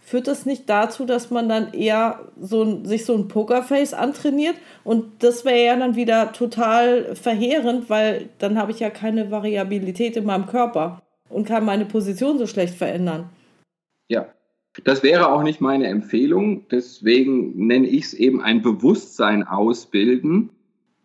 führt 0.00 0.26
das 0.26 0.46
nicht 0.46 0.68
dazu, 0.68 1.04
dass 1.04 1.30
man 1.30 1.48
dann 1.48 1.72
eher 1.72 2.20
so 2.40 2.84
sich 2.84 3.04
so 3.04 3.14
ein 3.14 3.28
Pokerface 3.28 3.94
antrainiert 3.94 4.56
und 4.82 5.22
das 5.22 5.44
wäre 5.44 5.64
ja 5.64 5.76
dann 5.76 5.94
wieder 5.94 6.32
total 6.32 7.14
verheerend, 7.14 7.88
weil 7.88 8.28
dann 8.38 8.58
habe 8.58 8.72
ich 8.72 8.80
ja 8.80 8.90
keine 8.90 9.30
Variabilität 9.30 10.16
in 10.16 10.24
meinem 10.24 10.46
Körper 10.46 11.00
und 11.28 11.46
kann 11.46 11.64
meine 11.64 11.84
Position 11.84 12.38
so 12.38 12.48
schlecht 12.48 12.74
verändern. 12.74 13.30
Ja, 14.08 14.26
das 14.84 15.02
wäre 15.02 15.32
auch 15.32 15.42
nicht 15.42 15.60
meine 15.60 15.86
Empfehlung. 15.88 16.66
Deswegen 16.68 17.66
nenne 17.66 17.88
ich 17.88 18.04
es 18.04 18.14
eben 18.14 18.40
ein 18.40 18.62
Bewusstsein 18.62 19.42
ausbilden. 19.46 20.50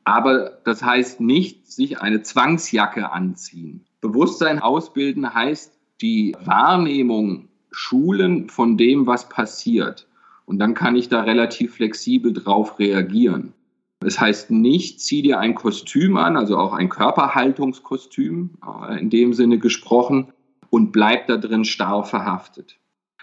Aber 0.03 0.59
das 0.63 0.83
heißt 0.83 1.19
nicht, 1.19 1.71
sich 1.71 1.99
eine 1.99 2.21
Zwangsjacke 2.21 3.11
anziehen. 3.11 3.85
Bewusstsein 4.01 4.59
ausbilden 4.59 5.33
heißt 5.33 5.79
die 6.01 6.35
Wahrnehmung 6.43 7.49
schulen 7.71 8.49
von 8.49 8.77
dem, 8.77 9.07
was 9.07 9.29
passiert. 9.29 10.07
Und 10.45 10.59
dann 10.59 10.75
kann 10.75 10.95
ich 10.95 11.09
da 11.09 11.21
relativ 11.21 11.75
flexibel 11.75 12.33
drauf 12.33 12.77
reagieren. 12.77 13.53
Es 14.01 14.19
heißt 14.19 14.51
nicht, 14.51 15.01
zieh 15.01 15.23
dir 15.23 15.39
ein 15.39 15.55
Kostüm 15.55 16.17
an, 16.17 16.37
also 16.37 16.57
auch 16.57 16.73
ein 16.73 16.89
Körperhaltungskostüm, 16.89 18.51
äh, 18.63 18.99
in 18.99 19.09
dem 19.09 19.33
Sinne 19.33 19.57
gesprochen, 19.57 20.31
und 20.69 20.91
bleib 20.91 21.27
da 21.27 21.37
drin 21.37 21.65
starr 21.65 22.03
verhaftet. 22.03 22.77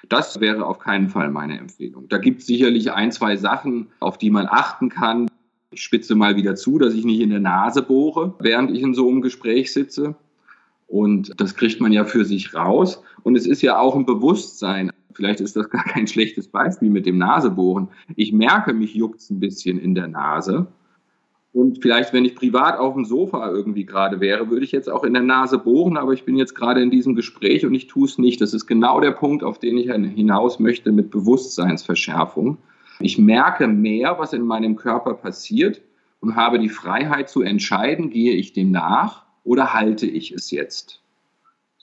Das 0.09 0.41
wäre 0.41 0.67
auf 0.67 0.79
keinen 0.79 1.09
Fall 1.09 1.31
meine 1.31 1.59
Empfehlung. 1.59 2.09
Da 2.09 2.19
gibt 2.19 2.41
es 2.41 2.47
sicherlich 2.47 2.93
ein, 2.93 3.13
zwei 3.13 3.37
Sachen, 3.37 3.89
auf 4.01 4.19
die 4.19 4.31
man 4.31 4.47
achten 4.47 4.89
kann. 4.89 5.29
Ich 5.71 5.83
spitze 5.83 6.15
mal 6.15 6.37
wieder 6.37 6.55
zu, 6.55 6.79
dass 6.79 6.95
ich 6.95 7.05
nicht 7.05 7.21
in 7.21 7.31
der 7.31 7.41
Nase 7.41 7.83
bohre, 7.83 8.35
während 8.41 8.71
ich 8.71 8.83
in 8.83 8.95
so 8.95 9.09
einem 9.09 9.23
Gespräch 9.23 9.73
sitze. 9.73 10.15
Und 10.87 11.41
das 11.41 11.55
kriegt 11.55 11.81
man 11.81 11.93
ja 11.93 12.05
für 12.05 12.25
sich 12.25 12.55
raus. 12.55 13.03
Und 13.23 13.37
es 13.37 13.47
ist 13.47 13.63
ja 13.63 13.79
auch 13.79 13.97
ein 13.97 14.05
Bewusstsein. 14.05 14.91
Vielleicht 15.15 15.41
ist 15.41 15.57
das 15.57 15.71
gar 15.71 15.85
kein 15.85 16.07
schlechtes 16.07 16.49
Beispiel 16.49 16.91
mit 16.91 17.07
dem 17.07 17.19
Nasebohren. 17.19 17.89
Ich 18.17 18.33
merke, 18.33 18.75
mich 18.75 18.95
juckt 18.95 19.31
ein 19.31 19.41
bisschen 19.41 19.79
in 19.79 19.95
der 19.95 20.09
Nase. 20.09 20.67
Und 21.53 21.83
vielleicht, 21.83 22.15
wenn 22.15 22.25
ich 22.25 22.35
privat 22.35 22.79
auf 22.79 22.95
dem 22.95 23.05
Sofa 23.05 23.51
irgendwie 23.51 23.85
gerade 23.85 24.21
wäre, 24.21 24.49
würde 24.49 24.65
ich 24.65 24.73
jetzt 24.73 24.89
auch 24.89 25.05
in 25.05 25.13
der 25.13 25.23
Nase 25.23 25.59
bohren, 25.59 25.99
aber 25.99 26.13
ich 26.13 26.25
bin 26.25 26.37
jetzt 26.37 26.55
gerade 26.55 26.83
in 26.83 26.91
diesem 26.91 27.15
Gespräch 27.15 27.67
und 27.67 27.75
ich 27.75 27.89
tue 27.89 28.07
es 28.07 28.17
nicht. 28.17 28.41
Das 28.41 28.55
ist 28.55 28.67
genau 28.67 29.01
der 29.01 29.11
Punkt, 29.11 29.45
auf 29.45 29.59
den 29.59 29.77
ich 29.77 29.91
hinaus 29.91 30.59
möchte 30.59 30.93
mit 30.93 31.11
Bewusstseinsverschärfung. 31.11 32.57
Ich 33.01 33.19
merke 33.19 33.67
mehr, 33.67 34.19
was 34.19 34.33
in 34.33 34.47
meinem 34.47 34.77
Körper 34.77 35.13
passiert 35.13 35.83
und 36.21 36.37
habe 36.37 36.59
die 36.59 36.71
Freiheit 36.71 37.29
zu 37.29 37.43
entscheiden, 37.43 38.09
gehe 38.09 38.33
ich 38.33 38.55
dem 38.55 38.71
nach 38.71 39.27
oder 39.45 39.75
halte 39.75 40.07
ich 40.07 40.33
es 40.33 40.51
jetzt. 40.51 41.02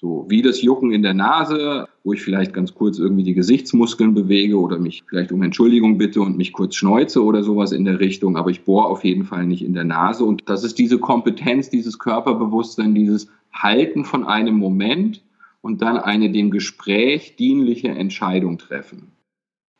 So 0.01 0.25
wie 0.29 0.41
das 0.41 0.61
Jucken 0.61 0.93
in 0.93 1.01
der 1.01 1.13
Nase, 1.13 1.89
wo 2.05 2.13
ich 2.13 2.21
vielleicht 2.21 2.53
ganz 2.53 2.73
kurz 2.73 2.99
irgendwie 2.99 3.23
die 3.23 3.33
Gesichtsmuskeln 3.33 4.13
bewege 4.13 4.57
oder 4.57 4.79
mich 4.79 5.03
vielleicht 5.05 5.33
um 5.33 5.43
Entschuldigung 5.43 5.97
bitte 5.97 6.21
und 6.21 6.37
mich 6.37 6.53
kurz 6.53 6.75
schneuze 6.75 7.21
oder 7.21 7.43
sowas 7.43 7.73
in 7.73 7.83
der 7.83 7.99
Richtung, 7.99 8.37
aber 8.37 8.49
ich 8.49 8.63
bohre 8.63 8.85
auf 8.85 9.03
jeden 9.03 9.25
Fall 9.25 9.45
nicht 9.45 9.61
in 9.61 9.73
der 9.73 9.83
Nase. 9.83 10.23
Und 10.23 10.47
das 10.47 10.63
ist 10.63 10.79
diese 10.79 10.99
Kompetenz, 10.99 11.69
dieses 11.69 11.99
Körperbewusstsein, 11.99 12.95
dieses 12.95 13.27
Halten 13.51 14.05
von 14.05 14.25
einem 14.25 14.55
Moment 14.55 15.21
und 15.59 15.81
dann 15.81 15.97
eine 15.97 16.31
dem 16.31 16.49
Gespräch 16.49 17.35
dienliche 17.35 17.89
Entscheidung 17.89 18.57
treffen. 18.57 19.11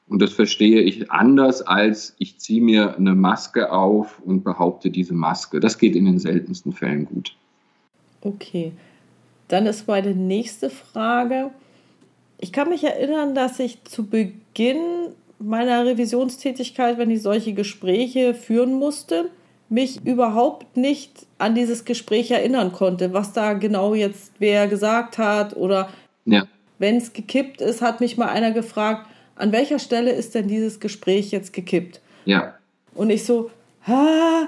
Und 0.10 0.22
das 0.22 0.34
verstehe 0.34 0.82
ich 0.82 1.10
anders 1.12 1.62
als 1.62 2.18
ich 2.20 2.40
ziehe 2.40 2.62
mir 2.62 2.98
eine 2.98 3.16
Maske 3.16 3.72
auf 3.72 4.20
und 4.26 4.44
behaupte 4.44 4.90
diese 4.90 5.14
Maske. 5.14 5.62
Das 5.62 5.78
geht 5.78 5.96
in 5.96 6.04
den 6.04 6.20
seltensten 6.20 6.74
Fällen 6.74 7.06
gut. 7.06 7.38
Okay. 8.20 8.74
Dann 9.50 9.66
ist 9.66 9.88
meine 9.88 10.16
nächste 10.16 10.70
Frage. 10.70 11.52
Ich 12.40 12.54
kann 12.54 12.70
mich 12.70 12.84
erinnern, 12.86 13.36
dass 13.36 13.60
ich 13.60 13.84
zu 13.84 14.06
Beginn 14.06 14.80
meiner 15.40 15.86
Revisionstätigkeit, 15.86 16.98
wenn 16.98 17.12
ich 17.12 17.22
solche 17.22 17.54
Gespräche 17.54 18.34
führen 18.34 18.74
musste, 18.74 19.30
mich 19.70 20.04
überhaupt 20.06 20.78
nicht 20.78 21.28
an 21.38 21.56
dieses 21.56 21.86
Gespräch 21.86 22.32
erinnern 22.32 22.72
konnte, 22.72 23.14
was 23.14 23.34
da 23.34 23.54
genau 23.54 23.94
jetzt 23.94 24.34
wer 24.40 24.68
gesagt 24.68 25.18
hat 25.18 25.56
oder 25.56 25.90
ja. 26.26 26.48
wenn 26.80 26.98
es 26.98 27.14
gekippt 27.14 27.62
ist, 27.62 27.82
hat 27.82 28.02
mich 28.02 28.18
mal 28.18 28.30
einer 28.30 28.52
gefragt, 28.52 29.08
an 29.36 29.52
welcher 29.52 29.80
Stelle 29.80 30.12
ist 30.12 30.36
denn 30.36 30.48
dieses 30.48 30.80
Gespräch 30.80 31.32
jetzt 31.32 31.54
gekippt? 31.54 32.02
Ja. 32.26 32.56
Und 32.96 33.10
ich 33.10 33.24
so, 33.24 33.52
ha, 33.88 34.48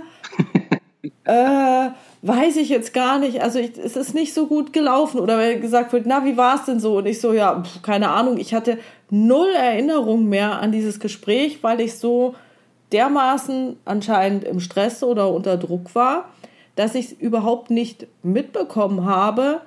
äh, 1.23 1.89
weiß 2.21 2.57
ich 2.57 2.69
jetzt 2.69 2.93
gar 2.93 3.19
nicht. 3.19 3.41
Also 3.41 3.59
ich, 3.59 3.77
es 3.77 3.95
ist 3.95 4.13
nicht 4.13 4.33
so 4.33 4.47
gut 4.47 4.73
gelaufen. 4.73 5.19
Oder 5.19 5.37
wenn 5.37 5.61
gesagt 5.61 5.93
wird, 5.93 6.05
na, 6.05 6.23
wie 6.25 6.37
war 6.37 6.55
es 6.55 6.65
denn 6.65 6.79
so? 6.79 6.97
Und 6.97 7.07
ich 7.07 7.19
so, 7.19 7.33
ja, 7.33 7.61
pf, 7.61 7.81
keine 7.81 8.09
Ahnung. 8.09 8.37
Ich 8.37 8.53
hatte 8.53 8.77
null 9.09 9.49
Erinnerung 9.49 10.29
mehr 10.29 10.59
an 10.59 10.71
dieses 10.71 10.99
Gespräch, 10.99 11.63
weil 11.63 11.81
ich 11.81 11.97
so 11.97 12.35
dermaßen 12.91 13.77
anscheinend 13.85 14.43
im 14.43 14.59
Stress 14.59 15.03
oder 15.03 15.31
unter 15.31 15.57
Druck 15.57 15.95
war, 15.95 16.29
dass 16.75 16.95
ich 16.95 17.19
überhaupt 17.19 17.69
nicht 17.69 18.07
mitbekommen 18.23 19.05
habe, 19.05 19.61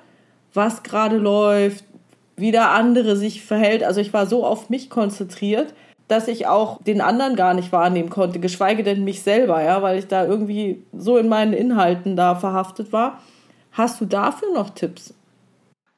was 0.53 0.83
gerade 0.83 1.17
läuft, 1.17 1.83
wie 2.37 2.51
der 2.51 2.71
andere 2.71 3.15
sich 3.15 3.43
verhält. 3.43 3.83
Also 3.83 4.01
ich 4.01 4.13
war 4.13 4.27
so 4.27 4.45
auf 4.45 4.69
mich 4.69 4.89
konzentriert, 4.89 5.73
dass 6.07 6.27
ich 6.27 6.47
auch 6.47 6.81
den 6.83 7.01
anderen 7.01 7.35
gar 7.35 7.53
nicht 7.53 7.71
wahrnehmen 7.71 8.09
konnte, 8.09 8.39
geschweige 8.39 8.83
denn 8.83 9.03
mich 9.03 9.21
selber, 9.21 9.63
ja, 9.63 9.81
weil 9.81 9.97
ich 9.97 10.07
da 10.07 10.25
irgendwie 10.25 10.83
so 10.93 11.17
in 11.17 11.27
meinen 11.27 11.53
Inhalten 11.53 12.15
da 12.15 12.35
verhaftet 12.35 12.93
war. 12.93 13.21
Hast 13.71 13.99
du 13.99 14.05
dafür 14.05 14.53
noch 14.53 14.69
Tipps? 14.69 15.13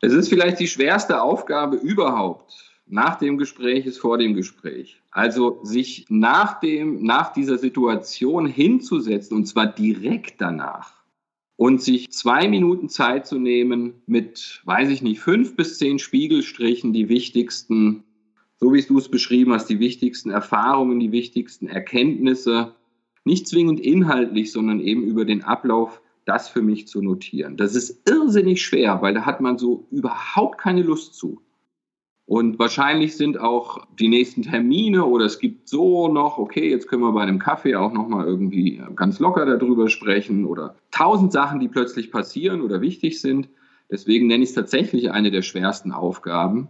Es 0.02 0.14
ist 0.14 0.30
vielleicht 0.30 0.60
die 0.60 0.68
schwerste 0.68 1.22
Aufgabe 1.22 1.76
überhaupt. 1.76 2.54
Nach 2.86 3.16
dem 3.16 3.38
Gespräch 3.38 3.86
ist 3.86 3.98
vor 3.98 4.18
dem 4.18 4.34
Gespräch. 4.34 5.02
Also 5.12 5.60
sich 5.64 6.06
nach 6.10 6.60
dem, 6.60 7.04
nach 7.04 7.34
dieser 7.34 7.58
Situation 7.58 8.46
hinzusetzen 8.46 9.36
und 9.36 9.46
zwar 9.46 9.68
direkt 9.68 10.40
danach 10.40 10.94
und 11.58 11.82
sich 11.82 12.10
zwei 12.12 12.48
Minuten 12.48 12.88
Zeit 12.88 13.28
zu 13.28 13.40
nehmen 13.40 13.96
mit, 14.06 14.62
weiß 14.64 14.90
ich 14.90 15.02
nicht, 15.02 15.20
fünf 15.20 15.56
bis 15.56 15.78
zehn 15.78 16.00
Spiegelstrichen 16.00 16.94
die 16.94 17.10
wichtigsten 17.10 18.04
so 18.60 18.74
wie 18.74 18.82
du 18.82 18.98
es 18.98 19.10
beschrieben 19.10 19.54
hast, 19.54 19.68
die 19.68 19.80
wichtigsten 19.80 20.30
Erfahrungen, 20.30 21.00
die 21.00 21.12
wichtigsten 21.12 21.68
Erkenntnisse, 21.68 22.74
nicht 23.24 23.48
zwingend 23.48 23.80
inhaltlich, 23.80 24.52
sondern 24.52 24.80
eben 24.80 25.04
über 25.04 25.26
den 25.26 25.44
Ablauf, 25.44 26.02
das 26.26 26.50
für 26.50 26.62
mich 26.62 26.88
zu 26.88 27.02
notieren. 27.02 27.58
Das 27.58 27.76
ist 27.76 28.08
irrsinnig 28.10 28.62
schwer, 28.62 29.02
weil 29.02 29.14
da 29.14 29.26
hat 29.26 29.42
man 29.42 29.58
so 29.58 29.88
überhaupt 29.92 30.58
keine 30.60 30.82
Lust 30.82 31.14
zu. 31.14 31.42
Und 32.26 32.60
wahrscheinlich 32.60 33.16
sind 33.16 33.40
auch 33.40 33.88
die 33.98 34.10
nächsten 34.10 34.42
Termine 34.42 35.06
oder 35.06 35.24
es 35.24 35.40
gibt 35.40 35.70
so 35.70 36.10
noch, 36.10 36.38
okay, 36.38 36.70
jetzt 36.70 36.90
können 36.90 37.02
wir 37.02 37.14
bei 37.14 37.22
einem 37.22 37.40
Kaffee 37.40 37.76
auch 37.76 37.94
nochmal 37.94 38.26
irgendwie 38.26 38.82
ganz 38.96 39.20
locker 39.20 39.46
darüber 39.46 39.88
sprechen 39.88 40.44
oder 40.44 40.76
tausend 40.92 41.32
Sachen, 41.32 41.62
die 41.62 41.70
plötzlich 41.70 42.12
passieren 42.12 42.62
oder 42.62 42.82
wichtig 42.82 43.22
sind. 43.22 43.48
Deswegen 43.90 44.28
nenne 44.28 44.44
ich 44.44 44.50
es 44.50 44.56
tatsächlich 44.56 45.12
eine 45.12 45.32
der 45.32 45.42
schwersten 45.42 45.94
Aufgaben. 45.94 46.68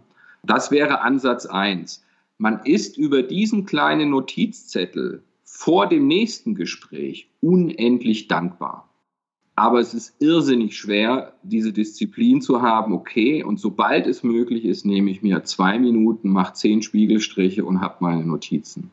Das 0.48 0.70
wäre 0.70 1.02
Ansatz 1.02 1.44
eins. 1.44 2.02
Man 2.38 2.60
ist 2.64 2.96
über 2.96 3.22
diesen 3.22 3.66
kleinen 3.66 4.10
Notizzettel 4.10 5.22
vor 5.44 5.86
dem 5.86 6.06
nächsten 6.06 6.54
Gespräch 6.54 7.30
unendlich 7.40 8.28
dankbar. 8.28 8.88
Aber 9.56 9.78
es 9.80 9.92
ist 9.92 10.14
irrsinnig 10.20 10.78
schwer, 10.78 11.34
diese 11.42 11.72
Disziplin 11.72 12.40
zu 12.40 12.62
haben, 12.62 12.94
okay, 12.94 13.42
und 13.42 13.60
sobald 13.60 14.06
es 14.06 14.22
möglich 14.22 14.64
ist, 14.64 14.86
nehme 14.86 15.10
ich 15.10 15.20
mir 15.20 15.44
zwei 15.44 15.78
Minuten, 15.78 16.30
mache 16.30 16.54
zehn 16.54 16.80
Spiegelstriche 16.80 17.64
und 17.64 17.80
habe 17.82 17.96
meine 18.00 18.24
Notizen. 18.24 18.90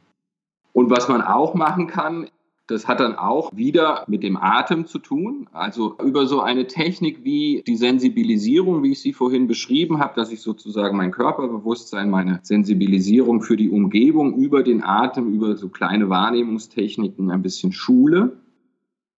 Und 0.74 0.90
was 0.90 1.08
man 1.08 1.22
auch 1.22 1.54
machen 1.54 1.88
kann, 1.88 2.28
das 2.68 2.88
hat 2.88 3.00
dann 3.00 3.16
auch 3.16 3.56
wieder 3.56 4.06
mit 4.08 4.24
dem 4.24 4.38
Atem 4.38 4.88
zu 4.88 4.98
tun. 4.98 5.48
Also 5.52 5.96
über 6.04 6.26
so 6.26 6.42
eine 6.42 6.66
Technik 6.66 7.24
wie 7.24 7.64
die 7.66 7.76
Sensibilisierung, 7.76 8.82
wie 8.82 8.94
ich 8.94 9.02
sie 9.02 9.14
vorhin 9.14 9.48
beschrieben 9.48 10.00
habe, 10.00 10.16
dass 10.16 10.32
ich 10.32 10.42
sozusagen 10.42 10.98
mein 10.98 11.12
Körperbewusstsein, 11.12 12.10
meine 12.10 12.40
Sensibilisierung 12.42 13.42
für 13.44 13.56
die 13.56 13.70
Umgebung 13.70 14.36
über 14.36 14.64
den 14.64 14.84
Atem, 14.84 15.32
über 15.32 15.56
so 15.58 15.70
kleine 15.70 16.10
Wahrnehmungstechniken 16.10 17.30
ein 17.30 17.44
bisschen 17.44 17.72
schule, 17.72 18.38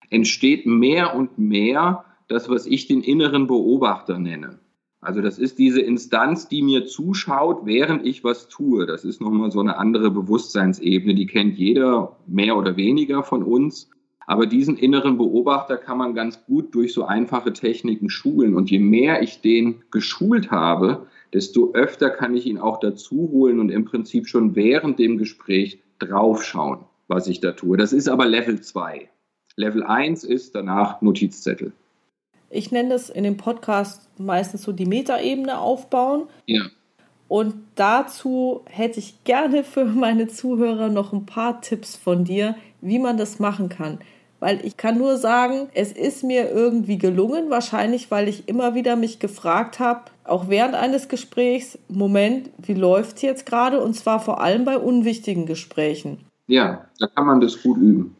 entsteht 0.10 0.66
mehr 0.66 1.16
und 1.16 1.38
mehr 1.38 2.04
das, 2.28 2.50
was 2.50 2.66
ich 2.66 2.88
den 2.88 3.02
inneren 3.02 3.48
Beobachter 3.48 4.20
nenne. 4.20 4.60
Also 5.00 5.22
das 5.22 5.38
ist 5.38 5.60
diese 5.60 5.82
Instanz, 5.82 6.48
die 6.48 6.64
mir 6.64 6.86
zuschaut, 6.86 7.66
während 7.66 8.06
ich 8.06 8.24
was 8.24 8.48
tue. 8.48 8.86
Das 8.88 9.06
ist 9.06 9.22
nochmal 9.22 9.52
so 9.52 9.60
eine 9.60 9.78
andere 9.78 10.10
Bewusstseinsebene, 10.10 11.14
die 11.14 11.28
kennt 11.28 11.58
jeder 11.58 12.18
mehr 12.26 12.58
oder 12.58 12.78
weniger 12.78 13.24
von 13.24 13.43
uns. 13.43 13.89
Aber 14.26 14.45
diesen 14.45 14.76
inneren 14.76 15.18
Beobachter 15.18 15.78
kann 15.78 16.00
man 16.00 16.14
ganz 16.14 16.43
gut 16.45 16.76
durch 16.76 16.93
so 16.93 17.06
einfache 17.06 17.54
Techniken 17.54 18.10
schulen. 18.10 18.56
Und 18.56 18.70
je 18.72 18.80
mehr 18.80 19.22
ich 19.22 19.39
den 19.39 19.84
geschult 19.91 20.52
habe, 20.52 21.08
desto 21.32 21.74
öfter 21.74 22.10
kann 22.10 22.36
ich 22.36 22.45
ihn 22.45 22.58
auch 22.58 22.80
dazu 22.80 23.30
holen 23.32 23.60
und 23.60 23.70
im 23.70 23.86
Prinzip 23.86 24.28
schon 24.28 24.56
während 24.56 25.00
dem 25.00 25.18
Gespräch 25.18 25.80
draufschauen, 26.00 26.80
was 27.08 27.28
ich 27.28 27.39
da 27.39 27.52
tue. 27.52 27.78
Das 27.78 27.93
ist 27.93 28.10
aber 28.10 28.26
Level 28.26 28.60
2. 28.60 29.10
Level 29.56 29.84
1 29.84 30.24
ist 30.24 30.56
danach 30.56 31.02
Notizzettel 31.02 31.72
ich 32.50 32.72
nenne 32.72 32.89
das 32.89 33.10
in 33.10 33.24
dem 33.24 33.38
Podcast 33.38 34.10
meistens 34.18 34.64
so 34.64 34.72
die 34.72 34.86
Metaebene 34.86 35.60
aufbauen. 35.60 36.28
Ja. 36.45 36.62
Und 37.28 37.56
dazu 37.76 38.62
hätte 38.70 39.00
ich 39.00 39.24
gerne 39.26 39.64
für 39.64 39.86
meine 39.86 40.28
Zuhörer 40.28 40.89
noch 40.89 41.12
ein 41.12 41.26
paar 41.26 41.62
Tipps 41.62 41.95
von 41.95 42.24
dir, 42.24 42.56
wie 42.82 43.00
man 43.00 43.18
das 43.18 43.39
machen 43.39 43.70
kann. 43.70 44.00
Weil 44.39 44.64
ich 44.64 44.78
kann 44.78 44.98
nur 44.98 45.18
sagen, 45.18 45.68
es 45.74 45.91
ist 45.91 46.24
mir 46.24 46.52
irgendwie 46.52 47.00
gelungen, 47.00 47.50
wahrscheinlich 47.50 48.12
weil 48.12 48.28
ich 48.28 48.48
immer 48.48 48.76
wieder 48.76 48.95
mich 48.95 49.20
gefragt 49.20 49.80
habe, 49.80 50.02
auch 50.24 50.48
während 50.48 50.76
eines 50.76 51.10
Gesprächs, 51.10 51.80
Moment, 51.89 52.52
wie 52.60 52.76
läuft 52.76 53.18
es 53.18 53.22
jetzt 53.24 53.45
gerade? 53.45 53.82
Und 53.82 53.95
zwar 53.95 54.20
vor 54.20 54.39
allem 54.39 54.64
bei 54.64 54.78
unwichtigen 54.78 55.48
Gesprächen. 55.48 56.20
Ja, 56.45 56.86
da 57.00 57.08
kann 57.08 57.26
man 57.26 57.41
das 57.41 57.62
gut 57.62 57.78
üben. 57.78 58.16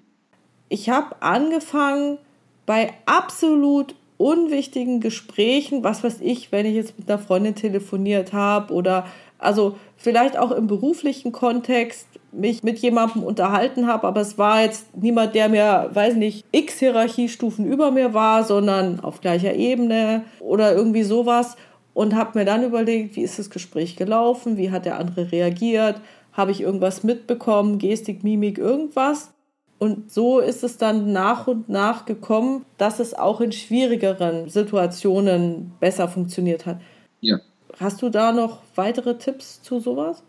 Ich 0.70 0.90
habe 0.90 1.16
angefangen, 1.22 2.18
bei 2.66 2.94
absolut 3.06 3.96
unwichtigen 4.18 5.00
Gesprächen, 5.00 5.84
was 5.84 6.04
weiß 6.04 6.18
ich, 6.22 6.52
wenn 6.52 6.66
ich 6.66 6.76
jetzt 6.76 6.98
mit 6.98 7.10
einer 7.10 7.20
Freundin 7.20 7.56
telefoniert 7.56 8.34
habe 8.34 8.74
oder 8.74 9.06
also 9.40 9.78
vielleicht 9.96 10.38
auch 10.38 10.52
im 10.52 10.68
beruflichen 10.68 11.32
Kontext, 11.32 12.08
mich 12.32 12.64
mit 12.64 12.80
jemandem 12.80 13.24
unterhalten 13.24 13.88
habe, 13.88 14.08
aber 14.08 14.22
es 14.22 14.38
war 14.38 14.62
jetzt 14.62 14.96
niemand, 14.96 15.34
der 15.34 15.50
mir, 15.50 15.90
weiß 15.94 16.16
nicht, 16.16 16.46
x 16.52 16.80
Hierarchiestufen 16.80 17.66
über 17.66 17.92
mir 17.92 18.14
war, 18.14 18.44
sondern 18.44 19.00
auf 19.00 19.22
gleicher 19.22 19.54
Ebene 19.54 20.26
oder 20.40 20.76
irgendwie 20.76 21.04
sowas 21.04 21.56
und 21.94 22.16
habe 22.16 22.38
mir 22.38 22.46
dann 22.46 22.64
überlegt, 22.64 23.16
wie 23.16 23.24
ist 23.24 23.40
das 23.40 23.50
Gespräch 23.50 23.96
gelaufen, 23.96 24.58
wie 24.58 24.72
hat 24.72 24.86
der 24.86 25.00
andere 25.00 25.32
reagiert, 25.32 26.02
habe 26.34 26.52
ich 26.52 26.62
irgendwas 26.62 27.04
mitbekommen, 27.04 27.80
Gestik, 27.80 28.24
Mimik, 28.24 28.60
irgendwas. 28.60 29.32
Und 29.80 30.12
so 30.12 30.40
ist 30.40 30.64
es 30.64 30.78
dann 30.78 31.12
nach 31.12 31.48
und 31.48 31.70
nach 31.70 32.06
gekommen, 32.06 32.66
dass 32.78 33.00
es 33.00 33.14
auch 33.14 33.42
in 33.42 33.52
schwierigeren 33.52 34.50
Situationen 34.50 35.72
besser 35.80 36.08
funktioniert 36.08 36.66
hat. 36.66 36.82
Ja. 37.22 37.40
Hast 37.80 38.02
du 38.02 38.10
da 38.10 38.32
noch 38.32 38.62
weitere 38.76 39.18
Tipps 39.18 39.62
zu 39.62 39.80
sowas? 39.80 40.24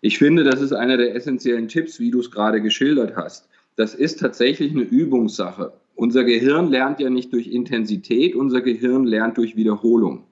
Ich 0.00 0.18
finde, 0.18 0.44
das 0.44 0.60
ist 0.60 0.72
einer 0.72 0.96
der 0.96 1.16
essentiellen 1.16 1.66
Tipps, 1.66 1.98
wie 1.98 2.12
du 2.12 2.20
es 2.20 2.30
gerade 2.30 2.62
geschildert 2.62 3.16
hast. 3.16 3.48
Das 3.74 3.94
ist 3.94 4.20
tatsächlich 4.20 4.72
eine 4.72 4.82
Übungssache. 4.82 5.72
Unser 5.96 6.22
Gehirn 6.22 6.70
lernt 6.70 7.00
ja 7.00 7.10
nicht 7.10 7.32
durch 7.32 7.48
Intensität, 7.48 8.36
unser 8.36 8.60
Gehirn 8.60 9.04
lernt 9.04 9.38
durch 9.38 9.56
Wiederholung. 9.56 10.22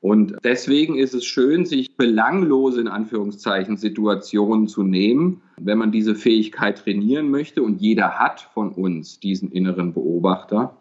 Und 0.00 0.36
deswegen 0.44 0.96
ist 0.96 1.14
es 1.14 1.24
schön, 1.24 1.66
sich 1.66 1.96
belanglose, 1.96 2.80
in 2.80 2.88
Anführungszeichen, 2.88 3.76
Situationen 3.76 4.68
zu 4.68 4.84
nehmen, 4.84 5.42
wenn 5.56 5.78
man 5.78 5.90
diese 5.90 6.14
Fähigkeit 6.14 6.78
trainieren 6.78 7.30
möchte. 7.30 7.62
Und 7.62 7.80
jeder 7.80 8.18
hat 8.18 8.40
von 8.54 8.72
uns 8.72 9.18
diesen 9.18 9.50
inneren 9.50 9.92
Beobachter. 9.92 10.76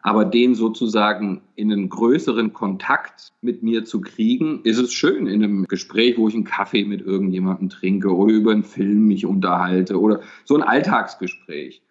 Aber 0.00 0.26
den 0.26 0.54
sozusagen 0.54 1.40
in 1.56 1.72
einen 1.72 1.88
größeren 1.88 2.52
Kontakt 2.52 3.32
mit 3.40 3.62
mir 3.62 3.84
zu 3.84 4.02
kriegen, 4.02 4.60
ist 4.62 4.78
es 4.78 4.92
schön 4.92 5.26
in 5.26 5.42
einem 5.42 5.64
Gespräch, 5.64 6.18
wo 6.18 6.28
ich 6.28 6.34
einen 6.34 6.44
Kaffee 6.44 6.84
mit 6.84 7.00
irgendjemandem 7.00 7.70
trinke 7.70 8.14
oder 8.14 8.34
über 8.34 8.52
einen 8.52 8.64
Film 8.64 9.06
mich 9.06 9.24
unterhalte 9.24 9.98
oder 9.98 10.20
so 10.44 10.56
ein 10.56 10.62
Alltagsgespräch 10.62 11.82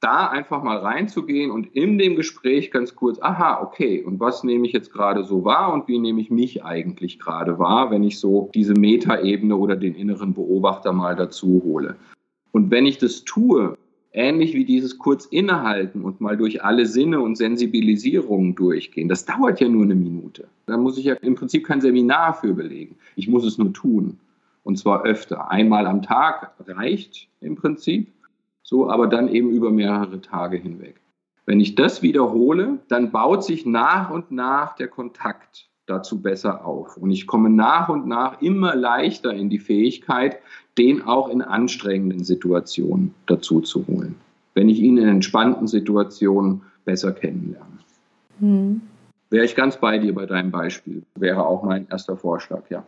da 0.00 0.28
einfach 0.28 0.62
mal 0.62 0.78
reinzugehen 0.78 1.50
und 1.50 1.74
in 1.74 1.98
dem 1.98 2.16
Gespräch 2.16 2.70
ganz 2.70 2.96
kurz, 2.96 3.20
aha, 3.20 3.60
okay, 3.62 4.02
und 4.02 4.18
was 4.18 4.42
nehme 4.44 4.66
ich 4.66 4.72
jetzt 4.72 4.92
gerade 4.92 5.24
so 5.24 5.44
wahr 5.44 5.72
und 5.72 5.88
wie 5.88 5.98
nehme 5.98 6.20
ich 6.20 6.30
mich 6.30 6.64
eigentlich 6.64 7.18
gerade 7.18 7.58
wahr, 7.58 7.90
wenn 7.90 8.02
ich 8.02 8.18
so 8.18 8.50
diese 8.54 8.74
Metaebene 8.74 9.56
oder 9.56 9.76
den 9.76 9.94
inneren 9.94 10.32
Beobachter 10.32 10.92
mal 10.92 11.16
dazu 11.16 11.62
hole. 11.64 11.96
Und 12.52 12.70
wenn 12.70 12.86
ich 12.86 12.98
das 12.98 13.24
tue, 13.24 13.76
ähnlich 14.12 14.54
wie 14.54 14.64
dieses 14.64 14.98
kurz 14.98 15.26
innehalten 15.26 16.02
und 16.02 16.20
mal 16.20 16.36
durch 16.36 16.64
alle 16.64 16.86
Sinne 16.86 17.20
und 17.20 17.36
Sensibilisierungen 17.36 18.54
durchgehen, 18.54 19.08
das 19.08 19.26
dauert 19.26 19.60
ja 19.60 19.68
nur 19.68 19.84
eine 19.84 19.94
Minute. 19.94 20.48
Da 20.66 20.76
muss 20.76 20.98
ich 20.98 21.04
ja 21.04 21.14
im 21.14 21.34
Prinzip 21.34 21.66
kein 21.66 21.80
Seminar 21.80 22.34
für 22.34 22.54
belegen. 22.54 22.96
Ich 23.16 23.28
muss 23.28 23.44
es 23.44 23.58
nur 23.58 23.72
tun. 23.72 24.18
Und 24.62 24.78
zwar 24.78 25.04
öfter. 25.04 25.50
Einmal 25.50 25.86
am 25.86 26.02
Tag 26.02 26.52
reicht 26.66 27.28
im 27.40 27.56
Prinzip 27.56 28.08
so, 28.70 28.88
aber 28.88 29.08
dann 29.08 29.26
eben 29.26 29.50
über 29.50 29.72
mehrere 29.72 30.20
Tage 30.20 30.56
hinweg. 30.56 31.00
Wenn 31.44 31.58
ich 31.58 31.74
das 31.74 32.02
wiederhole, 32.02 32.78
dann 32.86 33.10
baut 33.10 33.42
sich 33.42 33.66
nach 33.66 34.10
und 34.10 34.30
nach 34.30 34.76
der 34.76 34.86
Kontakt 34.86 35.68
dazu 35.86 36.22
besser 36.22 36.64
auf. 36.64 36.96
Und 36.96 37.10
ich 37.10 37.26
komme 37.26 37.50
nach 37.50 37.88
und 37.88 38.06
nach 38.06 38.40
immer 38.40 38.76
leichter 38.76 39.34
in 39.34 39.50
die 39.50 39.58
Fähigkeit, 39.58 40.38
den 40.78 41.02
auch 41.02 41.28
in 41.30 41.42
anstrengenden 41.42 42.22
Situationen 42.22 43.12
dazu 43.26 43.60
zu 43.60 43.84
holen. 43.88 44.14
Wenn 44.54 44.68
ich 44.68 44.78
ihn 44.78 44.98
in 44.98 45.08
entspannten 45.08 45.66
Situationen 45.66 46.62
besser 46.84 47.10
kennenlerne. 47.10 47.78
Mhm. 48.38 48.82
Wäre 49.30 49.44
ich 49.44 49.56
ganz 49.56 49.78
bei 49.78 49.98
dir 49.98 50.14
bei 50.14 50.26
deinem 50.26 50.52
Beispiel. 50.52 51.02
Wäre 51.16 51.44
auch 51.44 51.64
mein 51.64 51.88
erster 51.88 52.16
Vorschlag, 52.16 52.62
ja. 52.70 52.84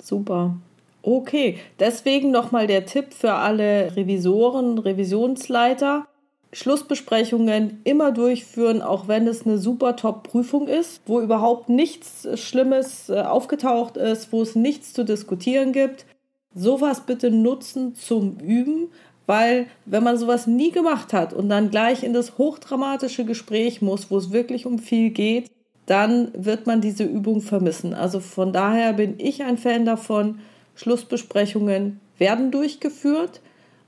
Super. 0.00 0.56
Okay, 1.02 1.58
deswegen 1.78 2.30
nochmal 2.30 2.66
der 2.66 2.86
Tipp 2.86 3.14
für 3.14 3.34
alle 3.34 3.94
Revisoren, 3.96 4.78
Revisionsleiter. 4.78 6.06
Schlussbesprechungen 6.52 7.80
immer 7.84 8.10
durchführen, 8.10 8.80
auch 8.80 9.06
wenn 9.06 9.26
es 9.26 9.44
eine 9.44 9.58
super 9.58 9.96
Top-Prüfung 9.96 10.66
ist, 10.66 11.02
wo 11.06 11.20
überhaupt 11.20 11.68
nichts 11.68 12.26
Schlimmes 12.40 13.10
äh, 13.10 13.20
aufgetaucht 13.20 13.98
ist, 13.98 14.32
wo 14.32 14.40
es 14.40 14.54
nichts 14.54 14.94
zu 14.94 15.04
diskutieren 15.04 15.72
gibt. 15.72 16.06
Sowas 16.54 17.02
bitte 17.02 17.30
nutzen 17.30 17.94
zum 17.94 18.38
Üben, 18.38 18.88
weil 19.26 19.66
wenn 19.84 20.02
man 20.02 20.16
sowas 20.16 20.46
nie 20.46 20.70
gemacht 20.70 21.12
hat 21.12 21.34
und 21.34 21.50
dann 21.50 21.70
gleich 21.70 22.02
in 22.02 22.14
das 22.14 22.38
hochdramatische 22.38 23.26
Gespräch 23.26 23.82
muss, 23.82 24.10
wo 24.10 24.16
es 24.16 24.32
wirklich 24.32 24.64
um 24.64 24.78
viel 24.78 25.10
geht, 25.10 25.50
dann 25.84 26.32
wird 26.34 26.66
man 26.66 26.80
diese 26.80 27.04
Übung 27.04 27.42
vermissen. 27.42 27.92
Also 27.92 28.20
von 28.20 28.54
daher 28.54 28.94
bin 28.94 29.16
ich 29.18 29.42
ein 29.42 29.58
Fan 29.58 29.84
davon, 29.84 30.40
Schlussbesprechungen 30.78 32.00
werden 32.18 32.50
durchgeführt, 32.50 33.40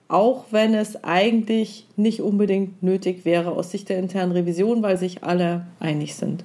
auch 0.09 0.47
wenn 0.51 0.75
es 0.75 1.05
eigentlich 1.05 1.87
nicht 1.97 2.21
unbedingt 2.21 2.83
nötig 2.83 3.25
wäre 3.25 3.53
aus 3.53 3.71
Sicht 3.71 3.89
der 3.89 3.99
internen 3.99 4.33
Revision, 4.33 4.83
weil 4.83 4.97
sich 4.97 5.23
alle 5.23 5.67
einig 5.79 6.17
sind. 6.17 6.45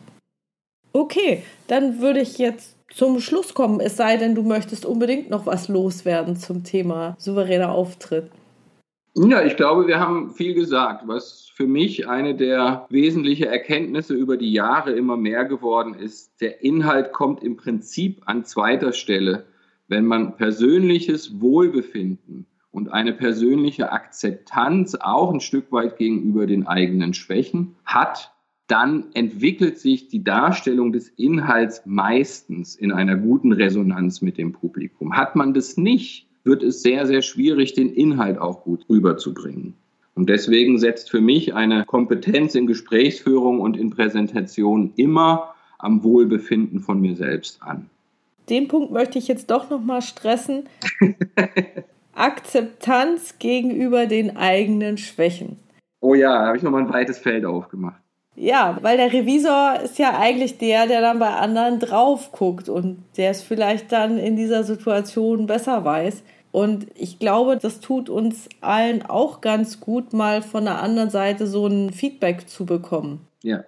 Okay, 0.94 1.42
dann 1.68 2.00
würde 2.00 2.22
ich 2.22 2.38
jetzt 2.38 2.76
zum 2.90 3.20
Schluss 3.20 3.54
kommen, 3.54 3.80
es 3.80 3.98
sei 3.98 4.18
denn, 4.18 4.36
du 4.36 4.44
möchtest 4.44 4.86
unbedingt 4.86 5.30
noch 5.30 5.46
was 5.46 5.68
loswerden 5.68 6.38
zum 6.38 6.64
Thema 6.64 7.16
souveräner 7.18 7.72
Auftritt. 7.72 8.30
Ja, 9.18 9.44
ich 9.44 9.56
glaube, 9.56 9.88
wir 9.88 10.00
haben 10.00 10.32
viel 10.32 10.54
gesagt, 10.54 11.08
was 11.08 11.50
für 11.56 11.68
mich 11.68 12.08
eine 12.08 12.36
der 12.36 12.86
wesentlichen 12.90 13.48
Erkenntnisse 13.48 14.14
über 14.14 14.38
die 14.38 14.52
Jahre 14.52 14.92
immer 14.92 15.18
mehr 15.18 15.46
geworden 15.46 15.96
ist. 15.96 16.40
Der 16.42 16.64
Inhalt 16.64 17.14
kommt 17.14 17.42
im 17.42 17.56
Prinzip 17.56 18.22
an 18.26 18.44
zweiter 18.44 18.92
Stelle 18.92 19.46
wenn 19.88 20.06
man 20.06 20.36
persönliches 20.36 21.40
Wohlbefinden 21.40 22.46
und 22.72 22.92
eine 22.92 23.14
persönliche 23.14 23.92
Akzeptanz 23.92 24.96
auch 24.96 25.34
ein 25.34 25.40
Stück 25.40 25.72
weit 25.72 25.98
gegenüber 25.98 26.48
den 26.48 26.68
eigenen 26.68 27.14
Schwächen 27.14 27.76
hat, 27.86 28.34
dann 28.68 29.06
entwickelt 29.14 29.78
sich 29.78 30.08
die 30.08 30.24
Darstellung 30.24 30.92
des 30.92 31.10
Inhalts 31.10 31.84
meistens 31.86 32.76
in 32.76 32.92
einer 32.92 33.16
guten 33.16 33.52
Resonanz 33.52 34.22
mit 34.22 34.38
dem 34.38 34.54
Publikum. 34.54 35.16
Hat 35.16 35.36
man 35.36 35.54
das 35.54 35.78
nicht, 35.78 36.28
wird 36.44 36.64
es 36.64 36.82
sehr, 36.82 37.06
sehr 37.06 37.22
schwierig, 37.22 37.74
den 37.74 37.94
Inhalt 37.94 38.40
auch 38.40 38.64
gut 38.64 38.86
rüberzubringen. 38.90 39.76
Und 40.16 40.30
deswegen 40.30 40.80
setzt 40.80 41.12
für 41.12 41.22
mich 41.22 41.54
eine 41.54 41.86
Kompetenz 41.86 42.56
in 42.56 42.66
Gesprächsführung 42.66 43.60
und 43.60 43.78
in 43.78 43.92
Präsentation 43.92 44.94
immer 44.96 45.54
am 45.78 46.04
Wohlbefinden 46.04 46.80
von 46.80 47.02
mir 47.02 47.16
selbst 47.16 47.62
an 47.62 47.90
den 48.50 48.68
Punkt 48.68 48.92
möchte 48.92 49.18
ich 49.18 49.28
jetzt 49.28 49.50
doch 49.52 49.70
noch 49.70 49.82
mal 49.82 50.02
stressen. 50.02 50.70
Akzeptanz 52.16 53.40
gegenüber 53.40 54.06
den 54.06 54.38
eigenen 54.38 54.98
Schwächen. 54.98 55.60
Oh 56.00 56.14
ja, 56.14 56.40
da 56.40 56.48
habe 56.48 56.58
ich 56.58 56.64
noch 56.64 56.72
mal 56.72 56.82
ein 56.82 56.94
weites 56.94 57.18
Feld 57.18 57.46
aufgemacht. 57.46 58.02
Ja, 58.36 58.78
weil 58.82 58.98
der 58.98 59.14
Revisor 59.14 59.80
ist 59.84 59.98
ja 59.98 60.18
eigentlich 60.18 60.58
der, 60.58 60.88
der 60.88 61.02
dann 61.02 61.20
bei 61.20 61.30
anderen 61.30 61.80
drauf 61.80 62.32
guckt 62.32 62.68
und 62.68 63.04
der 63.18 63.32
es 63.32 63.42
vielleicht 63.42 63.92
dann 63.92 64.18
in 64.18 64.36
dieser 64.36 64.64
Situation 64.64 65.48
besser 65.48 65.86
weiß. 65.86 66.22
Und 66.52 66.88
ich 66.96 67.20
glaube, 67.20 67.58
das 67.58 67.80
tut 67.80 68.10
uns 68.10 68.48
allen 68.62 69.06
auch 69.06 69.42
ganz 69.42 69.80
gut, 69.80 70.14
mal 70.14 70.42
von 70.42 70.66
der 70.66 70.82
anderen 70.82 71.10
Seite 71.10 71.48
so 71.48 71.68
ein 71.68 71.92
Feedback 71.92 72.48
zu 72.48 72.66
bekommen. 72.66 73.28
Ja. 73.42 73.64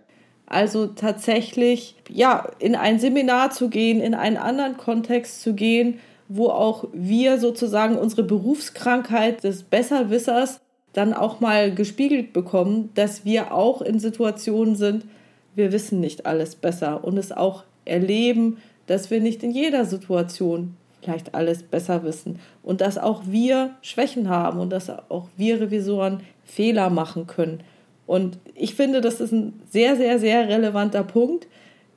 Also 0.48 0.88
tatsächlich, 0.88 1.96
ja, 2.10 2.50
in 2.60 2.76
ein 2.76 3.00
Seminar 3.00 3.52
zu 3.52 3.70
gehen, 3.70 4.00
in 4.00 4.14
einen 4.14 4.38
anderen 4.38 4.78
Kontext 4.78 5.42
zu 5.42 5.54
gehen, 5.54 6.00
wo 6.30 6.48
auch 6.48 6.86
wir 6.94 7.38
sozusagen 7.38 7.98
unsere 7.98 8.24
Berufskrankheit 8.24 9.44
des 9.44 9.64
Besserwissers 9.64 10.62
dann 10.94 11.14
auch 11.14 11.42
mal 11.42 11.74
gespiegelt 11.74 12.34
bekommen, 12.34 12.90
dass 12.96 13.24
wir 13.26 13.54
auch 13.54 13.82
in 13.82 14.00
Situationen 14.00 14.76
sind, 14.76 15.06
wir 15.54 15.72
wissen 15.72 16.00
nicht 16.00 16.26
alles 16.26 16.56
besser 16.56 17.04
und 17.04 17.18
es 17.18 17.32
auch 17.32 17.64
erleben, 17.86 18.58
dass 18.88 19.12
wir 19.12 19.20
nicht 19.20 19.44
in 19.44 19.52
jeder 19.52 19.86
Situation 19.86 20.78
vielleicht 21.02 21.36
alles 21.36 21.64
besser 21.64 22.04
wissen 22.04 22.40
und 22.64 22.82
dass 22.82 22.98
auch 22.98 23.24
wir 23.28 23.76
Schwächen 23.82 24.30
haben 24.30 24.60
und 24.60 24.72
dass 24.72 24.90
auch 24.90 25.28
wir 25.36 25.62
Revisoren 25.62 26.22
Fehler 26.44 26.90
machen 26.90 27.28
können. 27.28 27.62
Und 28.08 28.40
ich 28.56 28.74
finde, 28.74 29.02
das 29.02 29.20
ist 29.20 29.32
ein 29.32 29.62
sehr, 29.70 29.96
sehr, 29.98 30.18
sehr 30.18 30.48
relevanter 30.48 31.04
Punkt. 31.04 31.48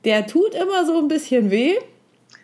Der 0.03 0.27
tut 0.27 0.53
immer 0.53 0.85
so 0.85 0.99
ein 0.99 1.07
bisschen 1.07 1.49
weh. 1.49 1.73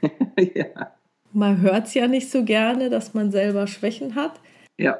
ja. 0.56 0.92
Man 1.34 1.62
hört 1.62 1.88
es 1.88 1.94
ja 1.94 2.08
nicht 2.08 2.32
so 2.32 2.44
gerne, 2.44 2.90
dass 2.90 3.14
man 3.14 3.30
selber 3.30 3.68
Schwächen 3.68 4.16
hat. 4.16 4.40
Ja. 4.78 4.98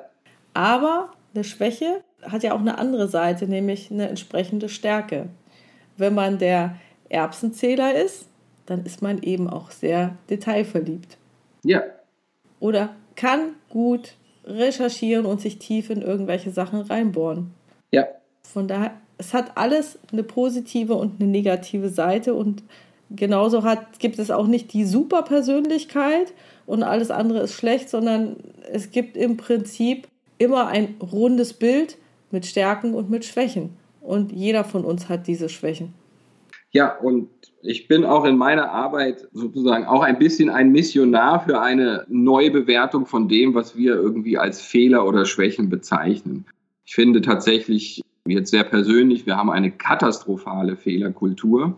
Aber 0.54 1.12
eine 1.34 1.44
Schwäche 1.44 2.04
hat 2.24 2.44
ja 2.44 2.54
auch 2.54 2.60
eine 2.60 2.78
andere 2.78 3.08
Seite, 3.08 3.48
nämlich 3.48 3.90
eine 3.90 4.10
entsprechende 4.10 4.70
Stärke. 4.70 5.30
Wenn 5.96 6.14
man 6.14 6.38
der 6.38 6.76
Erbsenzähler 7.10 7.96
ist, 7.96 8.28
dann 8.66 8.86
ist 8.86 9.02
man 9.02 9.24
eben 9.24 9.50
auch 9.50 9.72
sehr 9.72 10.18
detailverliebt. 10.30 11.18
Ja. 11.64 11.84
Oder 12.60 12.96
kann 13.16 13.54
gut 13.70 14.16
recherchieren 14.46 15.26
und 15.26 15.42
sich 15.42 15.60
tief 15.60 15.90
in 15.90 16.02
irgendwelche 16.02 16.52
Sachen 16.52 16.82
reinbohren. 16.82 17.54
Ja. 17.92 18.08
Von 18.54 18.68
daher, 18.68 18.92
es 19.18 19.34
hat 19.34 19.58
alles 19.58 20.00
eine 20.12 20.24
positive 20.24 20.96
und 20.96 21.20
eine 21.20 21.30
negative 21.30 21.90
Seite 21.90 22.34
und 22.34 22.64
Genauso 23.10 23.64
hat, 23.64 24.00
gibt 24.00 24.20
es 24.20 24.32
auch 24.32 24.48
nicht 24.48 24.74
die 24.74 24.84
Superpersönlichkeit 24.84 26.34
und 26.66 26.84
alles 26.84 27.10
andere 27.10 27.40
ist 27.40 27.54
schlecht, 27.54 27.90
sondern 27.90 28.36
es 28.72 28.92
gibt 28.92 29.16
im 29.16 29.38
Prinzip 29.38 30.08
immer 30.38 30.68
ein 30.68 30.96
rundes 31.00 31.54
Bild 31.54 31.98
mit 32.32 32.46
Stärken 32.46 32.94
und 32.94 33.10
mit 33.10 33.24
Schwächen. 33.24 33.70
Und 34.02 34.34
jeder 34.34 34.64
von 34.64 34.84
uns 34.84 35.08
hat 35.08 35.28
diese 35.28 35.48
Schwächen. 35.48 35.94
Ja, 36.72 36.98
und 36.98 37.30
ich 37.62 37.88
bin 37.88 38.04
auch 38.04 38.26
in 38.26 38.38
meiner 38.38 38.72
Arbeit 38.72 39.28
sozusagen 39.32 39.86
auch 39.86 40.02
ein 40.02 40.20
bisschen 40.20 40.50
ein 40.50 40.72
Missionar 40.72 41.46
für 41.46 41.62
eine 41.62 42.06
Neubewertung 42.10 43.06
von 43.06 43.30
dem, 43.30 43.56
was 43.56 43.78
wir 43.78 43.96
irgendwie 43.96 44.38
als 44.38 44.60
Fehler 44.60 45.08
oder 45.08 45.26
Schwächen 45.26 45.70
bezeichnen. 45.70 46.46
Ich 46.86 46.94
finde 46.94 47.22
tatsächlich, 47.22 48.02
jetzt 48.30 48.52
sehr 48.52 48.64
persönlich, 48.64 49.26
wir 49.26 49.38
haben 49.38 49.50
eine 49.50 49.72
katastrophale 49.72 50.76
Fehlerkultur, 50.76 51.76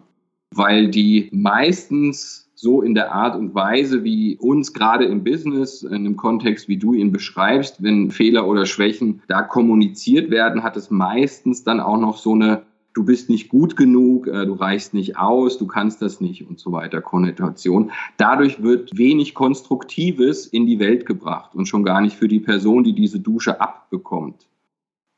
weil 0.52 0.89
die 0.89 1.30
meistens 1.32 2.50
so 2.56 2.82
in 2.82 2.93
der 2.93 3.14
Art 3.14 3.38
und 3.38 3.56
Weise, 3.56 4.04
wie 4.04 4.38
uns 4.38 4.74
gerade 4.74 5.06
im 5.06 5.24
Business, 5.24 5.84
in 5.84 6.04
dem 6.04 6.18
Kontext, 6.18 6.68
wie 6.68 6.78
du 6.78 6.93
ihn 6.93 7.12
beschreibst, 7.12 7.82
wenn 7.82 8.12
Fehler 8.12 8.47
oder 8.47 8.66
Schwächen 8.66 9.22
da 9.28 9.41
kommuniziert 9.41 10.30
werden, 10.30 10.64
hat 10.64 10.76
es 10.76 10.91
meistens 10.91 11.64
dann 11.64 11.80
auch 11.80 11.97
noch 11.97 12.18
so 12.18 12.34
eine 12.34 12.64
du 12.93 13.06
bist 13.06 13.30
nicht 13.30 13.47
gut 13.47 13.78
genug, 13.78 14.28
äh, 14.28 14.45
du 14.45 14.54
reichst 14.54 14.93
nicht 14.93 15.18
aus, 15.18 15.58
du 15.58 15.68
kannst 15.68 16.02
das 16.02 16.20
nicht 16.20 16.47
und 16.50 16.60
so 16.60 16.74
weiter 16.74 17.02
Konnotation. 17.02 17.91
Dadurch 18.18 18.62
wird 18.62 18.97
wenig 18.97 19.34
Konstruktives 19.34 20.45
in 20.47 20.66
die 20.66 20.80
Welt 20.80 21.06
gebracht 21.06 21.56
und 21.56 21.68
schon 21.68 21.84
gar 21.84 22.02
nicht 22.02 22.18
für 22.18 22.28
die 22.28 22.41
Person, 22.41 22.84
die 22.84 22.93
diese 22.93 23.20
Dusche 23.20 23.62
abbekommt. 23.62 24.49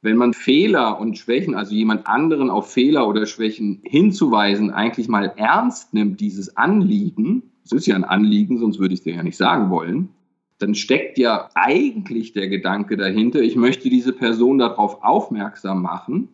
Wenn 0.01 0.17
man 0.17 0.33
Fehler 0.33 0.99
und 0.99 1.17
Schwächen, 1.17 1.55
also 1.55 1.75
jemand 1.75 2.07
anderen 2.07 2.49
auf 2.49 2.71
Fehler 2.71 3.07
oder 3.07 3.25
Schwächen 3.25 3.81
hinzuweisen, 3.83 4.71
eigentlich 4.71 5.07
mal 5.07 5.31
ernst 5.35 5.93
nimmt, 5.93 6.19
dieses 6.19 6.57
Anliegen, 6.57 7.43
es 7.63 7.71
ist 7.71 7.85
ja 7.85 7.95
ein 7.95 8.03
Anliegen, 8.03 8.57
sonst 8.57 8.79
würde 8.79 8.93
ich 8.93 9.01
es 9.01 9.03
dir 9.03 9.15
ja 9.15 9.23
nicht 9.23 9.37
sagen 9.37 9.69
wollen, 9.69 10.09
dann 10.57 10.75
steckt 10.75 11.17
ja 11.17 11.49
eigentlich 11.53 12.33
der 12.33 12.47
Gedanke 12.49 12.97
dahinter, 12.97 13.41
ich 13.41 13.55
möchte 13.55 13.89
diese 13.89 14.13
Person 14.13 14.57
darauf 14.57 15.03
aufmerksam 15.03 15.81
machen, 15.81 16.29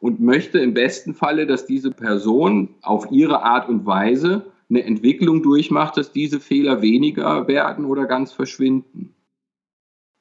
und 0.00 0.20
möchte 0.20 0.58
im 0.58 0.74
besten 0.74 1.14
Falle, 1.14 1.46
dass 1.46 1.66
diese 1.66 1.90
Person 1.90 2.74
auf 2.82 3.10
ihre 3.10 3.42
Art 3.42 3.68
und 3.68 3.86
Weise 3.86 4.46
eine 4.68 4.84
Entwicklung 4.84 5.42
durchmacht, 5.42 5.96
dass 5.96 6.12
diese 6.12 6.40
Fehler 6.40 6.82
weniger 6.82 7.46
werden 7.48 7.84
oder 7.84 8.06
ganz 8.06 8.32
verschwinden. 8.32 9.14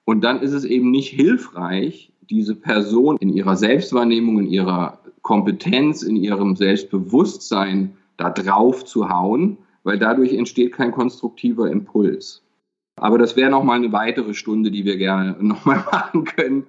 Und 0.05 0.23
dann 0.23 0.41
ist 0.41 0.53
es 0.53 0.65
eben 0.65 0.91
nicht 0.91 1.09
hilfreich, 1.09 2.11
diese 2.29 2.55
Person 2.55 3.17
in 3.17 3.29
ihrer 3.29 3.55
Selbstwahrnehmung, 3.55 4.39
in 4.39 4.47
ihrer 4.47 4.99
Kompetenz, 5.21 6.03
in 6.03 6.15
ihrem 6.15 6.55
Selbstbewusstsein 6.55 7.95
da 8.17 8.29
drauf 8.29 8.85
zu 8.85 9.09
hauen, 9.09 9.57
weil 9.83 9.99
dadurch 9.99 10.33
entsteht 10.33 10.73
kein 10.73 10.91
konstruktiver 10.91 11.69
Impuls. 11.69 12.41
Aber 12.97 13.17
das 13.17 13.35
wäre 13.35 13.49
nochmal 13.49 13.77
eine 13.77 13.91
weitere 13.91 14.33
Stunde, 14.33 14.71
die 14.71 14.85
wir 14.85 14.97
gerne 14.97 15.35
nochmal 15.39 15.83
machen 15.91 16.23
können, 16.25 16.65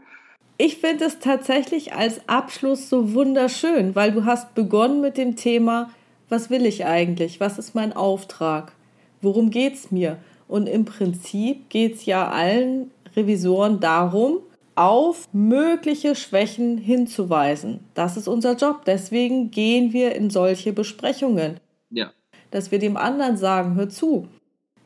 ich 0.59 0.79
finde 0.79 1.05
es 1.05 1.19
tatsächlich 1.19 1.93
als 1.93 2.27
Abschluss 2.31 2.89
so 2.89 3.13
wunderschön, 3.13 3.95
weil 3.95 4.13
du 4.13 4.25
hast 4.25 4.55
begonnen 4.55 5.03
mit 5.03 5.19
dem 5.19 5.37
Thema, 5.37 5.91
was 6.31 6.49
will 6.49 6.65
ich 6.65 6.87
eigentlich? 6.87 7.41
Was 7.41 7.59
ist 7.59 7.75
mein 7.75 7.93
Auftrag? 7.93 8.73
Worum 9.21 9.51
geht 9.51 9.75
es 9.75 9.91
mir? 9.91 10.17
Und 10.49 10.67
im 10.67 10.87
Prinzip 10.87 11.69
geht 11.69 11.97
es 11.97 12.07
ja 12.07 12.31
allen 12.31 12.91
Revisoren 13.15 13.81
darum, 13.81 14.39
auf 14.77 15.29
mögliche 15.33 16.15
Schwächen 16.15 16.79
hinzuweisen. 16.79 17.81
Das 17.95 18.17
ist 18.17 18.29
unser 18.29 18.55
Job. 18.55 18.85
Deswegen 18.85 19.51
gehen 19.51 19.93
wir 19.93 20.15
in 20.15 20.31
solche 20.31 20.73
Besprechungen. 20.73 21.59
Ja. 21.91 22.13
Dass 22.51 22.71
wir 22.71 22.79
dem 22.79 22.97
anderen 22.97 23.37
sagen, 23.37 23.75
hör 23.75 23.89
zu, 23.89 24.29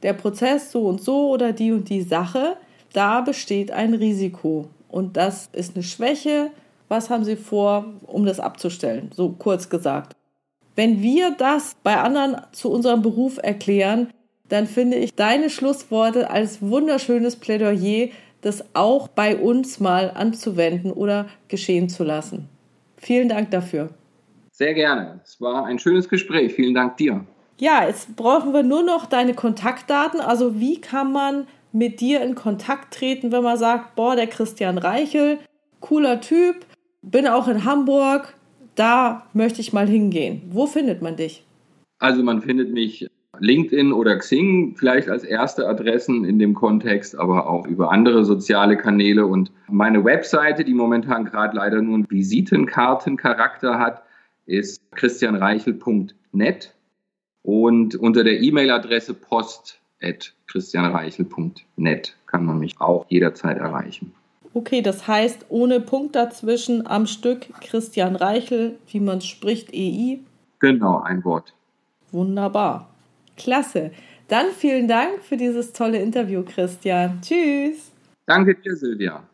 der 0.03 0.15
Prozess 0.15 0.73
so 0.73 0.87
und 0.87 1.03
so 1.03 1.29
oder 1.31 1.53
die 1.53 1.73
und 1.73 1.89
die 1.89 2.03
Sache, 2.03 2.57
da 2.93 3.21
besteht 3.21 3.71
ein 3.71 3.95
Risiko 3.95 4.69
und 4.89 5.17
das 5.17 5.49
ist 5.53 5.75
eine 5.75 5.83
Schwäche. 5.83 6.51
Was 6.89 7.11
haben 7.11 7.25
Sie 7.25 7.37
vor, 7.37 7.87
um 8.07 8.25
das 8.25 8.41
abzustellen? 8.41 9.11
So 9.15 9.31
kurz 9.39 9.69
gesagt. 9.69 10.17
Wenn 10.75 11.03
wir 11.03 11.33
das 11.33 11.77
bei 11.83 12.01
anderen 12.01 12.37
zu 12.53 12.71
unserem 12.71 13.03
Beruf 13.03 13.39
erklären, 13.43 14.09
dann 14.49 14.67
finde 14.67 14.97
ich 14.97 15.15
deine 15.15 15.51
Schlussworte 15.51 16.31
als 16.31 16.61
wunderschönes 16.61 17.37
Plädoyer, 17.37 18.09
das 18.41 18.65
auch 18.75 19.09
bei 19.09 19.37
uns 19.37 19.81
mal 19.81 20.11
anzuwenden 20.15 20.93
oder 20.93 21.27
geschehen 21.49 21.89
zu 21.89 22.05
lassen. 22.05 22.49
Vielen 22.97 23.29
Dank 23.29 23.51
dafür. 23.51 23.91
Sehr 24.53 24.75
gerne. 24.75 25.21
Es 25.25 25.41
war 25.41 25.65
ein 25.65 25.79
schönes 25.79 26.09
Gespräch. 26.09 26.53
Vielen 26.53 26.75
Dank 26.75 26.97
dir. 26.99 27.25
Ja, 27.59 27.87
jetzt 27.87 28.17
brauchen 28.17 28.53
wir 28.53 28.63
nur 28.63 28.83
noch 28.83 29.07
deine 29.07 29.35
Kontaktdaten. 29.35 30.21
Also 30.21 30.61
wie 30.61 30.81
kann 30.81 31.13
man 31.13 31.47
mit 31.73 32.01
dir 32.01 32.23
in 32.23 32.35
Kontakt 32.35 32.95
treten, 32.95 33.33
wenn 33.33 33.43
man 33.43 33.57
sagt, 33.57 33.95
boah, 33.97 34.17
der 34.17 34.27
Christian 34.27 34.79
Reichel, 34.79 35.39
cooler 35.81 36.21
Typ, 36.21 36.67
bin 37.03 37.27
auch 37.27 37.49
in 37.49 37.65
Hamburg, 37.65 38.35
da 38.75 39.27
möchte 39.33 39.61
ich 39.61 39.73
mal 39.73 39.89
hingehen. 39.89 40.43
Wo 40.51 40.67
findet 40.67 41.03
man 41.03 41.17
dich? 41.17 41.45
Also 41.99 42.23
man 42.23 42.43
findet 42.43 42.73
mich 42.73 43.09
LinkedIn 43.39 43.93
oder 43.93 44.17
Xing 44.17 44.75
vielleicht 44.77 45.09
als 45.09 45.25
erste 45.25 45.67
Adressen 45.69 46.25
in 46.25 46.39
dem 46.39 46.55
Kontext, 46.55 47.17
aber 47.17 47.49
auch 47.49 47.67
über 47.67 47.91
andere 47.91 48.25
soziale 48.25 48.77
Kanäle 48.77 49.27
und 49.27 49.53
meine 49.69 50.05
Webseite, 50.05 50.65
die 50.65 50.75
momentan 50.75 51.25
gerade 51.25 51.57
leider 51.57 51.81
nur 51.81 51.95
einen 51.95 52.11
Visitenkartencharakter 52.11 53.79
hat, 53.79 54.03
ist 54.47 54.83
christianreichel.net 54.93 56.75
und 57.43 57.95
unter 57.97 58.25
der 58.25 58.41
E-Mail-Adresse 58.41 59.15
post 59.15 59.81
christianreichel.net 60.47 62.17
kann 62.27 62.45
man 62.45 62.59
mich 62.59 62.81
auch 62.81 63.07
jederzeit 63.09 63.59
erreichen. 63.59 64.13
Okay, 64.53 64.83
das 64.83 65.07
heißt 65.07 65.47
ohne 65.49 65.81
Punkt 65.81 66.17
dazwischen 66.17 66.87
am 66.87 67.07
Stück 67.07 67.47
Christian 67.61 68.17
Reichel, 68.17 68.79
wie 68.91 69.01
man 69.01 69.21
spricht, 69.21 69.73
EI. 69.73 70.19
Genau, 70.59 71.01
ein 71.01 71.25
Wort. 71.25 71.55
Wunderbar. 72.11 72.90
Klasse. 73.41 73.91
Dann 74.29 74.47
vielen 74.57 74.87
Dank 74.87 75.23
für 75.23 75.37
dieses 75.37 75.73
tolle 75.73 75.99
Interview, 75.99 76.45
Christian. 76.45 77.21
Tschüss. 77.23 77.91
Danke 78.27 78.55
dir, 78.55 78.77
Silvia. 78.77 79.30